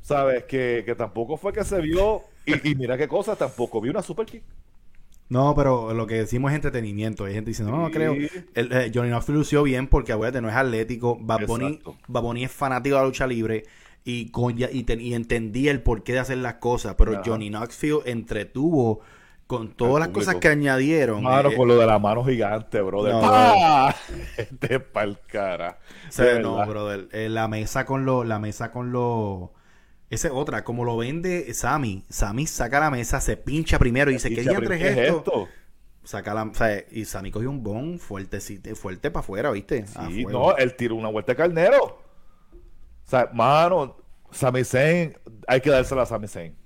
¿Sabes? 0.00 0.44
Que, 0.44 0.82
que 0.84 0.94
tampoco 0.94 1.36
fue 1.36 1.52
que 1.52 1.64
se 1.64 1.80
vio. 1.80 2.22
Y, 2.46 2.70
y 2.70 2.74
mira 2.74 2.96
qué 2.96 3.08
cosa, 3.08 3.36
tampoco 3.36 3.80
vi 3.80 3.90
una 3.90 4.02
super 4.02 4.26
kick. 4.26 4.42
No, 5.28 5.54
pero 5.54 5.94
lo 5.94 6.06
que 6.06 6.16
decimos 6.16 6.52
es 6.52 6.56
entretenimiento. 6.56 7.24
Hay 7.24 7.34
gente 7.34 7.50
diciendo, 7.50 7.74
no, 7.74 7.82
no 7.82 7.90
creo. 7.90 8.14
El, 8.54 8.72
eh, 8.72 8.90
Johnny 8.94 9.08
Knoxville 9.08 9.38
lució 9.38 9.62
bien 9.62 9.88
porque, 9.88 10.12
acuérdate, 10.12 10.42
no 10.42 10.48
es 10.48 10.54
atlético. 10.54 11.18
Bad 11.20 11.46
Bunny, 11.46 11.66
Exacto. 11.66 11.96
Bad 12.08 12.22
Bunny 12.22 12.44
es 12.44 12.52
fanático 12.52 12.96
de 12.96 13.02
la 13.02 13.06
lucha 13.06 13.26
libre 13.26 13.64
y, 14.04 14.30
con, 14.30 14.56
y, 14.58 14.82
ten- 14.84 15.00
y 15.00 15.14
entendía 15.14 15.70
el 15.70 15.82
porqué 15.82 16.12
de 16.12 16.18
hacer 16.20 16.38
las 16.38 16.54
cosas. 16.54 16.94
Pero 16.96 17.12
Ajá. 17.12 17.22
Johnny 17.24 17.48
Knoxville 17.50 18.00
entretuvo 18.04 19.00
con 19.46 19.72
todas 19.74 20.00
las 20.00 20.08
cosas 20.08 20.36
que 20.36 20.48
añadieron. 20.48 21.22
Mano, 21.22 21.50
eh, 21.50 21.56
con 21.56 21.68
lo 21.68 21.76
de 21.76 21.86
la 21.86 21.98
mano 21.98 22.24
gigante, 22.24 22.80
brother. 22.80 23.12
No, 23.14 23.20
¡Pah! 23.20 23.94
Este 24.36 24.80
pa'l 24.80 25.18
cara. 25.26 25.78
O 26.08 26.12
sea, 26.12 26.34
De 26.34 26.40
no, 26.40 26.64
brother. 26.66 27.08
Eh, 27.12 27.28
la 27.28 27.48
mesa 27.48 27.84
con 27.86 28.04
lo, 28.04 28.24
la 28.24 28.38
mesa 28.38 28.70
con 28.70 28.92
lo. 28.92 29.52
Esa 30.10 30.28
es 30.28 30.34
otra, 30.34 30.64
como 30.64 30.84
lo 30.84 30.96
vende 30.96 31.52
Sammy. 31.54 32.04
Sammy 32.08 32.46
saca 32.46 32.80
la 32.80 32.90
mesa, 32.90 33.20
se 33.20 33.36
pincha 33.36 33.78
primero 33.78 34.10
y 34.10 34.14
dice, 34.14 34.28
¿qué 34.30 34.36
Picha, 34.36 34.50
diantre 34.50 34.78
pero 34.78 34.90
es 34.90 34.94
¿qué 34.94 35.08
esto? 35.08 35.48
Saca 36.04 36.34
la, 36.34 36.42
o 36.44 36.54
sea, 36.54 36.84
y 36.90 37.04
Sammy 37.06 37.30
cogió 37.30 37.50
un 37.50 37.62
bon 37.62 37.98
fuerte, 37.98 38.38
fuerte 38.74 39.10
para 39.10 39.20
afuera, 39.22 39.50
¿viste? 39.50 39.86
Sí, 39.86 40.24
no, 40.26 40.54
él 40.56 40.76
tiró 40.76 40.94
una 40.96 41.08
vuelta 41.08 41.32
de 41.32 41.36
carnero. 41.36 42.03
O 43.06 43.08
sea, 43.08 43.30
mano, 43.32 43.96
Sami 44.30 44.64
Zayn, 44.64 45.16
hay 45.46 45.60
que 45.60 45.70
dársela 45.70 46.02
a 46.02 46.06
Sami 46.06 46.28
Zayn. 46.28 46.56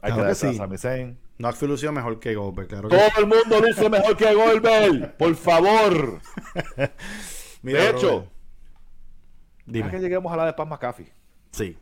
Hay 0.00 0.12
Claro 0.12 0.14
que 0.14 0.20
que 0.20 0.26
dársela 0.26 0.52
sí. 0.52 0.58
a 0.58 0.62
Sami 0.62 0.78
Zayn. 0.78 1.18
Knoxville 1.38 1.70
lució 1.72 1.92
mejor 1.92 2.20
que 2.20 2.34
Goldberg, 2.34 2.68
claro 2.68 2.88
que 2.88 2.96
Todo 2.96 3.10
el 3.18 3.26
mundo 3.26 3.66
luce 3.66 3.88
mejor 3.90 4.16
que 4.16 4.34
Goldberg, 4.34 5.16
por 5.16 5.34
favor. 5.34 6.20
Mira, 7.62 7.80
de 7.82 7.90
hecho, 7.90 8.28
dime. 9.66 9.90
que 9.90 9.98
lleguemos 9.98 10.32
a 10.32 10.36
la 10.36 10.46
de 10.46 10.52
Pat 10.52 10.68
McAfee. 10.68 11.12
Sí, 11.50 11.76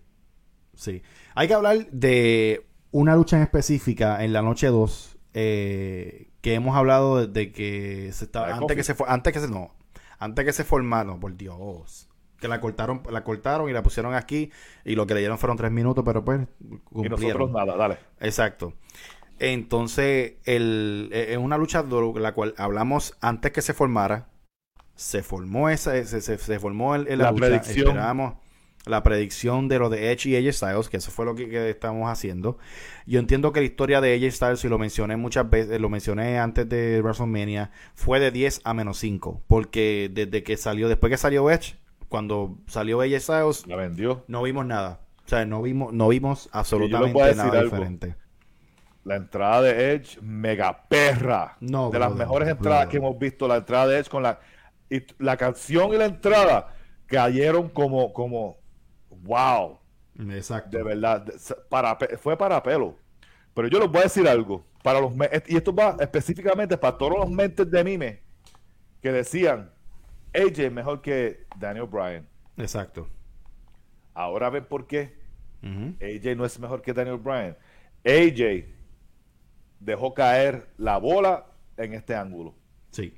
sí. 0.74 1.02
Hay 1.34 1.48
que 1.48 1.54
hablar 1.54 1.86
de 1.90 2.66
una 2.90 3.14
lucha 3.16 3.36
en 3.36 3.42
específica 3.42 4.24
en 4.24 4.32
la 4.32 4.42
noche 4.42 4.66
2 4.68 5.18
eh, 5.34 6.30
que 6.40 6.54
hemos 6.54 6.76
hablado 6.76 7.26
desde 7.26 7.52
que 7.52 8.10
se 8.12 8.24
estaba 8.24 8.54
antes 8.54 8.76
que 8.76 8.82
se 8.82 8.94
fue 8.94 9.06
antes 9.08 9.32
que 9.32 9.38
se 9.40 9.48
no 9.48 9.74
antes 10.18 10.44
que 10.44 10.52
se 10.52 10.64
formaron 10.64 11.20
por 11.20 11.36
Dios 11.36 12.08
que 12.40 12.48
la 12.48 12.60
cortaron 12.60 13.02
la 13.10 13.22
cortaron 13.24 13.68
y 13.68 13.72
la 13.72 13.82
pusieron 13.82 14.14
aquí 14.14 14.50
y 14.84 14.94
lo 14.94 15.06
que 15.06 15.14
le 15.14 15.20
dieron 15.20 15.38
fueron 15.38 15.56
tres 15.56 15.70
minutos 15.70 16.02
pero 16.04 16.24
pues 16.24 16.40
Y 17.02 17.08
cumplieron 17.08 17.50
nosotros 17.50 17.50
nada, 17.52 17.76
dale. 17.76 17.98
exacto 18.20 18.74
entonces 19.38 20.34
el, 20.44 21.08
eh, 21.12 21.28
es 21.30 21.38
una 21.38 21.56
lucha 21.58 21.82
de 21.82 22.20
la 22.20 22.32
cual 22.34 22.54
hablamos 22.58 23.16
antes 23.20 23.52
que 23.52 23.62
se 23.62 23.74
formara 23.74 24.28
se 24.94 25.22
formó 25.22 25.68
esa 25.70 25.92
se, 26.04 26.20
se, 26.20 26.38
se 26.38 26.58
formó 26.58 26.94
el, 26.94 27.08
el- 27.08 27.18
La 27.18 27.30
lucha. 27.30 27.46
predicción. 27.46 27.88
Esperábamos 27.88 28.34
la 28.86 29.02
predicción 29.02 29.68
de 29.68 29.78
lo 29.78 29.90
de 29.90 30.10
Edge 30.10 30.26
y 30.30 30.36
AJ 30.36 30.54
Styles, 30.54 30.88
que 30.88 30.96
eso 30.96 31.10
fue 31.10 31.26
lo 31.26 31.34
que, 31.34 31.50
que 31.50 31.68
estamos 31.68 32.08
haciendo. 32.10 32.56
Yo 33.06 33.20
entiendo 33.20 33.52
que 33.52 33.60
la 33.60 33.66
historia 33.66 34.00
de 34.00 34.14
AJ 34.14 34.32
Styles, 34.34 34.64
y 34.64 34.68
lo 34.68 34.78
mencioné 34.78 35.16
muchas 35.18 35.48
veces, 35.50 35.78
lo 35.80 35.90
mencioné 35.90 36.38
antes 36.38 36.66
de 36.66 37.00
WrestleMania, 37.02 37.70
fue 37.94 38.20
de 38.20 38.30
10 38.30 38.62
a 38.64 38.72
menos 38.72 38.96
5, 38.98 39.42
porque 39.46 40.10
desde 40.10 40.42
que 40.42 40.56
salió, 40.56 40.88
después 40.88 41.10
que 41.10 41.18
salió 41.18 41.50
Edge, 41.50 41.76
cuando 42.10 42.58
salió 42.66 43.00
AJ 43.00 43.20
Styles, 43.20 43.66
La 43.66 43.76
vendió. 43.76 44.24
no 44.26 44.42
vimos 44.42 44.66
nada. 44.66 45.00
O 45.24 45.28
sea, 45.30 45.46
no 45.46 45.62
vimos, 45.62 45.92
no 45.92 46.08
vimos 46.08 46.48
absolutamente 46.52 47.34
nada 47.36 47.60
algo. 47.60 47.76
diferente. 47.76 48.16
La 49.04 49.14
entrada 49.16 49.62
de 49.62 49.92
Edge, 49.94 50.18
mega 50.20 50.88
perra. 50.88 51.56
No, 51.60 51.88
de 51.88 52.00
las 52.00 52.08
brother, 52.10 52.26
mejores 52.26 52.48
entradas 52.48 52.88
que 52.88 52.96
hemos 52.98 53.16
visto. 53.18 53.46
La 53.48 53.56
entrada 53.56 53.86
de 53.86 53.98
Edge 53.98 54.10
con 54.10 54.24
la. 54.24 54.40
Y 54.90 55.02
la 55.18 55.36
canción 55.36 55.94
y 55.94 55.98
la 55.98 56.06
entrada 56.06 56.74
cayeron 57.06 57.68
como. 57.68 58.12
como 58.12 58.58
wow. 59.22 59.78
Exacto. 60.30 60.76
De 60.76 60.82
verdad. 60.82 61.24
Para, 61.68 61.96
fue 62.20 62.36
para 62.36 62.60
pelo. 62.62 62.96
Pero 63.54 63.68
yo 63.68 63.78
les 63.78 63.88
voy 63.88 64.00
a 64.00 64.04
decir 64.04 64.28
algo. 64.28 64.64
Para 64.82 65.00
los 65.00 65.12
y 65.46 65.56
esto 65.56 65.72
va 65.74 65.96
específicamente 66.00 66.76
para 66.76 66.98
todos 66.98 67.18
los 67.20 67.30
mentes 67.30 67.70
de 67.70 67.84
mime 67.84 68.22
que 69.00 69.12
decían 69.12 69.70
AJ 70.34 70.58
es 70.58 70.72
mejor 70.72 71.00
que 71.02 71.46
Daniel 71.58 71.86
Bryan. 71.86 72.26
Exacto. 72.56 73.08
Ahora 74.14 74.50
ven 74.50 74.64
por 74.64 74.86
qué. 74.86 75.18
AJ 75.62 76.36
no 76.36 76.44
es 76.44 76.58
mejor 76.58 76.82
que 76.82 76.92
Daniel 76.92 77.18
Bryan. 77.18 77.56
AJ 78.04 78.66
dejó 79.78 80.14
caer 80.14 80.68
la 80.76 80.98
bola 80.98 81.46
en 81.76 81.94
este 81.94 82.14
ángulo. 82.14 82.54
Sí. 82.90 83.16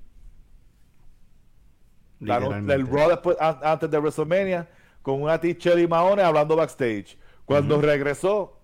el 2.21 2.87
Raw 2.87 3.11
después, 3.11 3.37
antes 3.41 3.91
de 3.91 3.99
WrestleMania 3.99 4.69
con 5.03 5.21
una 5.21 5.41
t-shirt 5.41 5.79
y 5.79 5.87
Mahone 5.87 6.23
hablando 6.23 6.57
backstage. 6.57 7.19
Cuando 7.45 7.81
regresó, 7.81 8.61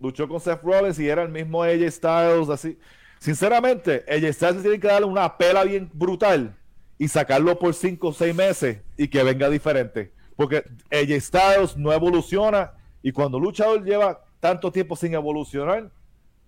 luchó 0.00 0.28
con 0.28 0.40
Seth 0.40 0.62
Rollins 0.62 0.98
y 1.00 1.08
era 1.08 1.22
el 1.22 1.28
mismo 1.28 1.62
AJ 1.62 1.90
Styles, 1.90 2.48
así. 2.48 2.78
Sinceramente, 3.18 4.04
AJ 4.08 4.32
Styles 4.32 4.62
tiene 4.62 4.78
que 4.78 4.86
darle 4.86 5.06
una 5.06 5.36
pela 5.36 5.64
bien 5.64 5.90
brutal 5.92 6.56
y 6.98 7.08
sacarlo 7.08 7.58
por 7.58 7.74
5 7.74 8.08
o 8.08 8.12
6 8.12 8.34
meses 8.34 8.78
y 8.96 9.08
que 9.08 9.22
venga 9.22 9.48
diferente. 9.48 10.12
Porque 10.36 10.64
AJ 10.90 11.20
Styles 11.20 11.76
no 11.76 11.92
evoluciona 11.92 12.72
y 13.02 13.12
cuando 13.12 13.38
un 13.38 13.44
luchador 13.44 13.84
lleva 13.84 14.24
tanto 14.40 14.70
tiempo 14.70 14.96
sin 14.96 15.14
evolucionar, 15.14 15.90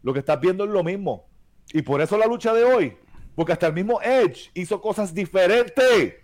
lo 0.03 0.13
que 0.13 0.21
estás 0.21 0.41
viendo 0.41 0.65
es 0.65 0.71
lo 0.71 0.83
mismo. 0.83 1.27
Y 1.73 1.83
por 1.83 2.01
eso 2.01 2.19
la 2.19 2.27
lucha 2.27 2.53
de 2.53 2.65
hoy, 2.65 2.97
porque 3.35 3.53
hasta 3.53 3.69
el 3.69 3.73
mismo 3.73 4.01
Edge 4.03 4.51
hizo 4.55 4.81
cosas 4.81 5.15
diferentes. 5.15 6.15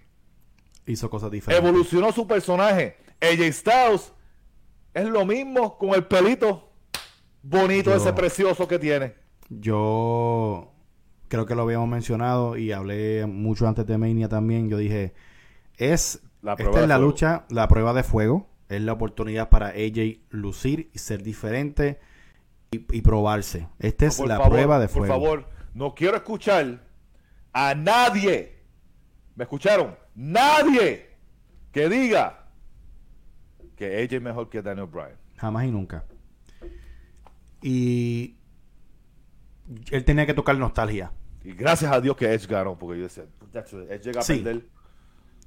Hizo 0.87 1.11
cosas 1.11 1.31
diferentes. 1.31 1.69
Evolucionó 1.69 2.13
su 2.13 2.27
personaje. 2.27 2.97
AJ 3.21 3.53
Styles 3.53 4.13
es 4.95 5.05
lo 5.05 5.25
mismo 5.25 5.79
con 5.79 5.91
el 5.91 6.05
pelito 6.05 6.67
bonito, 7.43 7.95
ese 7.95 8.13
precioso 8.13 8.67
que 8.67 8.79
tiene. 8.79 9.15
Yo 9.49 10.73
creo 11.29 11.47
que 11.47 11.55
lo 11.55 11.63
habíamos 11.63 11.89
mencionado 11.89 12.57
y 12.57 12.73
hablé 12.73 13.27
mucho 13.27 13.67
antes 13.67 13.87
de 13.87 13.99
Mania 13.99 14.29
también. 14.29 14.69
Yo 14.69 14.77
dije, 14.77 15.15
es 15.77 16.23
la 16.43 16.55
esta 16.55 16.83
es 16.83 16.89
la 16.89 16.99
lucha, 16.99 17.45
la 17.49 17.69
prueba 17.69 17.93
de 17.93 18.03
fuego. 18.03 18.49
Es 18.69 18.81
la 18.81 18.93
oportunidad 18.93 19.49
para 19.49 19.69
AJ 19.69 20.21
lucir 20.31 20.91
y 20.93 20.99
ser 20.99 21.23
diferente 21.23 22.01
y, 22.73 23.01
probarse. 23.01 23.69
Esta 23.79 24.07
es 24.07 24.19
la 24.19 24.43
prueba 24.43 24.81
de 24.81 24.89
fuego. 24.89 25.07
Por 25.07 25.23
favor, 25.23 25.49
no 25.75 25.95
quiero 25.95 26.17
escuchar 26.17 26.83
a 27.53 27.75
nadie. 27.75 28.57
¿Me 29.37 29.45
escucharon? 29.45 29.97
Nadie 30.15 31.11
que 31.71 31.89
diga 31.89 32.49
que 33.77 34.03
AJ 34.03 34.17
es 34.17 34.23
mejor 34.23 34.49
que 34.49 34.63
Daniel 34.63 34.87
Bryan. 34.87 35.17
Jamás 35.37 35.65
y 35.65 35.71
nunca. 35.71 36.05
Y 37.63 38.36
él 39.91 40.05
tenía 40.05 40.27
que 40.27 40.35
tocar 40.35 40.57
nostalgia. 40.59 41.13
Y 41.45 41.53
gracias 41.53 41.93
a 41.93 42.01
Dios 42.01 42.17
que 42.17 42.33
Edge 42.33 42.47
ganó, 42.47 42.77
porque 42.77 42.99
yo 42.99 43.05
decía, 43.05 43.25
Edge 43.89 44.03
llega 44.03 44.21
a 44.21 44.25
perder. 44.25 44.63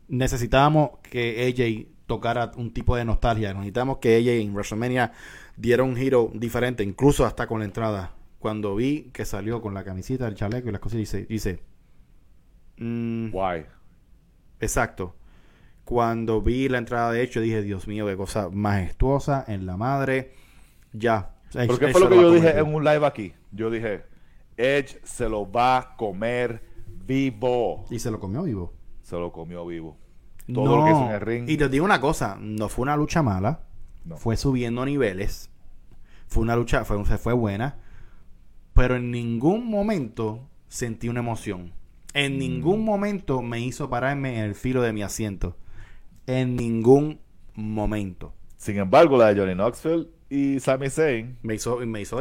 Necesitábamos 0.08 0.92
que 1.04 1.48
AJ 1.48 2.06
tocara 2.08 2.52
un 2.56 2.74
tipo 2.74 2.96
de 2.96 3.06
nostalgia. 3.06 3.54
Necesitábamos 3.54 3.98
que 3.98 4.16
AJ 4.16 4.42
en 4.42 4.54
WrestleMania 4.54 5.12
diera 5.58 5.84
un 5.84 5.96
giro 5.96 6.32
diferente, 6.34 6.84
incluso 6.84 7.26
hasta 7.26 7.48
con 7.48 7.60
la 7.60 7.66
entrada. 7.66 8.14
Cuando 8.40 8.76
vi 8.76 9.10
que 9.14 9.26
salió 9.26 9.62
con 9.62 9.74
la 9.74 9.84
camisita, 9.84 10.28
el 10.28 10.36
chaleco 10.36 10.70
y 10.70 10.72
las 10.72 10.80
cosas, 10.80 10.98
dice, 11.00 11.26
dice, 11.26 11.60
mm, 12.78 13.36
Why? 13.36 13.66
Exacto. 14.62 15.16
Cuando 15.84 16.42
vi 16.42 16.70
la 16.70 16.78
entrada 16.78 17.12
de 17.12 17.22
hecho, 17.22 17.42
dije, 17.42 17.62
Dios 17.62 17.88
mío, 17.88 18.08
qué 18.08 18.16
cosa 18.16 18.50
majestuosa 18.50 19.44
en 19.48 19.66
la 19.66 19.76
madre. 19.76 20.34
Ya. 20.94 21.36
¿Por 21.52 21.80
qué 21.80 21.90
fue 21.90 22.02
lo 22.02 22.10
que 22.10 22.16
yo 22.16 22.32
dije 22.32 22.58
en 22.58 22.74
un 22.74 22.84
live 22.84 23.06
aquí? 23.06 23.34
Yo 23.52 23.70
dije, 23.70 24.04
Edge 24.60 25.00
se 25.04 25.30
lo 25.30 25.50
va 25.50 25.78
a 25.78 25.96
comer 25.96 26.62
vivo. 27.06 27.86
Y 27.90 28.00
se 28.00 28.12
lo 28.12 28.20
comió 28.20 28.44
vivo. 28.44 28.74
Se 29.02 29.16
lo 29.16 29.32
comió 29.32 29.66
vivo. 29.66 29.98
Todo 30.54 30.78
lo 30.78 30.86
que 30.86 30.92
hizo 30.92 31.06
en 31.06 31.12
el 31.12 31.22
ring. 31.22 31.50
Y 31.50 31.58
te 31.58 31.70
digo 31.70 31.86
una 31.86 32.02
cosa, 32.02 32.38
no 32.40 32.68
fue 32.70 32.84
una 32.84 32.98
lucha 32.98 33.24
mala. 33.24 33.62
Fue 34.18 34.36
subiendo 34.36 34.86
niveles. 34.86 35.50
Fue 36.28 36.44
una 36.44 36.56
lucha, 36.56 36.84
fue, 36.84 37.04
fue 37.06 37.34
buena. 37.34 37.78
Pero 38.74 38.96
en 38.98 39.12
ningún 39.12 39.70
momento 39.70 40.50
sentí 40.68 41.08
una 41.08 41.22
emoción. 41.22 41.74
En 42.14 42.36
mm. 42.36 42.40
ningún 42.40 42.84
momento 42.84 43.42
me 43.42 43.62
hizo 43.62 43.90
pararme 43.90 44.40
en 44.40 44.46
el 44.46 44.56
filo 44.56 44.82
de 44.82 44.94
mi 44.94 45.04
asiento. 45.04 45.56
En 46.28 46.56
ningún 46.56 47.22
momento. 47.56 48.34
Sin 48.58 48.78
embargo, 48.78 49.18
la 49.18 49.34
de 49.34 49.40
Johnny 49.40 49.54
Knoxville 49.54 50.10
y 50.30 50.60
Sami 50.60 50.90
Zayn 50.90 51.38
me 51.44 51.56
hizo, 51.56 51.78
me 51.78 52.02
hizo 52.02 52.18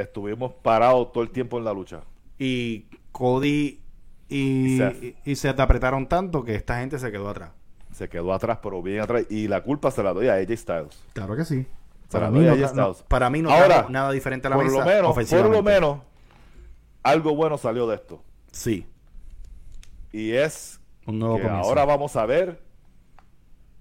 Estuvimos 0.00 0.52
parados 0.62 1.12
todo 1.12 1.22
el 1.22 1.30
tiempo 1.30 1.58
en 1.58 1.64
la 1.64 1.72
lucha. 1.72 2.02
Y 2.38 2.86
Cody 3.12 3.80
y, 4.28 4.82
y, 5.24 5.36
se 5.36 5.54
te 5.54 5.62
apretaron 5.62 6.06
tanto 6.06 6.44
que 6.44 6.54
esta 6.54 6.78
gente 6.78 6.98
se 6.98 7.10
quedó 7.10 7.28
atrás. 7.28 7.50
Se 7.92 8.08
quedó 8.08 8.32
atrás, 8.32 8.58
pero 8.62 8.82
bien 8.82 9.00
atrás. 9.00 9.24
Y 9.30 9.48
la 9.48 9.62
culpa 9.62 9.90
se 9.90 10.02
la 10.02 10.12
doy 10.12 10.28
a 10.28 10.34
AJ 10.34 10.56
Styles. 10.56 11.04
Claro 11.14 11.34
que 11.34 11.44
sí. 11.44 11.66
Para, 12.10 12.30
mí, 12.30 12.40
no, 12.40 12.94
para 13.06 13.28
mí 13.28 13.42
no 13.42 13.50
Ahora, 13.50 13.86
nada 13.90 14.12
diferente 14.12 14.46
a 14.46 14.50
la 14.50 14.56
por 14.56 14.70
lo 14.70 14.84
menos, 14.84 15.14
Por 15.14 15.50
lo 15.50 15.62
menos, 15.62 15.98
algo 17.02 17.34
bueno 17.34 17.58
salió 17.58 17.86
de 17.86 17.96
esto. 17.96 18.22
Sí. 18.50 18.86
Y 20.12 20.32
es 20.32 20.80
Un 21.06 21.18
nuevo 21.18 21.36
que 21.36 21.48
ahora 21.48 21.84
vamos 21.84 22.16
a 22.16 22.24
ver 22.24 22.62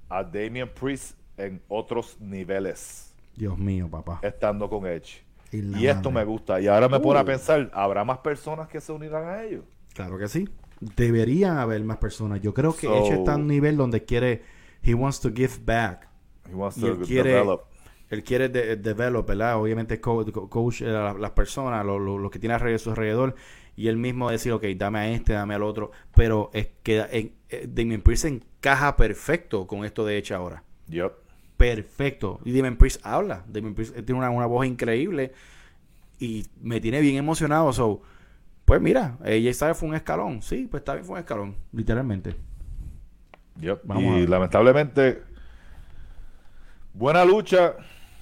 a 0.10 0.24
Damian 0.24 0.70
Priest 0.70 1.18
en 1.38 1.62
otros 1.70 2.20
niveles. 2.20 3.14
Dios 3.36 3.58
mío, 3.58 3.88
papá. 3.90 4.20
Estando 4.24 4.70
con 4.70 4.86
Edge. 4.86 5.27
Y, 5.52 5.88
esto 5.88 6.12
me 6.12 6.24
gusta. 6.24 6.60
Y 6.60 6.68
ahora 6.68 6.90
me 6.90 7.00
pone 7.00 7.20
a 7.20 7.24
uh. 7.24 7.26
pensar, 7.26 7.70
¿habrá 7.74 8.04
más 8.04 8.20
personas 8.20 8.68
que 8.68 8.82
se 8.82 8.92
unirán 8.92 9.26
a 9.26 9.44
ellos? 9.44 9.64
Claro 9.94 10.18
que 10.18 10.28
sí. 10.28 10.48
Deberían 10.80 11.58
haber 11.58 11.84
más 11.84 11.98
personas. 11.98 12.42
Yo 12.42 12.54
creo 12.54 12.76
que 12.76 12.88
Edge 12.88 13.14
está 13.14 13.36
en 13.36 13.42
un 13.42 13.48
nivel 13.48 13.78
donde 13.78 14.04
quiere, 14.04 14.44
he 14.84 14.94
wants 14.94 15.20
to 15.22 15.32
give 15.34 15.54
back. 15.64 16.08
He 16.50 16.54
wants 16.54 16.80
to 16.80 17.00
quiere, 17.00 17.32
develop. 17.32 17.64
Él 18.10 18.24
quiere 18.24 18.48
develop, 18.50 19.28
¿verdad? 19.28 19.58
Obviamente 19.58 20.00
coach, 20.00 20.82
eh, 20.82 20.86
las 20.86 21.32
personas, 21.32 21.86
lo, 21.86 22.30
que 22.30 22.40
tiene 22.40 22.56
alrededor 22.56 22.80
su 22.80 22.90
alrededor. 22.92 23.36
Y 23.76 23.88
él 23.88 23.98
mismo 23.98 24.30
decir, 24.30 24.52
ok, 24.54 24.64
dame 24.76 25.00
a 25.00 25.10
este, 25.10 25.34
dame 25.34 25.56
al 25.56 25.64
otro. 25.64 25.92
Pero 26.16 26.50
es 26.54 26.70
que 26.84 27.06
en, 27.12 27.34
eh, 27.50 27.68
Damien 27.68 28.02
Priest 28.02 28.26
encaja 28.26 28.96
perfecto 28.96 29.68
con 29.68 29.86
esto 29.86 30.06
de 30.06 30.18
Edge 30.18 30.34
ahora. 30.34 30.64
Yep. 30.88 31.27
Perfecto. 31.58 32.40
Y 32.46 32.56
Damien 32.56 32.78
Priest 32.78 33.06
habla. 33.06 33.44
Damien 33.48 33.74
Priest 33.74 33.96
tiene 33.96 34.14
una, 34.14 34.30
una 34.30 34.46
voz 34.46 34.66
increíble. 34.66 35.34
Y 36.20 36.46
me 36.62 36.80
tiene 36.80 37.02
bien 37.02 37.16
emocionado. 37.18 37.74
So, 37.74 38.02
pues 38.66 38.82
mira, 38.82 39.18
ella 39.24 39.54
sabe 39.54 39.74
fue 39.74 39.90
un 39.90 39.96
escalón. 39.96 40.42
Sí, 40.42 40.68
pues 40.70 40.82
está 40.82 40.94
bien, 40.94 41.06
fue 41.06 41.14
un 41.14 41.20
escalón, 41.20 41.56
literalmente. 41.72 42.36
y 43.62 44.28
lamentablemente, 44.28 45.24
buena 46.94 47.24
lucha. 47.26 47.76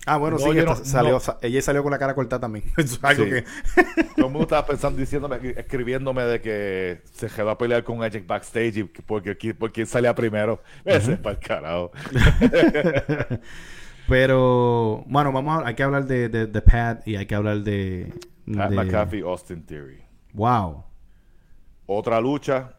Ah, 0.05 0.17
bueno, 0.17 0.37
sí, 0.37 0.45
salió, 0.83 1.19
ella 1.41 1.61
salió 1.61 1.81
con 1.81 1.91
la 1.91 1.97
cara 1.97 2.13
cortada 2.13 2.41
también. 2.41 2.65
es 2.77 2.99
algo 3.03 3.25
que... 3.25 3.43
Todo 4.15 4.27
el 4.27 4.31
mundo 4.31 4.43
estaba 4.43 4.65
pensando, 4.65 4.99
diciéndome, 4.99 5.37
escribiéndome 5.57 6.23
de 6.23 6.41
que 6.41 7.01
se 7.11 7.27
quedó 7.27 7.49
a 7.49 7.57
pelear 7.57 7.83
con 7.83 8.03
Edge 8.03 8.23
backstage 8.25 8.87
porque, 9.05 9.55
porque 9.57 9.85
salía 9.85 10.13
primero. 10.13 10.61
Ese 10.83 11.13
es 11.13 11.19
para 11.19 11.35
el 11.35 11.41
carajo. 11.41 11.91
Pero, 14.07 15.03
bueno, 15.07 15.31
vamos 15.31 15.63
a, 15.63 15.67
hay 15.67 15.73
que 15.73 15.81
hablar 15.81 16.05
de, 16.05 16.29
de, 16.29 16.61
Pat 16.61 17.07
y 17.07 17.15
hay 17.15 17.25
que 17.25 17.33
hablar 17.33 17.61
de... 17.61 18.13
Pat 18.55 18.71
McAfee, 18.71 19.21
Austin 19.21 19.65
Theory. 19.65 20.03
Wow. 20.33 20.83
Otra 21.87 22.21
lucha. 22.21 22.75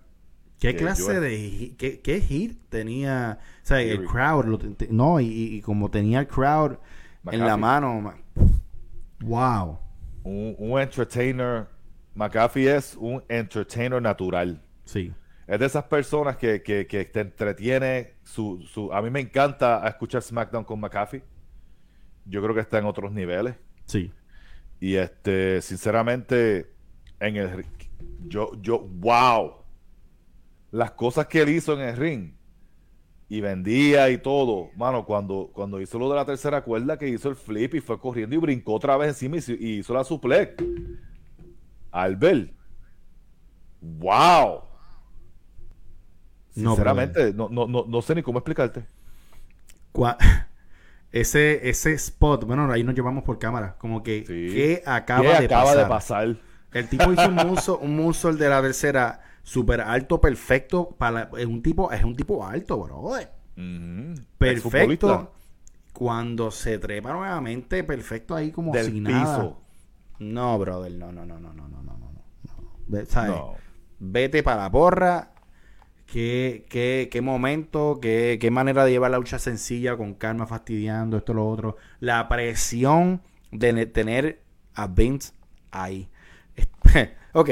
¿Qué 0.61 0.75
clase 0.75 1.21
de 1.21 1.75
qué, 1.77 2.01
qué, 2.01 2.21
hit 2.21 2.59
tenía? 2.71 3.39
O 3.63 3.67
sea, 3.67 3.83
el 3.83 4.05
crowd, 4.05 4.47
no, 4.89 5.21
y, 5.21 5.61
como 5.61 5.91
tenía 5.91 6.21
el 6.21 6.29
crowd 6.29 6.77
en 7.31 7.41
la 7.41 7.57
mano. 7.57 8.15
Wow. 9.21 9.79
Un, 10.25 10.81
entertainer. 10.81 11.69
McAfee 12.15 12.77
es 12.77 12.97
un 12.97 13.23
entertainer 13.29 14.01
natural. 14.01 14.63
Sí. 14.85 15.13
Es 15.47 15.61
de 15.61 15.67
esas 15.67 15.85
personas 15.85 16.37
que, 16.37 16.63
que, 16.63 16.87
que 16.87 17.05
te 17.05 17.21
entretiene. 17.21 18.15
Su, 18.25 18.63
su, 18.67 18.93
a 18.93 19.03
mí 19.03 19.11
me 19.11 19.21
encanta 19.21 19.87
escuchar 19.87 20.23
SmackDown 20.23 20.65
con 20.65 20.81
McAfee. 20.81 21.23
Yo 22.25 22.43
creo 22.43 22.55
que 22.55 22.61
está 22.61 22.79
en 22.79 22.87
otros 22.87 23.13
niveles. 23.13 23.55
Sí. 23.85 24.13
Y 24.81 24.97
este, 24.97 25.63
sinceramente, 25.63 26.71
en 27.21 27.37
el 27.37 27.65
yo 28.27 28.51
yo 28.61 28.81
wow 28.81 29.55
las 30.71 30.91
cosas 30.93 31.27
que 31.27 31.41
él 31.41 31.49
hizo 31.49 31.73
en 31.75 31.89
el 31.89 31.97
ring 31.97 32.36
y 33.29 33.41
vendía 33.41 34.09
y 34.11 34.19
todo. 34.19 34.71
Mano 34.77 35.05
cuando 35.05 35.51
cuando 35.53 35.81
hizo 35.81 35.99
lo 35.99 36.09
de 36.09 36.17
la 36.17 36.25
tercera 36.25 36.63
cuerda 36.63 36.99
que 36.99 37.09
hizo 37.09 37.29
el 37.29 37.37
flip 37.37 37.75
y 37.75 37.81
fue 37.81 37.99
corriendo 37.99 38.37
y 38.37 38.39
brincó 38.39 38.75
otra 38.75 38.97
vez 38.97 39.09
encima 39.09 39.37
y, 39.37 39.79
hizo 39.79 39.95
la 39.95 40.05
suplex. 40.05 40.63
Al 41.91 42.17
ver 42.17 42.53
wow 43.81 44.63
sinceramente 46.51 47.33
no, 47.33 47.49
no, 47.49 47.67
no, 47.67 47.85
no, 47.87 48.03
sé 48.03 48.15
ni 48.15 48.23
cómo 48.23 48.39
explicarte. 48.39 48.87
Ese 51.13 51.67
ese 51.71 51.93
spot 51.95 52.45
bueno 52.45 52.71
ahí 52.71 52.83
nos 52.83 52.95
llevamos 52.95 53.25
por 53.25 53.39
cámara. 53.39 53.77
Como 53.79 54.03
que 54.03 54.25
¿qué 54.25 54.83
acaba, 54.85 55.39
de, 55.39 55.47
acaba 55.47 55.75
de 55.75 55.87
pasar 55.87 56.37
el 56.77 56.89
tipo 56.89 57.11
hizo 57.11 57.29
un 57.29 57.35
muso, 57.97 58.33
un 58.33 58.39
de 58.39 58.49
la 58.49 58.61
tercera 58.61 59.23
súper 59.47 59.81
alto, 59.81 60.21
perfecto. 60.21 60.91
Para, 60.99 61.31
es 61.39 61.47
un 61.47 61.63
tipo, 61.63 61.91
es 61.93 62.05
un 62.05 62.15
tipo 62.17 62.45
alto, 62.45 62.79
bro. 62.79 63.15
Perfecto. 64.39 65.33
Cuando 65.93 66.51
se 66.51 66.79
trepa 66.79 67.13
nuevamente, 67.13 67.83
perfecto 67.83 68.35
ahí 68.35 68.51
como 68.51 68.73
Del 68.73 68.87
si 68.87 69.01
piso. 69.01 69.63
No, 70.19 70.59
brother, 70.59 70.93
no, 70.93 71.11
no, 71.13 71.25
no, 71.25 71.39
no, 71.39 71.53
no, 71.55 71.69
no, 71.69 71.83
no, 71.83 71.97
no. 71.97 72.13
no. 72.89 73.07
¿sabes? 73.07 73.33
Vete 73.99 74.43
para 74.43 74.65
la 74.65 74.71
porra. 74.71 75.33
qué, 76.07 76.67
qué, 76.69 77.09
qué 77.11 77.21
momento, 77.23 77.99
qué, 78.01 78.39
qué 78.41 78.51
manera 78.51 78.85
de 78.85 78.93
llevar 78.93 79.11
la 79.11 79.19
lucha 79.19 79.39
sencilla, 79.39 79.97
con 79.97 80.15
calma, 80.15 80.47
fastidiando, 80.47 81.17
esto, 81.19 81.35
lo 81.35 81.49
otro. 81.49 81.77
La 82.01 82.29
presión 82.29 83.23
de 83.53 83.73
ne- 83.73 83.87
tener 83.87 84.43
a 84.75 84.87
Vince 84.89 85.33
ahí. 85.71 86.09
ok, 87.33 87.51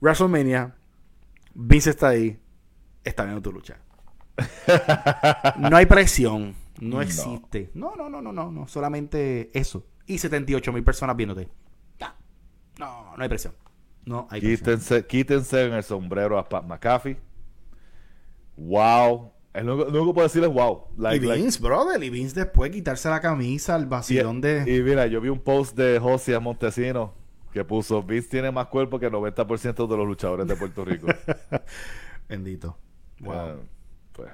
WrestleMania, 0.00 0.74
Vince 1.54 1.90
está 1.90 2.08
ahí, 2.08 2.38
está 3.04 3.24
viendo 3.24 3.42
tu 3.42 3.52
lucha. 3.52 3.78
No 5.58 5.76
hay 5.76 5.86
presión, 5.86 6.54
no 6.80 6.96
No. 6.96 7.02
existe. 7.02 7.70
No, 7.74 7.94
no, 7.96 8.08
no, 8.08 8.22
no, 8.22 8.32
no, 8.32 8.50
no, 8.50 8.66
solamente 8.66 9.50
eso. 9.58 9.86
Y 10.06 10.18
78 10.18 10.72
mil 10.72 10.82
personas 10.84 11.16
viéndote. 11.16 11.48
Ya. 11.98 12.16
No, 12.78 13.16
no 13.16 13.22
hay 13.22 13.28
presión. 13.28 13.54
No 14.04 14.26
hay 14.30 14.40
presión. 14.40 14.58
Quítense, 14.58 15.06
quítense 15.06 15.64
en 15.66 15.74
el 15.74 15.82
sombrero 15.82 16.38
a 16.38 16.48
Pat 16.48 16.64
McAfee. 16.66 17.18
Wow. 18.56 19.32
El 19.52 19.68
único, 19.68 19.90
lo 19.90 19.98
único 19.98 20.06
que 20.06 20.14
puedo 20.14 20.28
decir 20.28 20.42
es 20.42 20.48
wow. 20.52 20.86
Y 20.96 21.00
Like- 21.02 21.26
like- 21.26 21.42
Vince, 21.42 21.60
brother, 21.62 22.02
y 22.02 22.10
Vince 22.10 22.40
después 22.40 22.70
quitarse 22.70 23.08
la 23.10 23.20
camisa, 23.20 23.76
el 23.76 23.82
y, 23.82 23.86
vacilón 23.86 24.40
de... 24.40 24.64
y 24.66 24.82
mira, 24.82 25.06
yo 25.06 25.20
vi 25.20 25.28
un 25.28 25.40
post 25.40 25.76
de 25.76 25.98
José 25.98 26.38
Montesino 26.38 27.14
que 27.52 27.64
puso 27.64 28.02
Vince 28.02 28.28
tiene 28.28 28.50
más 28.50 28.66
cuerpo 28.66 28.98
que 28.98 29.06
el 29.06 29.12
90% 29.12 29.86
de 29.86 29.96
los 29.96 30.06
luchadores 30.06 30.46
de 30.46 30.56
Puerto 30.56 30.84
Rico. 30.84 31.06
Bendito. 32.28 32.76
Wow. 33.20 33.34
Ah, 33.34 33.54
pues, 34.12 34.30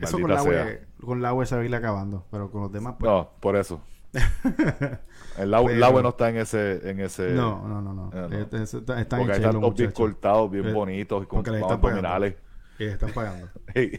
Eso 0.00 0.18
con 0.20 0.30
la, 0.30 0.42
web, 0.42 0.86
con 1.00 1.22
la 1.22 1.32
web 1.32 1.46
se 1.46 1.56
va 1.56 1.62
a 1.62 1.64
ir 1.64 1.74
acabando, 1.74 2.26
pero 2.30 2.50
con 2.50 2.62
los 2.62 2.72
demás, 2.72 2.96
pues... 2.98 3.10
No, 3.10 3.30
por 3.40 3.56
eso. 3.56 3.80
El 5.38 5.54
agua 5.54 5.70
Pero- 5.70 6.02
no 6.02 6.08
está 6.08 6.30
en 6.30 6.38
ese, 6.38 6.90
en 6.90 7.00
ese 7.00 7.30
No, 7.30 7.66
no, 7.68 7.80
no, 7.80 7.92
no. 7.94 8.10
Eh, 8.12 8.28
no. 8.30 8.38
Este- 8.38 8.62
este- 8.62 8.78
está- 8.78 9.00
están 9.00 9.20
porque 9.20 9.34
chelo, 9.34 9.52
tantos 9.52 9.74
bien 9.74 9.92
cortados, 9.92 10.50
bien 10.50 10.66
Eh, 10.68 10.72
bonitos 10.72 11.22
y 11.22 11.26
con 11.26 11.40
están 11.40 11.62
abdominales. 11.70 12.34
Y 12.78 12.84
están 12.84 13.12
pagando. 13.12 13.48
Hey. 13.74 13.98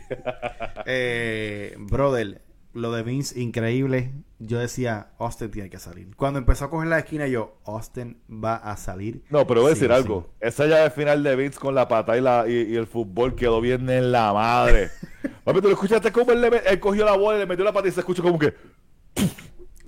Eh, 0.86 1.76
brother, 1.80 2.41
lo 2.74 2.91
de 2.91 3.03
Vince, 3.03 3.39
increíble. 3.39 4.13
Yo 4.39 4.57
decía, 4.59 5.09
Austin 5.20 5.51
tiene 5.51 5.70
que 5.70 5.80
salir. 5.80 6.15
Cuando 6.15 6.39
empezó 6.39 6.65
a 6.65 6.70
coger 6.70 6.88
la 6.88 6.99
esquina, 6.99 7.28
yo, 7.28 7.57
Austin 7.65 8.17
va 8.32 8.55
a 8.55 8.78
salir. 8.78 9.24
No, 9.30 9.45
pero 9.47 9.61
voy 9.63 9.72
a 9.72 9.76
Sí, 9.76 9.82
decir 9.82 9.95
sí. 9.95 10.01
algo. 10.01 10.30
Esa 10.39 10.65
llave 10.65 10.89
final 10.91 11.24
de 11.24 11.36
Vince 11.36 11.59
con 11.59 11.76
la 11.76 11.88
pata 11.88 12.17
y, 12.17 12.22
la, 12.22 12.45
y, 12.47 12.53
y 12.53 12.76
el 12.76 12.88
fútbol 12.88 13.36
quedó 13.36 13.59
bien 13.59 13.89
en 13.89 14.11
la 14.11 14.32
madre. 14.34 14.89
Papi, 15.43 15.61
tú 15.61 15.67
lo 15.67 15.74
escuchaste 15.74 16.11
como 16.11 16.32
él, 16.32 16.41
le 16.41 16.51
me- 16.51 16.57
él 16.57 16.80
cogió 16.80 17.03
la 17.05 17.17
bola 17.17 17.38
y 17.38 17.41
le 17.41 17.47
metió 17.47 17.65
la 17.65 17.74
pata 17.74 17.88
y 17.88 17.91
se 17.91 17.99
escuchó 18.01 18.22
como 18.24 18.38
que 18.39 18.53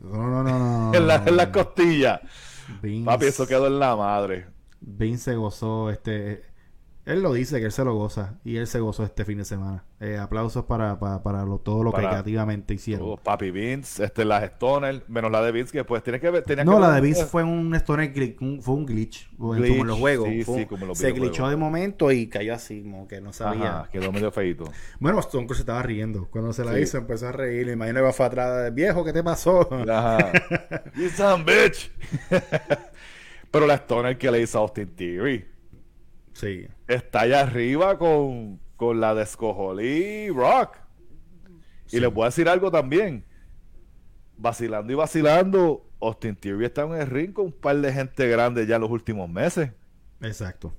No, 0.02 0.28
no, 0.28 0.44
no, 0.44 0.60
no. 0.92 0.94
en 0.98 1.08
la, 1.08 1.24
en 1.26 1.38
la 1.38 1.52
costilla. 1.52 2.22
Vince, 2.82 3.06
Papi, 3.06 3.26
eso 3.28 3.48
quedó 3.48 3.68
en 3.68 3.80
la 3.80 3.96
madre. 3.96 4.48
Vince 4.82 5.32
se 5.32 5.36
gozó 5.36 5.90
este. 5.92 6.44
Él 7.04 7.24
lo 7.24 7.34
dice 7.34 7.60
que 7.60 7.66
él 7.66 7.72
se 7.72 7.84
lo 7.84 7.96
goza 7.96 8.36
y 8.46 8.58
él 8.58 8.68
se 8.68 8.80
gozó 8.80 9.04
este 9.04 9.26
fin 9.26 9.40
de 9.40 9.46
semana. 9.46 9.84
Eh, 10.00 10.20
aplausos 10.20 10.66
para, 10.66 11.00
para, 11.00 11.24
para 11.24 11.44
lo- 11.46 11.58
todo 11.58 11.84
lo 11.84 11.92
que 11.92 11.98
creativamente 12.02 12.76
hicieron. 12.76 13.08
Oh, 13.10 13.18
papi 13.18 13.50
Vince, 13.50 14.04
este, 14.06 14.24
las 14.24 14.44
Stoner, 14.44 15.04
menos 15.08 15.32
la 15.32 15.42
de 15.42 15.52
Vince, 15.52 15.72
que 15.72 15.80
después 15.80 16.04
tiene 16.04 16.20
que 16.20 16.30
ver. 16.30 16.44
No, 16.64 16.76
que 16.76 16.80
la 16.80 16.88
ver- 16.90 16.96
de 16.96 17.02
Vince 17.02 17.26
fue 17.26 17.44
un 17.44 17.74
stoner 17.76 18.14
glitch, 18.14 18.40
un- 18.42 18.62
fue 18.62 18.76
un 18.76 18.86
glitch, 18.86 19.36
como 19.36 19.54
Glitch, 19.54 19.80
en 19.80 19.88
los 19.88 19.98
juegos. 20.00 20.30
sí, 20.30 20.44
Fue- 20.44 20.60
sí, 20.60 20.66
como 20.68 20.86
los 20.86 20.98
se 21.00 21.12
glitchó 21.12 21.50
de 21.50 21.56
momento 21.56 22.12
y 22.12 22.28
cayó 22.28 22.54
así, 22.54 22.84
como 22.84 23.08
que 23.08 23.20
no 23.20 23.34
sabía. 23.34 23.80
Ajá, 23.80 23.90
quedó 23.92 24.12
medio 24.12 24.32
feito. 24.32 24.66
Bueno, 25.00 25.20
Stone 25.22 25.48
Cold 25.48 25.56
se 25.58 25.62
estaba 25.64 25.82
riendo. 25.82 26.28
Cuando 26.30 26.54
se 26.54 26.64
la 26.64 26.74
Sí. 26.76 26.82
hizo, 26.82 26.98
empezó 27.00 27.28
a 27.30 27.32
reír. 27.32 27.66
Me 27.66 27.74
imagino 27.74 27.96
que 28.00 28.04
va 28.04 28.14
fue 28.14 28.28
atrás. 28.28 28.72
Viejo, 28.76 29.04
¿qué 29.04 29.12
te 29.12 29.24
pasó? 29.24 29.68
Ajá. 29.90 30.32
you 30.96 31.10
son 31.10 31.44
bitch. 31.46 31.92
Pero 33.52 33.68
la 33.68 33.76
Stoner 33.76 34.18
que 34.18 34.32
le 34.32 34.42
hizo 34.42 34.58
a 34.60 34.62
Austin 34.62 34.88
Theory 34.96 35.46
sí. 36.34 36.68
está 36.88 37.22
allá 37.22 37.42
arriba 37.42 37.98
con, 37.98 38.60
con 38.76 39.00
la 39.02 39.14
de 39.16 39.24
Escojolí 39.24 40.30
Rock. 40.30 40.78
Sí. 41.86 41.98
Y 41.98 42.00
les 42.00 42.14
voy 42.14 42.24
a 42.24 42.26
decir 42.28 42.48
algo 42.50 42.72
también. 42.72 43.26
Vacilando 44.38 44.92
y 44.92 44.96
vacilando, 44.96 45.86
Austin 46.02 46.36
Theory 46.36 46.66
está 46.66 46.84
en 46.84 46.94
el 46.94 47.08
ring 47.08 47.32
con 47.34 47.46
un 47.48 47.52
par 47.52 47.78
de 47.78 47.94
gente 47.94 48.28
grande 48.28 48.66
ya 48.66 48.76
en 48.76 48.82
los 48.82 48.90
últimos 48.92 49.30
meses. 49.30 49.72
Exacto. 50.22 50.74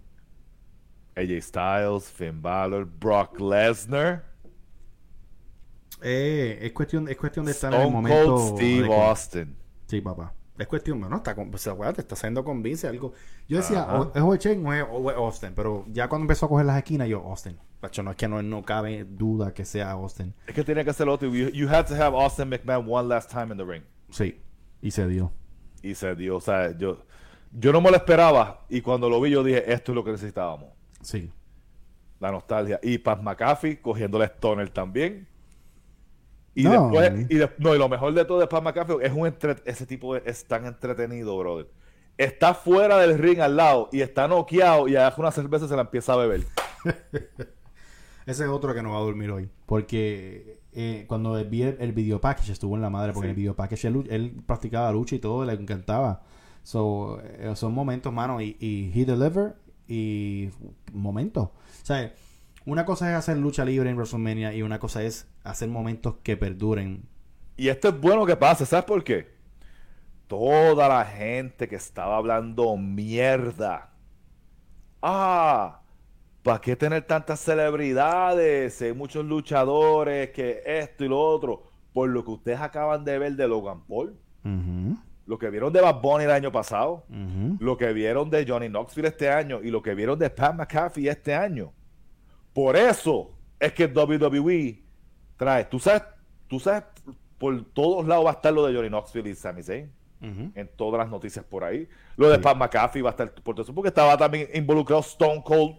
AJ 1.14 1.42
Styles, 1.42 2.11
Finn 2.11 2.40
Balor, 2.42 2.86
Brock 2.86 3.38
Lesnar, 3.40 4.24
Eh, 6.03 6.59
es 6.62 6.72
cuestión, 6.72 7.09
es 7.09 7.16
cuestión 7.16 7.44
de 7.46 7.53
estar 7.53 7.72
en 7.74 7.82
el 7.82 7.90
momento. 7.90 8.34
Cold 8.34 8.57
Steve. 8.57 8.94
Austin. 9.09 9.57
Sí, 9.86 10.00
papá. 10.00 10.34
Es 10.59 10.66
cuestión, 10.66 11.00
bueno, 11.00 11.16
está 11.16 11.34
pues, 11.34 11.66
acuérdate, 11.66 12.03
está 12.03 12.14
haciendo 12.14 12.44
convince 12.44 12.86
algo. 12.86 13.12
Yo 13.48 13.57
decía, 13.57 13.82
Ajá. 13.84 14.00
o- 14.03 14.12
es 14.14 14.22
Ochen 14.22 14.66
o 14.66 14.72
es, 14.74 14.84
o 14.90 15.11
es 15.11 15.16
Austin, 15.16 15.53
pero 15.57 15.84
ya 15.88 16.09
cuando 16.09 16.24
empezó 16.24 16.46
a 16.46 16.48
coger 16.50 16.66
las 16.66 16.76
esquinas, 16.76 17.09
yo, 17.09 17.20
Austin. 17.26 17.59
Pacho, 17.80 18.03
no 18.03 18.11
es 18.12 18.16
que 18.16 18.28
no, 18.28 18.40
no 18.42 18.62
cabe 18.62 19.05
duda 19.05 19.53
que 19.55 19.64
sea 19.64 19.90
Austin. 19.92 20.34
Es 20.46 20.55
que 20.55 20.62
tiene 20.62 20.84
que 20.84 20.92
ser 20.92 21.09
otro. 21.09 21.28
You, 21.34 21.48
you 21.48 21.68
had 21.68 21.86
to 21.86 21.94
have 21.94 22.16
Austin 22.16 22.48
McMahon 22.48 22.86
one 22.88 23.09
last 23.09 23.30
time 23.30 23.50
in 23.50 23.57
the 23.57 23.64
ring. 23.64 23.82
Sí, 24.11 24.40
y 24.80 24.90
se 24.92 25.09
dio. 25.09 25.32
Y 25.82 25.94
se 25.94 26.14
dio. 26.14 26.36
O 26.36 26.40
sea, 26.40 26.76
yo, 26.78 26.98
yo 27.50 27.72
no 27.72 27.80
me 27.80 27.90
lo 27.90 27.96
esperaba. 27.96 28.64
Y 28.68 28.82
cuando 28.82 29.09
lo 29.11 29.20
vi, 29.20 29.30
yo 29.30 29.42
dije, 29.42 29.72
esto 29.72 29.90
es 29.92 29.96
lo 29.96 30.05
que 30.05 30.12
necesitábamos. 30.12 30.68
Sí. 31.00 31.32
La 32.20 32.30
nostalgia. 32.30 32.78
Y 32.84 32.98
Pat 32.98 33.20
McAfee 33.20 33.80
cogiendo 33.80 34.16
la 34.18 34.26
Stoner 34.26 34.70
también. 34.70 35.26
Y 36.55 36.64
No. 36.64 36.90
después, 36.90 37.26
y 37.30 37.34
de- 37.36 37.50
no, 37.59 37.74
y 37.74 37.78
lo 37.78 37.88
mejor 37.88 38.12
de 38.14 38.24
todo 38.24 38.38
de 38.40 38.46
Pat 38.46 38.62
McAfee 38.62 38.96
es 39.03 39.12
un 39.12 39.26
entre- 39.26 39.57
ese 39.64 39.86
tipo 39.86 40.14
de- 40.14 40.22
es 40.26 40.44
tan 40.44 40.66
entretenido, 40.66 41.36
brother. 41.38 41.68
Está 42.18 42.53
fuera 42.55 42.98
del 42.98 43.18
ring 43.18 43.40
al 43.40 43.57
lado 43.57 43.88
y 43.90 44.03
está 44.03 44.28
noqueado 44.28 44.86
y 44.86 44.96
agarra 44.96 45.16
una 45.18 45.30
cerveza 45.30 45.64
y 45.64 45.68
se 45.68 45.76
la 45.76 45.82
empieza 45.82 46.12
a 46.12 46.16
beber. 46.16 46.42
Ese 48.26 48.44
es 48.44 48.50
otro 48.50 48.72
que 48.74 48.82
no 48.82 48.90
va 48.92 48.98
a 48.98 49.00
dormir 49.00 49.30
hoy. 49.30 49.48
Porque 49.66 50.61
eh, 50.72 51.05
cuando 51.09 51.42
vi 51.44 51.62
el, 51.62 51.76
el 51.80 51.92
video 51.92 52.20
package 52.20 52.53
estuvo 52.53 52.76
en 52.76 52.82
la 52.82 52.90
madre. 52.90 53.12
Porque 53.12 53.28
Sí. 53.28 53.30
el 53.30 53.36
video 53.36 53.57
package 53.57 53.88
él, 53.88 54.07
él 54.11 54.42
practicaba 54.46 54.92
lucha 54.92 55.16
y 55.16 55.18
todo, 55.18 55.44
le 55.44 55.55
encantaba. 55.55 56.22
So, 56.62 57.20
eh, 57.20 57.53
son 57.57 57.72
momentos, 57.74 58.12
mano. 58.12 58.40
Y, 58.40 58.57
y 58.61 58.92
he 58.94 59.05
deliver 59.05 59.57
y 59.88 60.50
momentos. 60.92 61.44
O 61.48 61.50
sea, 61.84 62.12
una 62.65 62.85
cosa 62.85 63.11
es 63.11 63.17
hacer 63.17 63.37
lucha 63.39 63.65
libre 63.65 63.91
en 63.91 63.97
WrestleMania 63.97 64.55
y 64.55 64.63
una 64.63 64.79
cosa 64.79 65.03
es 65.03 65.29
hacer 65.45 65.69
momentos 65.69 66.17
que 66.23 66.37
perduren. 66.37 67.09
Y 67.57 67.69
esto 67.69 67.89
es 67.89 68.01
bueno 68.01 68.25
que 68.25 68.37
pase, 68.37 68.67
¿sabes 68.67 68.85
por 68.85 69.03
qué? 69.05 69.33
Toda 70.27 70.89
la 70.89 71.05
gente 71.05 71.69
que 71.69 71.77
estaba 71.77 72.17
hablando 72.17 72.77
mierda. 72.77 73.91
Ah, 75.03 75.81
¿para 76.43 76.61
qué 76.61 76.77
tener 76.77 77.03
tantas 77.03 77.41
celebridades? 77.41 78.81
Hay 78.81 78.93
muchos 78.93 79.25
luchadores, 79.25 80.31
que 80.31 80.63
esto 80.65 81.05
y 81.05 81.09
lo 81.09 81.21
otro. 81.21 81.65
Por 81.93 82.09
lo 82.09 82.25
que 82.25 82.31
ustedes 82.31 82.61
acaban 82.61 83.05
de 83.05 83.19
ver 83.19 83.33
de 83.35 83.47
Logan 83.49 83.83
Paul, 83.87 84.17
lo 85.27 85.39
que 85.39 85.51
vieron 85.51 85.73
de 85.73 85.81
Bad 85.81 86.01
Bunny 86.01 86.25
el 86.25 86.31
año 86.31 86.51
pasado, 86.51 87.05
lo 87.59 87.77
que 87.77 87.93
vieron 87.93 88.31
de 88.31 88.47
Johnny 88.47 88.69
Knoxville 88.69 89.09
este 89.09 89.29
año 89.29 89.61
y 89.63 89.71
lo 89.71 89.83
que 89.83 89.95
vieron 89.95 90.19
de 90.19 90.31
Pat 90.31 90.55
McAfee 90.55 91.09
este 91.09 91.35
año. 91.35 91.73
Por 92.53 92.76
eso 92.76 93.30
es 93.59 93.72
que 93.72 93.86
WWE 93.86 94.82
trae, 95.36 95.64
tú 95.64 95.78
sabes, 95.78 96.03
tú 96.48 96.61
sabes, 96.61 96.84
por 97.38 97.64
todos 97.72 98.07
lados 98.07 98.26
va 98.26 98.30
a 98.30 98.34
estar 98.34 98.53
lo 98.53 98.66
de 98.66 98.74
Johnny 98.74 98.88
Knoxville 98.88 99.30
y 99.30 99.34
Sami 99.34 99.62
Zayn, 99.62 99.90
en 100.20 100.70
todas 100.76 100.98
las 101.00 101.11
noticias 101.11 101.44
por 101.44 101.64
ahí. 101.64 101.88
Lo 102.16 102.28
de 102.28 102.36
Sí. 102.36 102.42
Pat 102.42 102.57
McAfee 102.57 103.03
va 103.03 103.11
a 103.11 103.12
estar 103.12 103.32
por 103.34 103.55
todo 103.57 103.64
eso, 103.64 103.74
porque 103.74 103.88
estaba 103.88 104.16
también 104.16 104.48
involucrado 104.55 105.00
Stone 105.00 105.42
Cold 105.44 105.76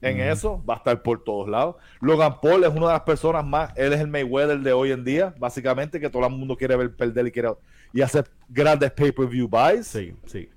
en 0.00 0.20
eso, 0.20 0.62
va 0.68 0.74
a 0.74 0.76
estar 0.78 1.00
por 1.02 1.22
todos 1.22 1.48
lados. 1.48 1.76
Logan 2.00 2.40
Paul 2.40 2.64
es 2.64 2.70
una 2.70 2.88
de 2.88 2.92
las 2.94 3.02
personas 3.02 3.44
más, 3.44 3.72
él 3.76 3.92
es 3.92 4.00
el 4.00 4.08
Mayweather 4.08 4.58
de 4.60 4.72
hoy 4.72 4.90
en 4.90 5.04
día, 5.04 5.34
básicamente, 5.38 5.98
que 6.00 6.10
todo 6.10 6.26
el 6.26 6.32
mundo 6.32 6.56
quiere 6.56 6.76
ver 6.76 6.94
perder 6.94 7.26
y 7.28 7.30
quiere 7.30 7.50
y 7.92 8.02
hacer 8.02 8.28
grandes 8.48 8.90
pay-per-view 8.90 9.48
buys 9.48 9.86
Sí, 9.86 10.14
sí. 10.26 10.50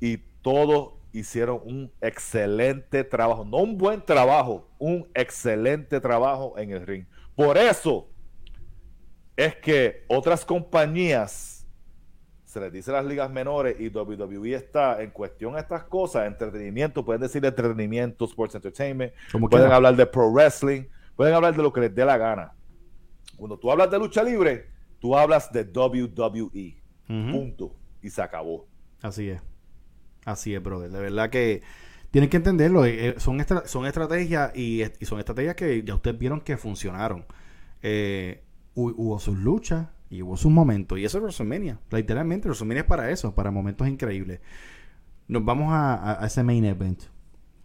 y 0.00 0.18
todos 0.40 0.92
hicieron 1.18 1.60
un 1.64 1.90
excelente 2.00 3.04
trabajo, 3.04 3.44
no 3.44 3.58
un 3.58 3.78
buen 3.78 4.04
trabajo, 4.04 4.68
un 4.78 5.08
excelente 5.14 6.00
trabajo 6.00 6.58
en 6.58 6.70
el 6.70 6.86
ring. 6.86 7.06
Por 7.34 7.56
eso 7.56 8.08
es 9.36 9.56
que 9.56 10.04
otras 10.08 10.44
compañías 10.44 11.66
se 12.44 12.60
les 12.60 12.72
dice 12.72 12.92
las 12.92 13.04
ligas 13.04 13.30
menores 13.30 13.76
y 13.78 13.88
WWE 13.88 14.54
está 14.54 15.02
en 15.02 15.10
cuestión 15.10 15.56
a 15.56 15.60
estas 15.60 15.84
cosas, 15.84 16.26
entretenimiento, 16.26 17.04
pueden 17.04 17.22
decir 17.22 17.44
entretenimiento, 17.44 18.24
sports 18.24 18.54
entertainment, 18.54 19.12
pueden 19.30 19.48
quiera. 19.48 19.76
hablar 19.76 19.96
de 19.96 20.06
pro 20.06 20.30
wrestling, 20.30 20.84
pueden 21.16 21.34
hablar 21.34 21.54
de 21.54 21.62
lo 21.62 21.72
que 21.72 21.80
les 21.80 21.94
dé 21.94 22.04
la 22.04 22.16
gana. 22.16 22.52
Cuando 23.36 23.58
tú 23.58 23.70
hablas 23.70 23.90
de 23.90 23.98
lucha 23.98 24.22
libre, 24.22 24.70
tú 25.00 25.16
hablas 25.16 25.52
de 25.52 25.64
WWE. 25.64 26.82
Punto. 27.06 27.74
Y 28.02 28.10
se 28.10 28.22
acabó. 28.22 28.66
Así 29.02 29.30
es. 29.30 29.42
Así 30.26 30.54
es, 30.54 30.62
brother. 30.62 30.90
De 30.90 31.00
verdad 31.00 31.30
que 31.30 31.62
tienen 32.10 32.28
que 32.28 32.36
entenderlo. 32.36 32.84
eh, 32.84 33.08
eh, 33.08 33.14
son, 33.16 33.40
estra- 33.40 33.66
son 33.66 33.86
estrategias 33.86 34.52
y, 34.54 34.82
y 34.82 35.06
son 35.06 35.18
estrategias 35.18 35.54
que 35.54 35.82
ya 35.82 35.94
ustedes 35.94 36.18
vieron 36.18 36.40
que 36.42 36.56
funcionaron. 36.58 37.24
Eh, 37.82 38.42
hu- 38.74 38.92
hubo 38.96 39.18
sus 39.18 39.38
luchas 39.38 39.86
y 40.10 40.22
hubo 40.22 40.36
sus 40.36 40.50
momentos. 40.52 40.98
Y 40.98 41.04
eso 41.04 41.18
es 41.18 41.22
WrestleMania. 41.22 41.78
Literalmente, 41.90 42.48
WrestleMania 42.48 42.82
es 42.82 42.86
para 42.86 43.10
eso, 43.10 43.34
para 43.34 43.50
momentos 43.50 43.88
increíbles. 43.88 44.40
Nos 45.28 45.44
vamos 45.44 45.72
a, 45.72 45.94
a- 45.94 46.22
a 46.22 46.26
ese 46.26 46.42
main 46.42 46.64
event. 46.64 47.02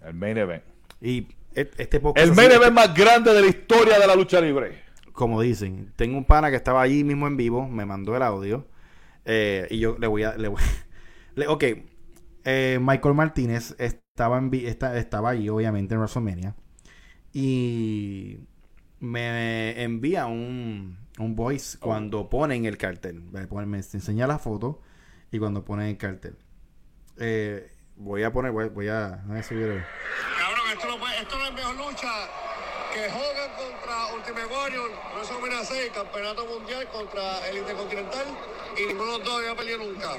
El 0.03 0.14
main 0.16 0.38
event. 0.38 0.64
Y 1.01 1.28
e- 1.55 1.70
este 1.78 1.99
podcast 1.99 2.28
El 2.28 2.36
main 2.36 2.51
event 2.51 2.74
más 2.74 2.93
grande 2.93 3.34
de 3.34 3.41
la 3.41 3.47
historia 3.47 3.99
de 3.99 4.07
la 4.07 4.16
lucha 4.16 4.39
libre. 4.39 4.82
como 5.14 5.41
dicen, 5.41 5.91
tengo 5.95 6.18
un 6.18 6.26
pana 6.26 6.49
que 6.49 6.55
estaba 6.55 6.82
allí 6.82 7.03
mismo 7.03 7.28
en 7.28 7.38
vivo, 7.38 7.68
me 7.68 7.86
mandó 7.86 8.16
el 8.16 8.22
audio 8.24 8.66
eh, 9.26 9.68
y 9.70 9.78
yo 9.80 9.97
le 9.99 10.07
voy 10.07 10.24
a, 10.24 10.36
le 10.38 10.47
voy, 10.47 10.62
le- 11.36 11.47
ok, 11.47 11.64
eh, 12.46 12.80
Michael 12.82 13.16
Martínez 13.16 13.76
estaba 13.80 14.38
en 14.38 14.50
esta- 14.54 14.98
estaba 14.98 15.30
obviamente 15.32 15.94
en 15.94 16.00
WrestleMania 16.00 16.56
y 17.34 18.39
me 19.00 19.82
envía 19.84 20.26
un, 20.28 20.98
un 21.20 21.36
voice 21.36 21.78
cuando 21.80 22.30
ponen 22.30 22.66
el 22.66 22.78
cartel, 22.78 23.22
me, 23.32 23.46
me 23.66 23.78
enseña 23.78 24.28
la 24.28 24.38
foto 24.39 24.82
y 25.32 25.39
cuando 25.39 25.64
ponen 25.66 25.88
el 25.88 25.98
cartel. 25.98 26.38
Eh, 27.18 27.72
voy 27.96 28.24
a 28.24 28.32
poner, 28.32 28.52
voy, 28.52 28.70
voy 28.70 28.88
a, 28.89 29.24
a 29.30 29.44
subir 29.44 29.64
el- 29.64 29.84
Cabrón, 30.39 30.66
esto 30.74 30.88
no, 30.88 30.98
puede- 31.00 31.18
esto 31.20 31.38
no 31.38 31.46
es 31.46 31.54
mejor 31.54 31.76
lucha 31.78 32.12
que 32.94 33.06
Hogan 33.08 33.52
contra 33.56 34.14
Ultimate 34.16 34.54
Warrior, 34.54 34.92
WrestleMania 35.16 35.64
6, 35.64 35.92
Campeonato 35.94 36.46
Mundial 36.46 36.88
contra 36.92 37.48
el 37.50 37.58
Intercontinental 37.60 38.28
y 38.78 38.88
ninguno 38.88 39.14
de 39.14 39.18
los 39.20 39.26
dos 39.28 39.38
había 39.39 39.56
perdido 39.56 39.78
nunca. 39.78 40.10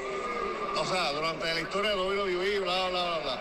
O 0.81 0.85
sea, 0.85 1.13
durante 1.13 1.45
la 1.55 1.61
historia 1.61 1.91
de 1.91 1.97
WWE, 1.97 2.61
bla, 2.61 2.89
bla, 2.89 3.05
bla, 3.05 3.19
bla. 3.23 3.41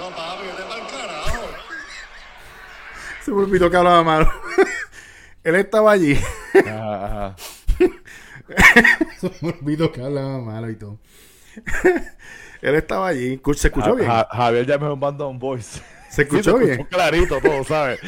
No, 0.00 0.08
papi, 0.16 0.46
vete 0.46 0.62
para 0.68 0.80
el 0.82 0.86
carajo. 0.90 1.42
Se 3.24 3.30
me 3.30 3.36
olvidó 3.42 3.70
que 3.70 3.76
hablaba 3.76 4.02
malo. 4.02 4.30
Él 5.44 5.54
estaba 5.56 5.92
allí. 5.92 6.18
Ajá, 6.66 7.04
ajá. 7.04 7.36
Se 9.20 9.30
me 9.42 9.50
olvidó 9.52 9.92
que 9.92 10.02
hablaba 10.02 10.38
malo 10.40 10.70
y 10.70 10.76
todo. 10.76 10.98
Él 12.62 12.74
estaba 12.74 13.08
allí. 13.08 13.40
¿Se 13.56 13.68
escuchó 13.68 13.94
bien? 13.94 14.08
Ja- 14.08 14.28
Javier 14.30 14.66
ya 14.66 14.78
me 14.78 14.94
mandó 14.96 15.28
un 15.28 15.38
voice. 15.38 15.80
¿Se 16.10 16.22
escuchó 16.22 16.58
Sí, 16.58 16.64
bien? 16.66 16.84
clarito 16.84 17.40
todo, 17.40 17.64
¿sabes? 17.64 17.98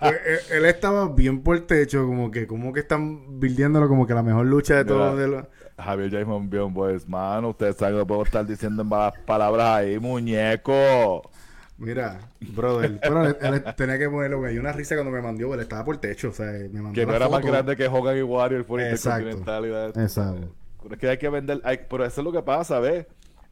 Pues, 0.00 0.14
él, 0.26 0.38
él 0.50 0.64
estaba 0.64 1.08
bien 1.08 1.42
por 1.42 1.56
el 1.56 1.64
techo, 1.66 2.06
como 2.06 2.30
que, 2.30 2.46
como 2.46 2.72
que 2.72 2.80
están 2.80 3.38
bildeándolo 3.38 3.86
como 3.88 4.06
que 4.06 4.14
la 4.14 4.22
mejor 4.22 4.46
lucha 4.46 4.76
de 4.76 4.84
todo. 4.86 5.14
De 5.14 5.44
Javier 5.78 6.10
ya 6.10 6.24
me 6.24 6.36
envió 6.36 6.66
un 6.66 6.74
voice. 6.74 7.06
Mano, 7.08 7.50
ustedes 7.50 7.76
saben 7.76 7.94
que 7.94 7.98
no 8.00 8.06
puedo 8.06 8.22
estar 8.22 8.46
diciendo 8.46 8.84
malas 8.84 9.14
palabras 9.26 9.68
ahí, 9.78 9.98
muñeco. 9.98 11.30
Mira, 11.78 12.20
brother, 12.54 13.00
pero 13.02 13.26
él, 13.26 13.36
él 13.40 13.64
tenía 13.76 13.98
que 13.98 14.08
ponerlo, 14.08 14.38
güey. 14.38 14.52
Hay 14.52 14.58
una 14.58 14.72
risa 14.72 14.94
cuando 14.94 15.10
me 15.10 15.20
mandó, 15.20 15.52
él 15.54 15.60
estaba 15.60 15.84
por 15.84 15.94
el 15.96 16.00
techo, 16.00 16.28
o 16.28 16.32
sea, 16.32 16.46
me 16.46 16.80
mandó 16.80 16.92
Que 16.92 17.04
no 17.04 17.10
la 17.12 17.16
era 17.16 17.28
más 17.28 17.42
grande 17.44 17.76
que 17.76 17.88
Hogan 17.88 18.16
y 18.18 18.22
Warrior 18.22 18.64
por 18.64 18.80
Exacto. 18.80 19.28
Intercontinental. 19.30 19.64
y 19.96 19.98
de- 19.98 20.04
Exacto. 20.04 20.54
Pero 20.82 20.94
es 20.94 21.00
que 21.00 21.08
hay 21.08 21.18
que 21.18 21.28
vender. 21.28 21.60
hay- 21.64 21.80
pero 21.88 22.04
eso 22.04 22.20
es 22.20 22.24
lo 22.24 22.30
que 22.32 22.42
pasa, 22.42 22.78
¿ves? 22.78 23.06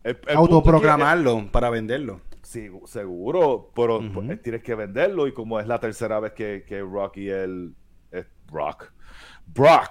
El- 0.05 0.11
el 0.11 0.17
punto 0.17 0.33
Autoproclamarlo 0.57 1.49
para 1.51 1.71
venderlo. 1.71 2.21
Sí, 2.43 2.71
seguro, 2.87 3.71
pero 3.75 4.01
pues, 4.15 4.43
tienes 4.43 4.63
que 4.63 4.75
venderlo 4.75 5.27
y 5.27 5.33
como 5.33 5.59
es 5.61 5.67
la 5.67 5.79
tercera 5.81 6.21
vez 6.21 6.33
que, 6.33 6.65
que 6.67 6.81
Rock 6.81 7.19
y 7.19 7.29
el 7.31 7.75
eh, 8.13 8.25
Rock, 8.51 8.93
Brock 9.47 9.91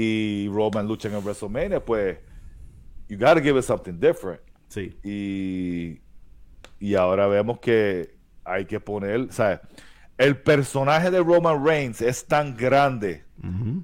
y 0.00 0.48
Roman 0.48 0.86
luchan 0.86 1.12
en 1.14 1.24
WrestleMania, 1.24 1.84
pues 1.84 2.18
you 3.08 3.16
gotta 3.18 3.40
give 3.40 3.58
it 3.58 3.64
something 3.64 3.94
different. 3.98 4.40
Sí. 4.68 4.96
Y, 5.02 6.00
y 6.78 6.94
ahora 6.94 7.26
vemos 7.26 7.58
que 7.58 8.14
hay 8.44 8.64
que 8.66 8.78
poner, 8.78 9.32
¿sabes? 9.32 9.58
El 10.16 10.36
personaje 10.40 11.10
de 11.10 11.18
Roman 11.20 11.64
Reigns 11.64 12.00
es 12.00 12.24
tan 12.26 12.56
grande 12.56 13.24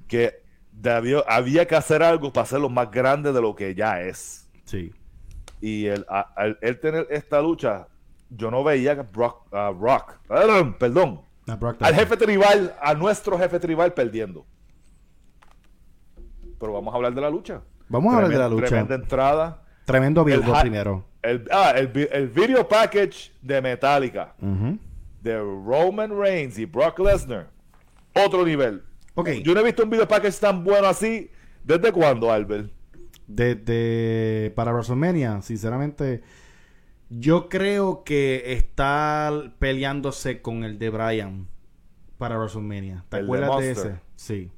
que 0.07 0.41
debió- 0.71 1.23
había 1.27 1.65
que 1.67 1.75
hacer 1.75 2.01
algo 2.03 2.31
para 2.31 2.43
hacerlo 2.43 2.69
más 2.69 2.91
grande 2.91 3.33
de 3.33 3.41
lo 3.41 3.55
que 3.55 3.73
ya 3.75 4.01
es. 4.01 4.49
Sí. 4.65 4.93
Y 5.61 5.85
el, 5.87 6.05
al 6.09 6.57
él 6.61 6.79
tener 6.79 7.07
esta 7.09 7.41
lucha, 7.41 7.87
yo 8.29 8.51
no 8.51 8.63
veía 8.63 8.95
que 8.95 9.01
Brock, 9.03 9.53
a 9.53 9.71
Rock, 9.71 10.17
perdón, 10.77 11.21
Brock 11.59 11.81
al 11.81 11.95
jefe 11.95 12.17
tribal, 12.17 12.75
a 12.81 12.93
nuestro 12.93 13.37
jefe 13.37 13.59
tribal 13.59 13.93
perdiendo. 13.93 14.45
Pero 16.59 16.73
vamos 16.73 16.93
a 16.93 16.97
hablar 16.97 17.13
de 17.13 17.21
la 17.21 17.29
lucha. 17.29 17.61
Vamos 17.89 18.13
a 18.13 18.17
hablar 18.17 18.31
de 18.31 18.37
la 18.37 18.49
lucha. 18.49 18.67
Tremenda 18.67 18.95
entrada. 18.95 19.61
Tremendo 19.85 20.23
video 20.23 20.59
primero. 20.61 21.05
El, 21.21 21.47
ah, 21.51 21.73
el, 21.75 21.91
el 22.11 22.27
video 22.29 22.67
package 22.67 23.31
de 23.41 23.61
Metallica 23.61 24.35
de 25.21 25.39
Roman 25.39 26.17
Reigns 26.17 26.57
y 26.59 26.65
Brock 26.65 26.99
Lesnar. 26.99 27.49
Otro 28.13 28.45
nivel. 28.45 28.83
Ok. 29.15 29.29
Yo 29.43 29.53
no 29.53 29.61
he 29.61 29.63
visto 29.63 29.83
un 29.83 29.89
video 29.89 30.07
package 30.07 30.39
tan 30.39 30.63
bueno 30.63 30.87
así. 30.87 31.31
¿Desde 31.63 31.91
cuándo, 31.91 32.31
Albert? 32.31 32.71
Desde 33.27 34.51
para 34.55 34.71
WrestleMania, 34.71 35.41
sinceramente, 35.41 36.21
yo 37.09 37.49
creo 37.49 38.03
que 38.03 38.53
está 38.53 39.31
peleándose 39.57 40.41
con 40.43 40.63
el 40.63 40.77
de 40.77 40.91
Bryan 40.91 41.47
para 42.19 42.37
WrestleMania. 42.37 43.03
¿Te 43.09 43.17
El 43.17 43.23
acuerdas 43.25 43.59
de, 43.59 43.71
ese? 43.71 43.99
Sí. 44.15 44.51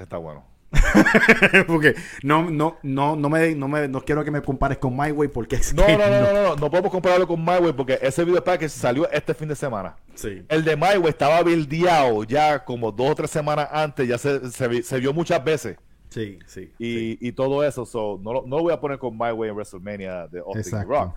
Está 0.00 0.16
bueno. 0.18 0.44
porque 1.66 1.94
no, 2.22 2.50
no, 2.50 2.76
no, 2.82 3.16
no 3.16 3.28
me, 3.30 3.54
no 3.54 3.68
me, 3.68 3.88
no 3.88 4.02
quiero 4.02 4.22
que 4.22 4.30
me 4.30 4.42
compares 4.42 4.76
con 4.76 4.94
My 4.94 5.10
Way 5.12 5.28
porque 5.28 5.56
es 5.56 5.72
No, 5.72 5.86
que 5.86 5.96
no, 5.96 6.04
no, 6.10 6.20
no, 6.20 6.32
no, 6.32 6.42
no, 6.42 6.56
no 6.56 6.70
podemos 6.70 6.90
compararlo 6.92 7.26
con 7.26 7.40
My 7.42 7.56
Way 7.58 7.72
porque 7.72 7.98
ese 8.02 8.22
video 8.22 8.44
package 8.44 8.68
salió 8.68 9.10
este 9.10 9.32
fin 9.32 9.48
de 9.48 9.56
semana. 9.56 9.96
Sí. 10.14 10.44
El 10.48 10.64
de 10.64 10.76
My 10.76 10.98
Way 10.98 11.08
estaba 11.08 11.42
bildeado 11.42 12.22
ya 12.24 12.62
como 12.64 12.92
dos 12.92 13.10
o 13.12 13.14
tres 13.14 13.30
semanas 13.30 13.66
antes, 13.72 14.06
ya 14.06 14.18
se, 14.18 14.50
se, 14.50 14.68
vi- 14.68 14.82
se 14.82 14.98
vio 15.00 15.14
muchas 15.14 15.42
veces 15.42 15.78
Sí, 16.10 16.38
sí. 16.46 16.70
y, 16.78 16.84
sí. 16.98 17.18
y 17.20 17.32
todo 17.32 17.64
eso. 17.64 17.86
So, 17.86 18.20
no, 18.22 18.34
lo- 18.34 18.42
no 18.46 18.56
lo 18.58 18.62
voy 18.64 18.72
a 18.74 18.80
poner 18.80 18.98
con 18.98 19.14
My 19.16 19.30
Way 19.32 19.48
en 19.50 19.56
WrestleMania 19.56 20.26
de 20.28 20.40
Austin. 20.40 20.82
Rock. 20.86 21.16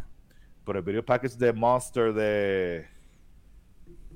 Pero 0.65 0.79
el 0.79 0.85
video 0.85 1.03
package 1.03 1.35
de 1.37 1.51
Monster 1.51 2.13
de 2.13 2.85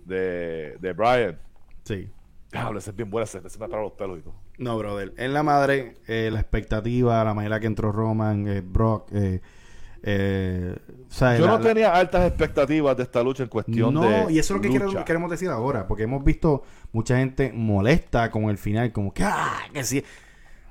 de, 0.06 0.78
de 0.80 0.94
Brian, 0.94 1.40
Sí. 1.84 2.08
diablo, 2.52 2.80
ese 2.80 2.92
es 2.92 2.96
bien 2.96 3.10
bueno, 3.10 3.24
ese 3.24 3.42
me 3.42 3.50
para 3.68 3.82
los 3.82 3.92
pelos 3.94 4.20
y 4.20 4.22
todo. 4.22 4.45
No, 4.58 4.78
brother. 4.78 5.14
En 5.18 5.34
la 5.34 5.44
madre, 5.44 5.96
eh, 6.08 6.30
la 6.32 6.40
expectativa, 6.40 7.24
la 7.24 7.34
manera 7.34 7.60
que 7.60 7.68
entró 7.68 7.92
Roman, 7.92 8.48
eh, 8.48 8.62
Brock, 8.62 9.10
eh, 9.14 9.42
eh, 10.04 10.76
o 11.10 11.12
sea, 11.12 11.38
Yo 11.38 11.46
la- 11.46 11.54
no 11.54 11.58
la- 11.60 11.64
tenía 11.74 11.94
altas 11.94 12.28
expectativas 12.28 12.96
de 12.96 13.04
esta 13.04 13.24
lucha 13.24 13.44
en 13.44 13.50
cuestión 13.50 13.94
no, 13.94 14.02
de 14.02 14.34
y 14.34 14.40
eso 14.40 14.56
es 14.56 14.62
lo 14.64 14.96
que 14.96 15.04
queremos 15.06 15.32
decir 15.32 15.50
ahora, 15.50 15.88
porque 15.88 16.04
hemos 16.04 16.24
visto 16.24 16.64
mucha 16.92 17.18
gente 17.18 17.52
molesta 17.54 18.30
con 18.32 18.44
el 18.46 18.58
final, 18.58 18.92
como 18.92 19.14
que, 19.14 19.24
ah, 19.24 19.58
que 19.74 19.84
sí. 19.84 20.04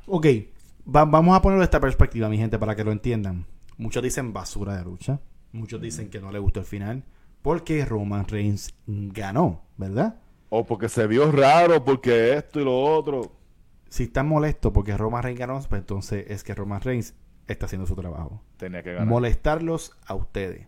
Ok, 0.07 0.27
va- 0.87 1.05
vamos 1.05 1.37
a 1.37 1.43
ponerlo 1.43 1.61
de 1.61 1.65
esta 1.65 1.81
perspectiva, 1.81 2.29
mi 2.29 2.39
gente, 2.39 2.59
para 2.59 2.77
que 2.77 2.85
lo 2.85 2.93
entiendan. 2.93 3.45
Muchos 3.77 4.03
dicen 4.03 4.33
basura 4.33 4.77
de 4.77 4.85
lucha, 4.85 5.21
muchos 5.53 5.81
dicen 5.81 6.09
que 6.11 6.21
no 6.21 6.31
le 6.31 6.39
gustó 6.39 6.61
el 6.61 6.67
final, 6.67 7.03
porque 7.43 7.85
Roman 7.85 8.27
Reigns 8.29 8.73
ganó, 8.87 9.63
¿verdad? 9.77 10.17
O 10.51 10.65
porque 10.65 10.89
se 10.89 11.07
vio 11.09 11.33
raro, 11.33 11.85
porque 11.85 12.35
esto 12.37 12.61
y 12.61 12.65
lo 12.65 12.79
otro. 12.81 13.33
Si 13.95 14.03
están 14.03 14.27
molestos 14.27 14.73
porque 14.73 14.97
Roman 14.97 15.23
Reigns 15.23 15.39
ganó, 15.39 15.61
pues 15.69 15.81
entonces 15.81 16.25
es 16.29 16.43
que 16.43 16.53
Roman 16.53 16.81
Reigns 16.81 17.15
está 17.47 17.67
haciendo 17.67 17.87
su 17.87 17.95
trabajo. 17.95 18.43
Tenía 18.57 18.83
que 18.83 18.93
ganar. 18.93 19.07
molestarlos 19.07 19.97
a 20.05 20.17
ustedes. 20.17 20.67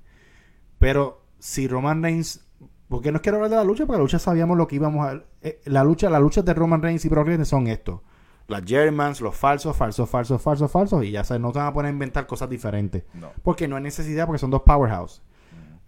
Pero 0.78 1.24
si 1.40 1.66
Roman 1.66 2.04
Reigns, 2.04 2.46
porque 2.88 3.10
no 3.10 3.20
quiero 3.20 3.38
hablar 3.38 3.50
de 3.50 3.56
la 3.56 3.64
lucha, 3.64 3.84
porque 3.84 3.98
la 3.98 4.04
lucha 4.04 4.20
sabíamos 4.20 4.56
lo 4.56 4.68
que 4.68 4.76
íbamos 4.76 5.04
a 5.04 5.24
eh, 5.42 5.60
la 5.64 5.82
lucha, 5.82 6.08
las 6.08 6.20
luchas 6.20 6.44
de 6.44 6.54
Roman 6.54 6.80
Reigns 6.80 7.04
y 7.04 7.08
Brock 7.08 7.26
Lesnar 7.26 7.46
son 7.46 7.66
estos. 7.66 8.00
Las 8.46 8.62
Germans, 8.64 9.20
los 9.20 9.34
falsos, 9.34 9.76
falsos, 9.76 10.08
falsos, 10.08 10.40
falsos, 10.40 10.70
falsos, 10.70 11.04
y 11.04 11.10
ya 11.10 11.24
sabes, 11.24 11.40
no 11.40 11.50
te 11.50 11.58
van 11.58 11.66
a 11.66 11.72
poner 11.72 11.88
a 11.88 11.92
inventar 11.94 12.28
cosas 12.28 12.48
diferentes. 12.48 13.02
No. 13.12 13.32
Porque 13.42 13.66
no 13.66 13.74
hay 13.74 13.82
necesidad, 13.82 14.26
porque 14.26 14.38
son 14.38 14.52
dos 14.52 14.62
powerhouse. 14.62 15.20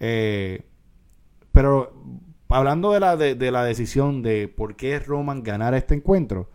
Eh, 0.01 0.66
pero 1.53 1.93
hablando 2.49 2.91
de 2.91 2.99
la, 2.99 3.16
de, 3.16 3.36
de 3.36 3.53
la 3.53 3.62
decisión 3.62 4.22
de 4.22 4.49
por 4.49 4.74
qué 4.74 4.99
Roman 4.99 5.45
ganara 5.45 5.76
este 5.76 5.95
encuentro, 5.95 6.51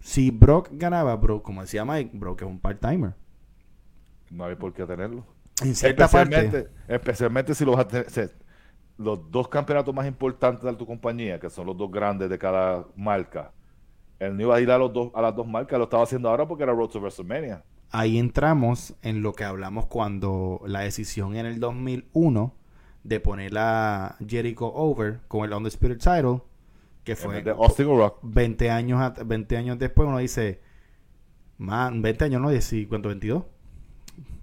si 0.00 0.30
Brock 0.30 0.68
ganaba, 0.72 1.14
Brock, 1.16 1.42
como 1.42 1.60
decía 1.60 1.84
Mike, 1.84 2.10
Brock 2.14 2.42
es 2.42 2.48
un 2.48 2.58
part-timer. 2.58 3.14
No 4.30 4.44
hay 4.44 4.56
por 4.56 4.72
qué 4.72 4.86
tenerlo. 4.86 5.24
En 5.62 5.74
cierta 5.74 6.08
parte. 6.08 6.34
Especialmente, 6.34 6.70
especialmente 6.88 7.54
si 7.54 7.64
los, 7.64 7.76
los 8.96 9.30
dos 9.30 9.48
campeonatos 9.48 9.94
más 9.94 10.06
importantes 10.06 10.64
de 10.64 10.74
tu 10.74 10.86
compañía, 10.86 11.38
que 11.38 11.50
son 11.50 11.66
los 11.66 11.76
dos 11.76 11.90
grandes 11.90 12.30
de 12.30 12.38
cada 12.38 12.86
marca. 12.96 13.52
Él 14.18 14.36
no 14.36 14.42
iba 14.42 14.56
a 14.56 14.60
ir 14.60 14.70
a, 14.70 14.78
los 14.78 14.92
dos, 14.92 15.10
a 15.14 15.22
las 15.22 15.34
dos 15.34 15.46
marcas, 15.46 15.78
lo 15.78 15.84
estaba 15.84 16.02
haciendo 16.02 16.28
ahora 16.28 16.46
porque 16.46 16.62
era 16.62 16.72
Road 16.72 16.90
to 16.90 17.00
WrestleMania. 17.00 17.64
ahí 17.90 18.18
entramos 18.18 18.94
en 19.02 19.22
lo 19.22 19.32
que 19.32 19.44
hablamos 19.44 19.86
cuando 19.86 20.60
la 20.66 20.80
decisión 20.80 21.36
en 21.36 21.46
el 21.46 21.58
2001 21.58 22.54
de 23.02 23.20
poner 23.20 23.56
a 23.56 24.16
Jericho 24.26 24.66
over 24.66 25.20
con 25.26 25.44
el 25.44 25.52
Undisputed 25.54 25.98
Title, 25.98 26.42
que 27.04 27.16
fue 27.16 27.42
de 27.42 27.50
Austin 27.50 27.86
Rock. 27.86 28.18
20 28.22 28.70
años, 28.70 29.00
at- 29.00 29.24
20 29.24 29.56
años 29.56 29.78
después, 29.78 30.08
uno 30.08 30.18
dice, 30.18 30.60
man, 31.58 32.02
20 32.02 32.24
años, 32.26 32.40
no, 32.40 32.50
10, 32.50 32.86
¿cuánto? 32.88 33.10
¿22? 33.10 33.44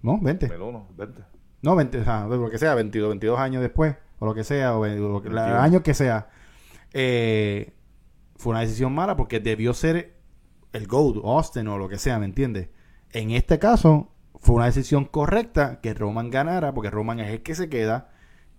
No, 0.01 0.19
20. 0.21 0.45
El 0.47 0.61
uno, 0.61 0.87
vente. 0.95 1.21
No, 1.61 1.75
20, 1.75 1.99
o 1.99 2.03
sea, 2.03 2.25
lo 2.27 2.49
que 2.49 2.57
sea, 2.57 2.75
22, 2.75 3.09
22 3.09 3.39
años 3.39 3.61
después, 3.61 3.95
o 4.19 4.25
lo 4.25 4.33
que 4.33 4.43
sea, 4.43 4.75
o, 4.75 4.77
o 4.77 4.81
21. 4.81 5.59
año 5.59 5.83
que 5.83 5.93
sea. 5.93 6.29
Eh, 6.93 7.73
fue 8.35 8.51
una 8.51 8.61
decisión 8.61 8.93
mala 8.93 9.15
porque 9.17 9.39
debió 9.39 9.73
ser 9.73 10.15
el 10.73 10.87
GOAT, 10.87 11.17
Austin 11.23 11.67
o 11.67 11.77
lo 11.77 11.89
que 11.89 11.97
sea, 11.97 12.19
¿me 12.19 12.25
entiendes? 12.25 12.69
En 13.11 13.31
este 13.31 13.57
caso, 13.59 14.11
fue 14.39 14.55
una 14.55 14.65
decisión 14.65 15.05
correcta 15.05 15.81
que 15.81 15.93
Roman 15.93 16.29
ganara, 16.29 16.73
porque 16.73 16.91
Roman 16.91 17.19
es 17.19 17.31
el 17.31 17.41
que 17.41 17.55
se 17.55 17.69
queda 17.69 18.11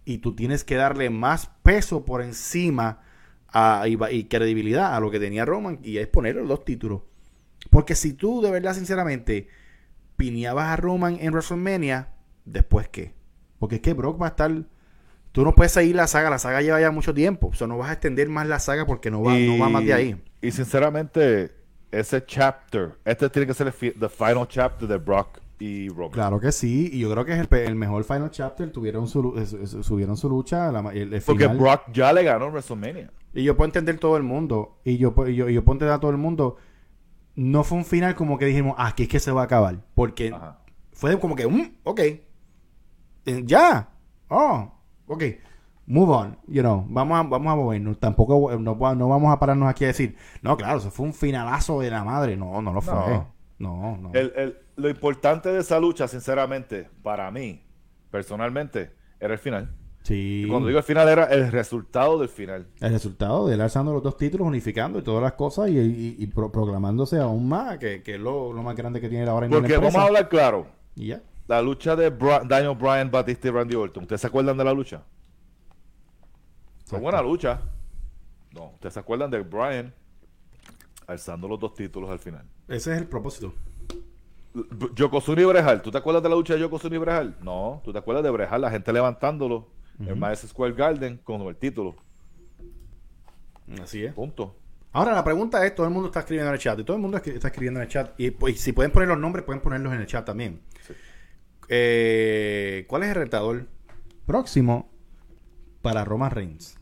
y 0.05 0.19
tú 0.19 0.35
tienes 0.35 0.65
que 0.65 0.75
darle 0.75 1.11
más 1.11 1.51
peso 1.63 2.05
por 2.05 2.23
encima 2.23 3.03
a, 3.53 3.85
y, 3.87 3.99
y 4.11 4.25
credibilidad 4.25 4.95
a 4.95 5.01
lo 5.01 5.11
que 5.11 5.21
tenía 5.21 5.45
Roman 5.45 5.79
y 5.83 5.99
es 5.99 6.07
poner 6.07 6.37
los 6.37 6.49
dos 6.49 6.65
títulos. 6.65 7.03
Porque 7.71 7.95
si 7.95 8.13
tú 8.13 8.41
de 8.41 8.51
verdad, 8.51 8.75
sinceramente, 8.75 9.49
pineabas 10.17 10.69
a 10.69 10.77
Roman 10.77 11.19
en 11.21 11.33
WrestleMania, 11.33 12.09
¿después 12.45 12.89
qué? 12.89 13.15
Porque 13.59 13.77
es 13.77 13.81
que 13.81 13.95
Brock 13.95 14.21
va 14.21 14.27
a 14.27 14.31
estar... 14.31 14.53
Tú 15.33 15.45
no 15.45 15.55
puedes 15.55 15.73
seguir 15.73 15.95
la 15.95 16.07
saga, 16.07 16.31
la 16.31 16.39
saga 16.39 16.63
lleva 16.63 16.81
ya 16.81 16.91
mucho 16.91 17.13
tiempo. 17.13 17.49
O 17.49 17.55
sea, 17.55 17.67
no 17.67 17.77
vas 17.79 17.91
a 17.91 17.93
extender 17.93 18.29
más 18.29 18.47
la 18.47 18.59
saga 18.59 18.87
porque 18.87 19.11
no 19.11 19.23
va, 19.23 19.37
no 19.39 19.59
va 19.59 19.69
más 19.69 19.85
de 19.85 19.93
ahí. 19.93 20.23
Y 20.41 20.51
sinceramente, 20.51 21.53
ese 21.93 22.25
chapter, 22.25 22.99
este 23.05 23.29
tiene 23.29 23.47
que 23.47 23.55
ser 23.55 23.67
el 23.67 23.73
fi- 23.73 23.93
the 23.93 24.09
final 24.09 24.49
chapter 24.49 24.89
de 24.89 24.97
Brock 24.97 25.39
y 25.61 25.89
Roman. 25.89 26.11
Claro 26.11 26.41
que 26.41 26.53
sí, 26.53 26.91
y 26.93 27.01
yo 27.01 27.11
creo 27.11 27.25
que 27.25 27.33
es 27.33 27.39
el, 27.39 27.49
pe- 27.49 27.65
el 27.67 27.75
mejor 27.75 28.05
Final 28.05 28.31
Chapter. 28.31 28.71
Tuvieron 28.71 29.09
su, 29.09 29.35
subieron 29.83 30.17
su 30.17 30.29
lucha, 30.29 30.71
la 30.73 30.83
ma- 30.83 30.93
el, 30.93 31.13
el 31.13 31.23
Porque 31.23 31.45
final. 31.45 31.59
Brock 31.59 31.83
ya 31.93 32.13
le 32.13 32.23
ganó 32.23 32.47
WrestleMania. 32.51 33.11
Y 33.35 33.43
yo 33.45 33.57
puedo 33.57 33.67
entender 33.67 33.99
todo 33.99 34.17
el 34.17 34.23
mundo. 34.23 34.79
Y 34.85 34.97
yo, 34.99 35.15
y 35.27 35.35
yo, 35.35 35.49
y 35.49 35.55
yo 35.55 35.65
puedo 35.65 35.75
entender 35.77 35.95
a 35.95 36.01
todo 36.01 36.11
el 36.11 36.17
mundo. 36.17 36.57
No 37.35 37.63
fue 37.65 37.79
un 37.79 37.85
final 37.85 38.15
como 38.15 38.37
que 38.39 38.47
dijimos, 38.47 38.75
"Ah, 38.79 38.89
aquí 38.89 39.05
es 39.05 39.09
que 39.09 39.21
se 39.21 39.31
va 39.31 39.43
a 39.43 39.45
acabar. 39.45 39.85
Porque 39.95 40.33
Ajá. 40.35 40.59
fue 40.93 41.19
como 41.21 41.37
que, 41.37 41.47
"Mm, 41.47 41.73
ok. 41.85 42.01
Eh, 42.01 43.43
ya. 43.45 43.91
Oh, 44.29 44.71
ok. 45.07 45.23
Move 45.87 46.13
on. 46.13 46.39
You 46.49 46.63
know, 46.63 46.85
vamos 46.89 47.19
a, 47.19 47.23
vamos 47.23 47.53
a 47.53 47.57
movernos. 47.57 47.99
Tampoco 47.99 48.51
no, 48.59 48.75
no 48.95 49.09
vamos 49.09 49.33
a 49.33 49.39
pararnos 49.39 49.69
aquí 49.69 49.85
a 49.85 49.89
decir, 49.89 50.17
no, 50.43 50.57
claro, 50.57 50.79
eso 50.79 50.91
fue 50.91 51.07
un 51.07 51.15
finalazo 51.15 51.81
de 51.81 51.91
la 51.91 52.05
madre. 52.05 52.37
No, 52.37 52.61
no 52.61 52.73
lo 52.73 52.81
fue. 52.83 52.95
No. 52.95 53.35
No, 53.59 53.97
no. 53.97 54.11
El- 54.15 54.33
el- 54.37 54.57
lo 54.79 54.89
importante 54.89 55.49
de 55.51 55.61
esa 55.61 55.79
lucha, 55.81 56.09
sinceramente, 56.09 56.89
para 57.03 57.31
mí, 57.31 57.63
personalmente, 58.11 58.93
era 59.21 59.35
el 59.35 59.39
final. 59.39 59.75
sí. 60.03 60.45
Y 60.47 60.49
cuando 60.49 60.69
digo 60.69 60.79
el 60.79 60.85
final, 60.85 61.09
era 61.09 61.25
el 61.25 61.51
resultado 61.53 62.19
del 62.19 62.29
final. 62.29 62.67
el 62.81 62.93
resultado 62.93 63.47
de 63.49 63.55
él 63.55 63.61
alzando 63.61 63.93
los 63.93 64.03
dos 64.03 64.17
títulos, 64.17 64.47
unificando 64.47 64.99
y 64.99 65.03
todas 65.03 65.23
las 65.23 65.33
cosas 65.35 65.69
y, 65.69 65.79
y- 65.79 66.17
y 66.19 66.27
pro- 66.29 66.51
proclamándose 66.51 67.19
aún 67.21 67.49
más, 67.49 67.79
que, 67.79 68.03
que 68.03 68.15
es 68.15 68.21
lo, 68.21 68.53
lo 68.53 68.63
más 68.63 68.75
grande 68.77 69.01
que 69.01 69.09
tiene 69.09 69.29
ahora 69.29 69.47
en 69.47 69.53
Porque 69.53 69.77
vamos 69.77 69.95
a 69.97 70.05
hablar 70.05 70.29
claro. 70.29 70.67
Y 70.97 71.09
ya. 71.09 71.21
La 71.47 71.61
lucha 71.63 71.97
de 71.97 72.11
Bra- 72.17 72.47
Daniel 72.47 72.77
Bryan, 72.77 73.11
Batista 73.11 73.49
y 73.49 73.51
Randy 73.51 73.75
Orton. 73.75 74.03
¿Ustedes 74.05 74.21
se 74.21 74.27
acuerdan 74.27 74.57
de 74.57 74.65
la 74.65 74.73
lucha? 74.73 75.03
Fue 76.87 76.99
buena 77.01 77.21
lucha. 77.23 77.61
No, 78.55 78.71
¿ustedes 78.75 78.95
se 78.95 79.01
acuerdan 79.01 79.31
de 79.31 79.41
Bryan 79.41 79.93
alzando 81.07 81.49
los 81.49 81.59
dos 81.61 81.75
títulos 81.75 82.09
al 82.11 82.19
final? 82.19 82.45
Ese 82.67 82.93
es 82.95 82.99
el 82.99 83.07
propósito. 83.07 83.53
Yokozuna 84.95 85.43
y 85.43 85.45
Brejal, 85.45 85.83
¿tú 85.83 85.91
te 85.91 85.99
acuerdas 85.99 86.23
de 86.23 86.29
la 86.29 86.35
lucha 86.35 86.55
de 86.55 86.61
Yokozuna 86.61 86.97
y 86.97 86.99
Brejal? 86.99 87.37
No, 87.43 87.81
¿tú 87.85 87.93
te 87.93 87.99
acuerdas 87.99 88.25
de 88.25 88.31
Brejal? 88.31 88.61
La 88.61 88.71
gente 88.71 88.93
levantándolo 88.93 89.69
en 90.01 90.19
Madison 90.19 90.49
Square 90.51 90.73
Garden 90.75 91.19
con 91.25 91.43
el 91.43 91.57
título. 91.57 91.97
Así 93.83 94.05
es. 94.05 94.15
Punto. 94.15 94.57
Ahora 94.93 95.13
la 95.13 95.23
pregunta 95.23 95.65
es, 95.67 95.75
todo 95.75 95.87
el 95.87 95.93
mundo 95.93 96.09
está 96.09 96.21
escribiendo 96.21 96.49
en 96.49 96.55
el 96.55 96.61
chat 96.61 96.79
y 96.79 96.85
todo 96.85 96.97
el 96.97 97.03
mundo 97.03 97.19
está 97.19 97.49
escribiendo 97.49 97.79
en 97.81 97.85
el 97.85 97.89
chat 97.91 98.19
y 98.19 98.31
pues, 98.31 98.59
si 98.61 98.73
pueden 98.73 98.91
poner 98.91 99.09
los 99.09 99.19
nombres 99.19 99.45
pueden 99.45 99.61
ponerlos 99.61 99.93
en 99.93 100.01
el 100.01 100.07
chat 100.07 100.25
también. 100.25 100.63
Sí. 100.87 100.95
Eh, 101.69 102.87
¿Cuál 102.89 103.03
es 103.03 103.11
el 103.11 103.15
retador 103.17 103.67
próximo 104.27 104.89
para 105.83 106.05
Roman 106.05 106.31
Reigns? 106.31 106.79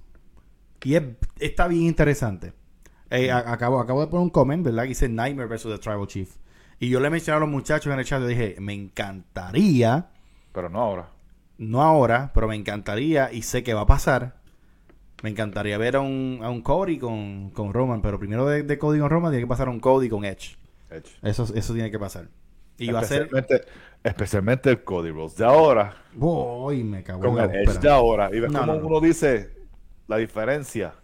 Y 0.85 0.95
es- 0.95 1.03
está 1.41 1.67
bien 1.67 1.83
interesante. 1.83 2.53
Eh, 3.11 3.31
acabo, 3.33 3.81
acabo 3.81 4.01
de 4.01 4.07
poner 4.07 4.23
un 4.23 4.31
comment, 4.31 4.65
¿verdad? 4.65 4.85
Dice 4.85 5.09
Nightmare 5.09 5.49
versus 5.49 5.73
The 5.75 5.79
Tribal 5.81 6.07
Chief. 6.07 6.33
Y 6.79 6.89
yo 6.91 7.01
le 7.01 7.11
mencioné 7.11 7.37
a 7.39 7.41
los 7.41 7.49
muchachos 7.49 7.93
en 7.93 7.99
el 7.99 8.05
chat, 8.05 8.21
yo 8.21 8.27
dije, 8.27 8.57
me 8.61 8.73
encantaría, 8.75 10.11
Pero 10.53 10.69
no 10.69 10.81
ahora. 10.81 11.11
no 11.59 11.83
ahora, 11.83 12.31
pero 12.35 12.49
me 12.49 12.57
encantaría 12.57 13.33
y 13.33 13.43
sé 13.43 13.63
que 13.63 13.75
va 13.75 13.83
a 13.83 13.87
pasar. 13.87 14.37
Me 15.23 15.31
encantaría 15.31 15.79
ver 15.79 15.97
a 15.97 16.01
un, 16.01 16.41
a 16.43 16.51
un 16.51 16.63
Cody 16.63 16.99
con, 16.99 17.51
con 17.51 17.73
Roman, 17.73 18.03
pero 18.03 18.19
primero 18.19 18.47
de, 18.47 18.63
de 18.65 18.79
Cody 18.79 19.01
con 19.01 19.11
Roman 19.11 19.33
tiene 19.33 19.45
que 19.45 19.49
pasar 19.49 19.69
a 19.69 19.71
un 19.71 19.81
Cody 19.81 20.09
con 20.09 20.25
Edge. 20.25 20.59
Edge. 20.91 21.23
Eso, 21.23 21.45
eso 21.55 21.75
tiene 21.75 21.91
que 21.91 21.99
pasar. 21.99 22.31
Y 22.79 22.91
va 22.93 23.01
a 23.01 23.05
ser... 23.05 23.31
especialmente, 23.31 23.65
especialmente 24.03 24.71
el 24.71 24.85
Cody 24.85 25.11
Rhodes 25.11 25.37
de 25.37 25.45
ahora. 25.47 25.97
Uy, 26.15 26.85
me 26.85 27.03
cago 27.03 27.25
con 27.25 27.37
en 27.37 27.37
la 27.37 27.45
el 27.47 27.55
Edge 27.55 27.79
de 27.79 27.91
ahora. 27.91 28.31
Y 28.33 28.41
ves 28.41 28.51
No, 28.51 28.61
como 28.61 28.67
no, 28.67 28.77
no. 28.79 28.87
uno 28.87 29.01
dice 29.01 29.55
la 30.09 30.17
diferencia 30.19 30.95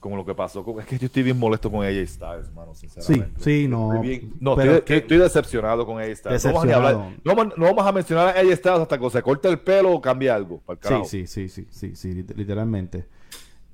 con 0.00 0.16
lo 0.16 0.24
que 0.24 0.34
pasó. 0.34 0.64
con- 0.64 0.80
es 0.80 0.86
que 0.86 0.98
yo 0.98 1.06
estoy 1.06 1.22
bien 1.22 1.38
molesto 1.38 1.70
con 1.70 1.84
AJ 1.84 2.06
Styles, 2.08 2.50
mano, 2.54 2.74
Sí, 2.74 2.88
sinceramente. 2.88 3.40
sí, 3.44 3.68
no. 3.68 3.92
Estoy 3.94 4.08
bien- 4.08 4.34
no, 4.40 4.56
pero 4.56 4.72
estoy, 4.76 4.84
que- 4.86 4.96
estoy 4.96 5.18
decepcionado 5.18 5.86
con 5.86 5.98
AJ 6.00 6.16
Styles. 6.16 6.44
No 6.44 6.52
vamos, 6.52 6.64
a 6.64 6.66
Decepcionado. 6.66 6.98
hablar- 7.02 7.18
no 7.22 7.34
vamos- 7.36 7.58
no 7.58 7.64
vamos 7.66 7.86
a 7.86 7.92
mencionar 7.92 8.26
a 8.28 8.40
AJ 8.40 8.56
Styles 8.56 8.80
hasta 8.80 8.98
que 8.98 9.10
se 9.10 9.22
corte 9.22 9.48
el 9.48 9.58
pelo 9.60 9.92
o 9.92 10.00
cambie 10.00 10.30
algo. 10.30 10.62
Sí, 10.66 10.76
carajo. 10.80 11.04
sí, 11.04 11.26
sí, 11.26 11.48
sí, 11.48 11.66
sí, 11.70 11.94
sí, 11.94 12.14
lit- 12.14 12.34
literalmente. 12.34 13.06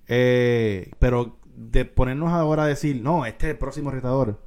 Eh, 0.08 0.90
pero 0.98 1.36
de 1.54 1.84
ponernos 1.84 2.30
ahora 2.32 2.64
a 2.64 2.66
decir, 2.66 3.00
no, 3.02 3.24
este 3.24 3.46
es 3.46 3.52
el 3.52 3.58
próximo 3.58 3.90
retador. 3.90 4.40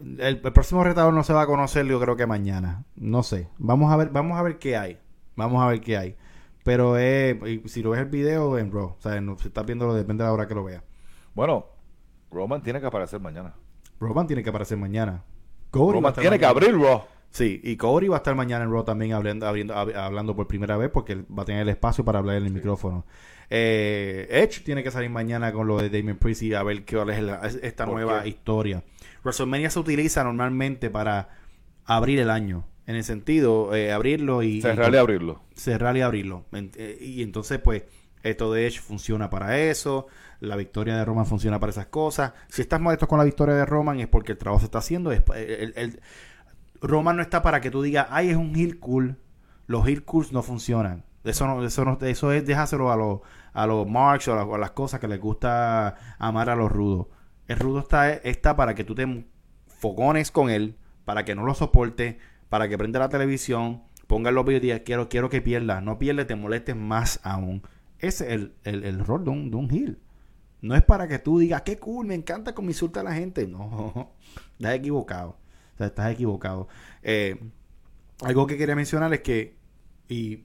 El, 0.00 0.20
el 0.20 0.40
próximo 0.40 0.82
retador 0.82 1.12
no 1.14 1.22
se 1.22 1.32
va 1.32 1.42
a 1.42 1.46
conocer, 1.46 1.86
yo 1.86 2.00
creo 2.00 2.16
que 2.16 2.26
mañana. 2.26 2.84
No 2.96 3.22
sé. 3.22 3.48
Vamos 3.58 3.92
a 3.92 3.96
ver, 3.96 4.08
vamos 4.10 4.38
a 4.38 4.42
ver 4.42 4.58
qué 4.58 4.76
hay. 4.76 4.98
Vamos 5.36 5.62
a 5.62 5.66
ver 5.68 5.80
qué 5.80 5.96
hay. 5.96 6.16
Pero 6.64 6.96
eh, 6.98 7.38
y 7.64 7.68
si 7.68 7.82
lo 7.82 7.90
ves 7.90 8.00
el 8.00 8.06
video 8.08 8.56
en 8.58 8.70
Raw, 8.72 8.94
o 8.96 9.00
sea, 9.00 9.20
no, 9.20 9.36
si 9.38 9.48
estás 9.48 9.66
viéndolo, 9.66 9.94
depende 9.94 10.22
de 10.24 10.28
la 10.28 10.32
hora 10.34 10.46
que 10.46 10.54
lo 10.54 10.62
veas. 10.64 10.82
Bueno, 11.34 11.66
Roman 12.30 12.62
tiene 12.62 12.80
que 12.80 12.86
aparecer 12.86 13.20
mañana. 13.20 13.54
Roman 13.98 14.26
tiene 14.26 14.42
que 14.42 14.50
aparecer 14.50 14.78
mañana. 14.78 15.24
Cody 15.70 15.94
Roman 15.94 16.14
tiene 16.14 16.38
que 16.38 16.46
abrir 16.46 16.74
Raw. 16.78 17.02
Sí, 17.30 17.60
y 17.64 17.76
Cody 17.76 18.08
va 18.08 18.16
a 18.16 18.18
estar 18.18 18.34
mañana 18.34 18.64
en 18.64 18.70
Raw 18.70 18.84
también 18.84 19.12
hablando, 19.14 19.46
abriendo- 19.46 19.74
hab- 19.74 19.94
hablando 19.96 20.36
por 20.36 20.46
primera 20.46 20.76
vez 20.76 20.90
porque 20.90 21.14
él 21.14 21.26
va 21.36 21.42
a 21.44 21.46
tener 21.46 21.62
el 21.62 21.68
espacio 21.70 22.04
para 22.04 22.18
hablar 22.18 22.36
en 22.36 22.44
el 22.46 22.52
micrófono. 22.52 23.06
Eh, 23.48 24.28
Edge 24.30 24.62
tiene 24.64 24.82
que 24.82 24.90
salir 24.90 25.08
mañana 25.10 25.52
con 25.52 25.66
lo 25.66 25.78
de 25.78 25.88
Damien 25.90 26.18
Priest 26.18 26.42
y 26.42 26.54
a 26.54 26.62
ver 26.62 26.84
qué 26.84 27.00
es 27.00 27.22
la- 27.22 27.40
esta 27.62 27.86
¿Por 27.86 27.94
nueva 27.94 28.22
qué? 28.22 28.28
historia. 28.28 28.82
WrestleMania 29.24 29.70
se 29.70 29.78
utiliza 29.78 30.22
normalmente 30.24 30.90
para 30.90 31.28
abrir 31.86 32.18
el 32.20 32.28
año. 32.30 32.64
En 32.86 32.96
el 32.96 33.04
sentido, 33.04 33.74
eh, 33.74 33.92
abrirlo 33.92 34.42
y, 34.42 34.60
Cerrar 34.60 34.92
y 34.92 34.96
abrirlo. 34.96 35.40
cerrar 35.54 35.96
y 35.96 36.00
abrirlo. 36.00 36.44
Eh, 36.52 36.98
Y 37.00 37.22
entonces, 37.22 37.58
pues, 37.60 37.84
esto 38.22 38.52
de 38.52 38.66
Edge 38.66 38.80
funciona 38.80 39.30
para 39.30 39.58
eso. 39.58 40.06
La 40.40 40.56
victoria 40.56 40.96
de 40.96 41.04
Roman 41.04 41.26
funciona 41.26 41.60
para 41.60 41.70
esas 41.70 41.86
cosas. 41.86 42.32
Si 42.48 42.62
estás 42.62 42.80
molesto 42.80 43.06
con 43.08 43.18
la 43.18 43.24
victoria 43.24 43.54
de 43.54 43.64
Roman 43.66 44.00
es 44.00 44.08
porque 44.08 44.32
el 44.32 44.38
trabajo 44.38 44.60
se 44.60 44.66
está 44.66 44.78
haciendo. 44.78 45.12
Es, 45.12 45.22
el- 45.36 45.72
el- 45.76 46.00
Roman 46.80 47.16
no 47.16 47.22
está 47.22 47.42
para 47.42 47.60
que 47.60 47.70
tú 47.70 47.82
digas, 47.82 48.08
ay, 48.10 48.30
es 48.30 48.36
un 48.36 48.54
heel 48.56 48.78
cool. 48.80 49.16
Los 49.66 49.86
heel 49.86 50.04
cools 50.04 50.32
no 50.32 50.42
funcionan. 50.42 51.04
Eso 51.24 51.46
no, 51.46 51.64
eso 51.64 51.84
no, 51.84 51.98
eso 52.00 52.32
es 52.32 52.44
déjaselo 52.44 52.90
a 52.90 52.96
los 52.96 53.20
a 53.54 53.66
los 53.66 53.86
marks 53.88 54.26
o 54.28 54.34
a, 54.34 54.56
a 54.56 54.58
las 54.58 54.72
cosas 54.72 54.98
que 54.98 55.06
les 55.06 55.20
gusta 55.20 55.96
amar 56.18 56.50
a 56.50 56.56
los 56.56 56.72
rudos. 56.72 57.06
El 57.46 57.58
rudo 57.58 57.80
está, 57.80 58.10
está 58.12 58.56
para 58.56 58.74
que 58.74 58.82
tú 58.82 58.94
te 58.96 59.26
fogones 59.68 60.30
con 60.32 60.50
él, 60.50 60.76
para 61.04 61.24
que 61.24 61.34
no 61.34 61.44
lo 61.44 61.54
soporte, 61.54 62.18
para 62.52 62.68
que 62.68 62.76
prenda 62.76 62.98
la 62.98 63.08
televisión, 63.08 63.82
ponga 64.06 64.30
los 64.30 64.44
videos 64.44 64.82
quiero, 64.84 65.08
quiero 65.08 65.30
que 65.30 65.40
pierdas. 65.40 65.82
No 65.82 65.98
pierdes, 65.98 66.26
te 66.26 66.34
molestes 66.34 66.76
más 66.76 67.18
aún. 67.22 67.62
Ese 67.98 68.26
es 68.26 68.32
el, 68.32 68.52
el, 68.64 68.84
el 68.84 68.98
rol 68.98 69.24
de 69.24 69.30
un, 69.30 69.68
de. 69.68 69.96
No 70.60 70.74
es 70.74 70.82
para 70.82 71.08
que 71.08 71.18
tú 71.18 71.38
digas, 71.38 71.62
qué 71.62 71.78
cool, 71.78 72.06
me 72.06 72.14
encanta 72.14 72.54
cómo 72.54 72.68
insulta 72.68 73.00
a 73.00 73.04
la 73.04 73.14
gente. 73.14 73.46
No, 73.48 74.12
estás 74.58 74.74
equivocado. 74.74 75.30
O 75.30 75.78
sea, 75.78 75.86
estás 75.86 76.12
equivocado. 76.12 76.68
Eh, 77.02 77.40
algo 78.20 78.46
que 78.46 78.58
quería 78.58 78.76
mencionar 78.76 79.14
es 79.14 79.20
que, 79.20 79.56
y 80.10 80.44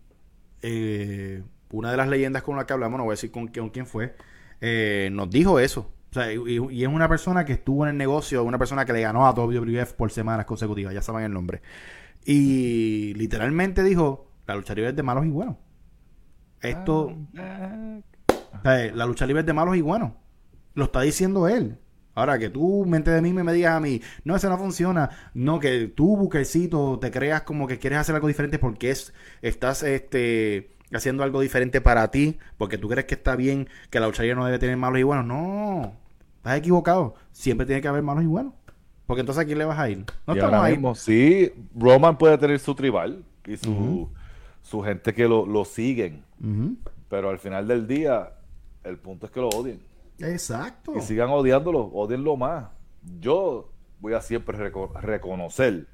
eh, 0.61 1.43
una 1.71 1.91
de 1.91 1.97
las 1.97 2.07
leyendas 2.07 2.41
con 2.41 2.55
la 2.55 2.65
que 2.65 2.71
hablamos, 2.71 2.99
no 2.99 3.03
voy 3.03 3.11
a 3.11 3.15
decir 3.15 3.31
con, 3.31 3.49
con 3.49 3.69
quién 3.69 3.85
fue, 3.85 4.15
eh, 4.61 5.09
nos 5.11 5.29
dijo 5.29 5.59
eso. 5.59 5.91
O 6.11 6.13
sea, 6.13 6.31
y, 6.31 6.37
y 6.71 6.83
es 6.83 6.87
una 6.87 7.09
persona 7.09 7.43
que 7.43 7.51
estuvo 7.51 7.83
en 7.83 7.89
el 7.91 7.97
negocio, 7.97 8.45
una 8.45 8.57
persona 8.57 8.85
que 8.85 8.93
le 8.93 9.01
ganó 9.01 9.27
a 9.27 9.33
WWF 9.33 9.91
por 9.91 10.09
semanas 10.09 10.45
consecutivas, 10.45 10.93
ya 10.93 11.01
saben 11.01 11.25
el 11.25 11.33
nombre. 11.33 11.61
Y 12.25 13.13
literalmente 13.15 13.83
dijo, 13.83 14.31
la 14.45 14.55
lucha 14.55 14.73
libre 14.73 14.89
es 14.89 14.95
de 14.95 15.03
malos 15.03 15.25
y 15.25 15.29
buenos. 15.29 15.57
Esto, 16.61 17.05
o 17.05 18.61
sea, 18.63 18.91
la 18.93 19.05
lucha 19.05 19.25
libre 19.25 19.41
es 19.41 19.45
de 19.45 19.53
malos 19.53 19.75
y 19.75 19.81
buenos. 19.81 20.13
Lo 20.73 20.85
está 20.85 21.01
diciendo 21.01 21.47
él. 21.47 21.79
Ahora 22.17 22.39
que 22.39 22.49
tú, 22.49 22.83
mente 22.87 23.11
de 23.11 23.21
mí, 23.21 23.31
me 23.31 23.53
digas 23.53 23.75
a 23.75 23.79
mí, 23.79 24.01
no, 24.23 24.35
eso 24.35 24.49
no 24.49 24.57
funciona. 24.57 25.11
No, 25.35 25.59
que 25.59 25.87
tú, 25.87 26.17
buquecito, 26.17 26.97
te 26.97 27.11
creas 27.11 27.43
como 27.43 27.67
que 27.67 27.77
quieres 27.77 27.99
hacer 27.99 28.15
algo 28.15 28.27
diferente 28.27 28.57
porque 28.57 28.89
es, 28.89 29.13
estás 29.43 29.83
este, 29.83 30.71
haciendo 30.91 31.21
algo 31.23 31.41
diferente 31.41 31.79
para 31.79 32.09
ti, 32.09 32.39
porque 32.57 32.79
tú 32.79 32.89
crees 32.89 33.05
que 33.05 33.13
está 33.13 33.35
bien, 33.35 33.69
que 33.91 33.99
la 33.99 34.07
lucha 34.07 34.23
libre 34.23 34.35
no 34.35 34.45
debe 34.45 34.57
tener 34.57 34.77
malos 34.77 34.99
y 34.99 35.03
buenos. 35.03 35.25
No, 35.25 35.93
estás 36.37 36.57
equivocado. 36.57 37.13
Siempre 37.31 37.67
tiene 37.67 37.83
que 37.83 37.87
haber 37.87 38.01
malos 38.01 38.23
y 38.23 38.27
buenos. 38.27 38.53
Porque 39.07 39.21
entonces 39.21 39.41
a 39.41 39.45
quién 39.45 39.57
le 39.57 39.65
vas 39.65 39.79
a 39.79 39.89
ir. 39.89 40.05
No 40.27 40.35
y 40.35 40.37
estamos 40.37 40.59
ahí. 40.61 40.73
mismo, 40.73 40.93
sí, 40.93 41.51
Roman 41.75 42.17
puede 42.17 42.37
tener 42.37 42.59
su 42.59 42.75
tribal 42.75 43.23
y 43.45 43.55
su, 43.57 44.09
su 44.61 44.81
gente 44.83 45.13
que 45.13 45.27
lo, 45.27 45.45
lo 45.45 45.63
siguen. 45.65 46.23
Pero 47.09 47.29
al 47.29 47.39
final 47.39 47.67
del 47.67 47.87
día, 47.87 48.33
el 48.83 48.97
punto 48.97 49.25
es 49.25 49.31
que 49.31 49.39
lo 49.39 49.47
odien. 49.49 49.79
Exacto. 50.19 50.93
Y 50.97 51.01
sigan 51.01 51.29
odiándolo, 51.29 51.85
odienlo 51.93 52.35
más. 52.35 52.67
Yo 53.21 53.71
voy 53.99 54.13
a 54.13 54.21
siempre 54.21 54.57
reco- 54.57 54.93
reconocer 54.99 55.87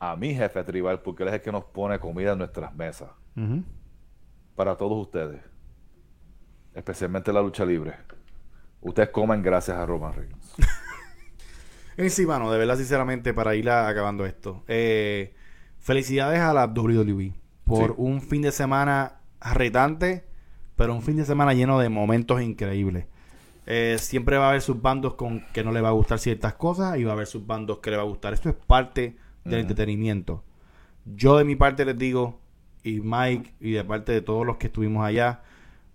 a 0.00 0.16
mi 0.16 0.34
jefe 0.34 0.64
tribal 0.64 1.00
porque 1.00 1.22
él 1.22 1.28
es 1.28 1.34
el 1.36 1.40
que 1.42 1.52
nos 1.52 1.64
pone 1.64 1.98
comida 2.00 2.32
en 2.32 2.38
nuestras 2.38 2.74
mesas. 2.74 3.10
Para 4.56 4.74
todos 4.76 5.00
ustedes, 5.00 5.40
especialmente 6.74 7.32
la 7.32 7.40
lucha 7.42 7.64
libre. 7.64 7.94
Ustedes 8.80 9.10
comen 9.10 9.42
gracias 9.42 9.76
a 9.76 9.86
Roman 9.86 10.12
Reigns. 10.12 10.54
En 11.96 12.10
sí, 12.10 12.26
mano, 12.26 12.50
de 12.52 12.58
verdad, 12.58 12.76
sinceramente, 12.76 13.32
para 13.34 13.54
ir 13.54 13.68
a- 13.70 13.88
acabando 13.88 14.26
esto. 14.26 14.62
eh, 14.68 15.34
felicidades 15.78 16.40
a 16.40 16.52
la 16.52 16.66
WWE 16.66 17.32
por 17.64 17.88
Sí. 17.90 17.94
un 17.98 18.20
fin 18.20 18.42
de 18.42 18.50
semana 18.52 19.20
retante, 19.40 20.24
pero 20.76 20.94
un 20.94 21.02
fin 21.02 21.16
de 21.16 21.24
semana 21.24 21.54
lleno 21.54 21.78
de 21.78 21.88
momentos 21.88 22.42
increíbles. 22.42 23.06
Eh, 23.66 23.96
siempre 23.98 24.36
va 24.36 24.46
a 24.46 24.48
haber 24.50 24.62
sus 24.62 24.80
bandos 24.80 25.14
con 25.14 25.44
que 25.52 25.64
no 25.64 25.72
le 25.72 25.80
va 25.80 25.88
a 25.88 25.92
gustar 25.92 26.18
ciertas 26.18 26.54
cosas 26.54 26.98
y 26.98 27.04
va 27.04 27.10
a 27.10 27.14
haber 27.14 27.26
sus 27.26 27.46
bandos 27.46 27.78
que 27.78 27.90
le 27.90 27.96
va 27.96 28.02
a 28.02 28.06
gustar. 28.06 28.32
Esto 28.34 28.48
es 28.48 28.54
parte 28.54 29.16
del 29.44 29.60
entretenimiento. 29.60 30.42
Yo 31.04 31.36
de 31.38 31.44
mi 31.44 31.54
parte 31.56 31.84
les 31.84 31.96
digo, 31.96 32.40
y 32.82 33.00
Mike, 33.00 33.54
y 33.60 33.72
de 33.72 33.84
parte 33.84 34.12
de 34.12 34.22
todos 34.22 34.44
los 34.46 34.56
que 34.56 34.66
estuvimos 34.68 35.04
allá, 35.04 35.42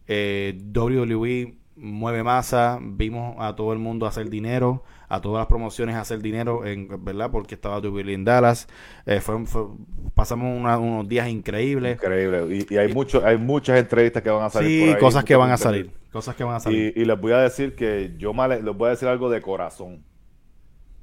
eh, 0.07 0.57
WWE 0.73 1.55
mueve 1.75 2.23
masa, 2.23 2.79
vimos 2.81 3.35
a 3.39 3.55
todo 3.55 3.71
el 3.73 3.79
mundo 3.79 4.05
hacer 4.05 4.29
dinero, 4.29 4.83
a 5.13 5.19
todas 5.21 5.41
las 5.41 5.47
promociones 5.47 5.95
hacer 5.95 6.21
dinero, 6.21 6.65
en, 6.65 6.87
¿verdad? 7.03 7.29
Porque 7.31 7.55
estaba 7.55 7.79
WWE 7.79 8.13
en 8.13 8.23
Dallas, 8.23 8.67
eh, 9.05 9.19
fue- 9.19 9.45
fue- 9.45 9.65
pasamos 10.15 10.57
una- 10.57 10.77
unos 10.79 11.07
días 11.07 11.27
increíbles. 11.27 11.95
Increíble. 11.97 12.65
Y, 12.69 12.73
y 12.73 12.77
hay, 12.77 12.93
mucho, 12.93 13.25
hay 13.25 13.37
muchas 13.37 13.77
entrevistas 13.77 14.23
que 14.23 14.29
van 14.29 14.43
a 14.43 14.49
salir. 14.49 14.69
Sí, 14.69 14.85
por 14.87 14.95
ahí, 14.95 15.01
cosas 15.01 15.23
que 15.25 15.35
van 15.35 15.51
a 15.51 15.57
salir, 15.57 15.91
cosas 16.11 16.35
que 16.35 16.43
van 16.43 16.55
a 16.55 16.59
salir. 16.61 16.93
Y, 16.95 17.01
y 17.01 17.05
les 17.05 17.19
voy 17.19 17.33
a 17.33 17.39
decir 17.39 17.75
que 17.75 18.13
yo 18.17 18.33
me 18.33 18.43
ale- 18.43 18.61
les 18.63 18.75
voy 18.75 18.87
a 18.87 18.91
decir 18.91 19.07
algo 19.07 19.29
de 19.29 19.41
corazón. 19.41 20.03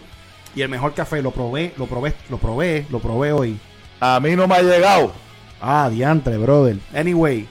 Y 0.55 0.63
el 0.63 0.69
mejor 0.69 0.93
café 0.95 1.23
lo 1.23 1.31
probé, 1.31 1.73
lo 1.79 1.87
probé, 1.87 2.15
lo 2.29 2.37
probé, 2.39 2.87
lo 2.91 2.99
probé 3.01 3.33
hoy. 3.33 3.59
A 4.01 4.21
mí 4.21 4.37
no 4.37 4.47
me 4.47 4.57
ha 4.57 4.63
llegado. 4.63 5.13
Ah, 5.61 5.89
diantre, 5.91 6.37
brother. 6.37 6.77
Anyway, 6.95 7.49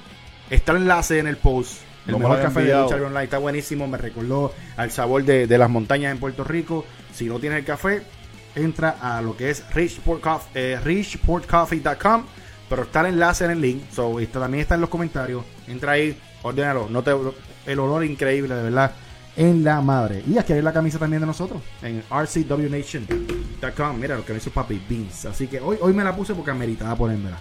está 0.49 0.73
el 0.73 0.79
enlace 0.79 1.19
en 1.19 1.27
el 1.27 1.37
post. 1.37 1.77
El 2.05 2.13
No 2.13 2.19
mejor 2.19 2.41
café 2.41 2.61
de. 2.63 2.73
Lucha 2.79 2.95
Online 2.95 3.23
está 3.23 3.37
buenísimo. 3.37 3.87
Me 3.87 3.97
recordó 3.97 4.53
al 4.77 4.91
sabor 4.91 5.23
de, 5.23 5.47
de 5.47 5.57
las 5.57 5.69
montañas 5.69 6.11
en 6.11 6.19
Puerto 6.19 6.43
Rico. 6.43 6.85
Si 7.13 7.25
no 7.25 7.39
tienes 7.39 7.59
el 7.59 7.65
café, 7.65 8.01
entra 8.55 8.97
a 9.01 9.21
lo 9.21 9.35
que 9.37 9.49
es 9.49 9.63
richport 9.73 10.21
Coff- 10.21 10.47
eh, 10.53 10.79
richportcoffee.com. 10.83 12.23
Pero 12.71 12.83
está 12.83 13.01
el 13.01 13.07
enlace 13.07 13.43
en 13.43 13.51
el 13.51 13.59
link. 13.59 13.81
So, 13.91 14.17
esto 14.21 14.39
también 14.39 14.61
está 14.61 14.75
en 14.75 14.81
los 14.81 14.89
comentarios. 14.89 15.43
Entra 15.67 15.91
ahí, 15.91 16.17
ordénalo. 16.41 16.87
No 16.89 17.03
te, 17.03 17.11
el 17.65 17.79
olor 17.79 18.05
increíble, 18.05 18.55
de 18.55 18.63
verdad. 18.63 18.93
En 19.35 19.61
la 19.61 19.81
madre. 19.81 20.23
Y 20.25 20.37
aquí 20.37 20.53
hay 20.53 20.61
la 20.61 20.71
camisa 20.71 20.97
también 20.97 21.19
de 21.19 21.25
nosotros. 21.25 21.61
En 21.81 22.01
rcwnation.com. 22.09 23.99
Mira 23.99 24.15
lo 24.15 24.23
que 24.23 24.31
me 24.31 24.39
hizo 24.39 24.51
Papi 24.51 24.81
Beans. 24.89 25.25
Así 25.25 25.47
que 25.47 25.59
hoy, 25.59 25.79
hoy 25.81 25.91
me 25.91 26.01
la 26.01 26.15
puse 26.15 26.33
porque 26.33 26.51
ameritaba 26.51 26.95
ponérmela. 26.95 27.37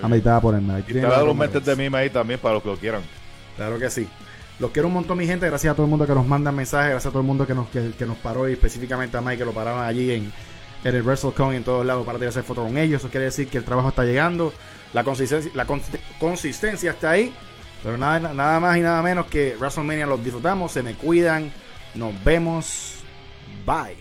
Ameritaba 0.00 0.40
ponérmela. 0.40 0.78
Y 0.78 0.82
te 0.84 1.00
da 1.00 1.24
los 1.24 1.34
mentes 1.34 1.64
de 1.64 1.74
mí 1.74 1.88
ahí 1.96 2.10
también 2.10 2.38
para 2.38 2.54
los 2.54 2.62
que 2.62 2.68
lo 2.68 2.76
quieran. 2.76 3.02
Claro 3.56 3.80
que 3.80 3.90
sí. 3.90 4.06
Los 4.60 4.70
quiero 4.70 4.86
un 4.86 4.94
montón, 4.94 5.18
mi 5.18 5.26
gente. 5.26 5.44
Gracias 5.46 5.72
a 5.72 5.74
todo 5.74 5.86
el 5.86 5.90
mundo 5.90 6.06
que 6.06 6.14
nos 6.14 6.24
manda 6.24 6.52
mensajes. 6.52 6.90
Gracias 6.90 7.06
a 7.06 7.10
todo 7.10 7.22
el 7.22 7.26
mundo 7.26 7.48
que 7.48 7.54
nos, 7.54 7.66
que, 7.70 7.90
que 7.98 8.06
nos 8.06 8.16
paró 8.18 8.48
y 8.48 8.52
específicamente 8.52 9.16
a 9.16 9.20
Mike 9.22 9.38
que 9.38 9.44
lo 9.44 9.52
pararon 9.52 9.82
allí 9.82 10.12
en, 10.12 10.32
en 10.84 10.94
el 10.94 11.02
WrestleCon 11.02 11.54
en 11.54 11.64
todos 11.64 11.84
lados 11.84 12.06
para 12.06 12.18
tirarse 12.18 12.42
fotos 12.42 12.66
con 12.66 12.78
ellos. 12.78 13.00
Eso 13.00 13.10
quiere 13.10 13.26
decir 13.26 13.48
que 13.48 13.58
el 13.58 13.64
trabajo 13.64 13.88
está 13.88 14.04
llegando, 14.04 14.52
la 14.92 15.04
consistencia, 15.04 16.90
está 16.90 17.10
ahí. 17.10 17.34
Pero 17.82 17.96
nada, 17.96 18.60
más 18.60 18.76
y 18.76 18.80
nada 18.80 19.00
menos 19.02 19.26
que 19.26 19.56
WrestleMania 19.56 20.06
los 20.06 20.22
disfrutamos, 20.22 20.72
se 20.72 20.82
me 20.82 20.94
cuidan, 20.94 21.52
nos 21.94 22.12
vemos, 22.24 22.94
bye. 23.64 23.96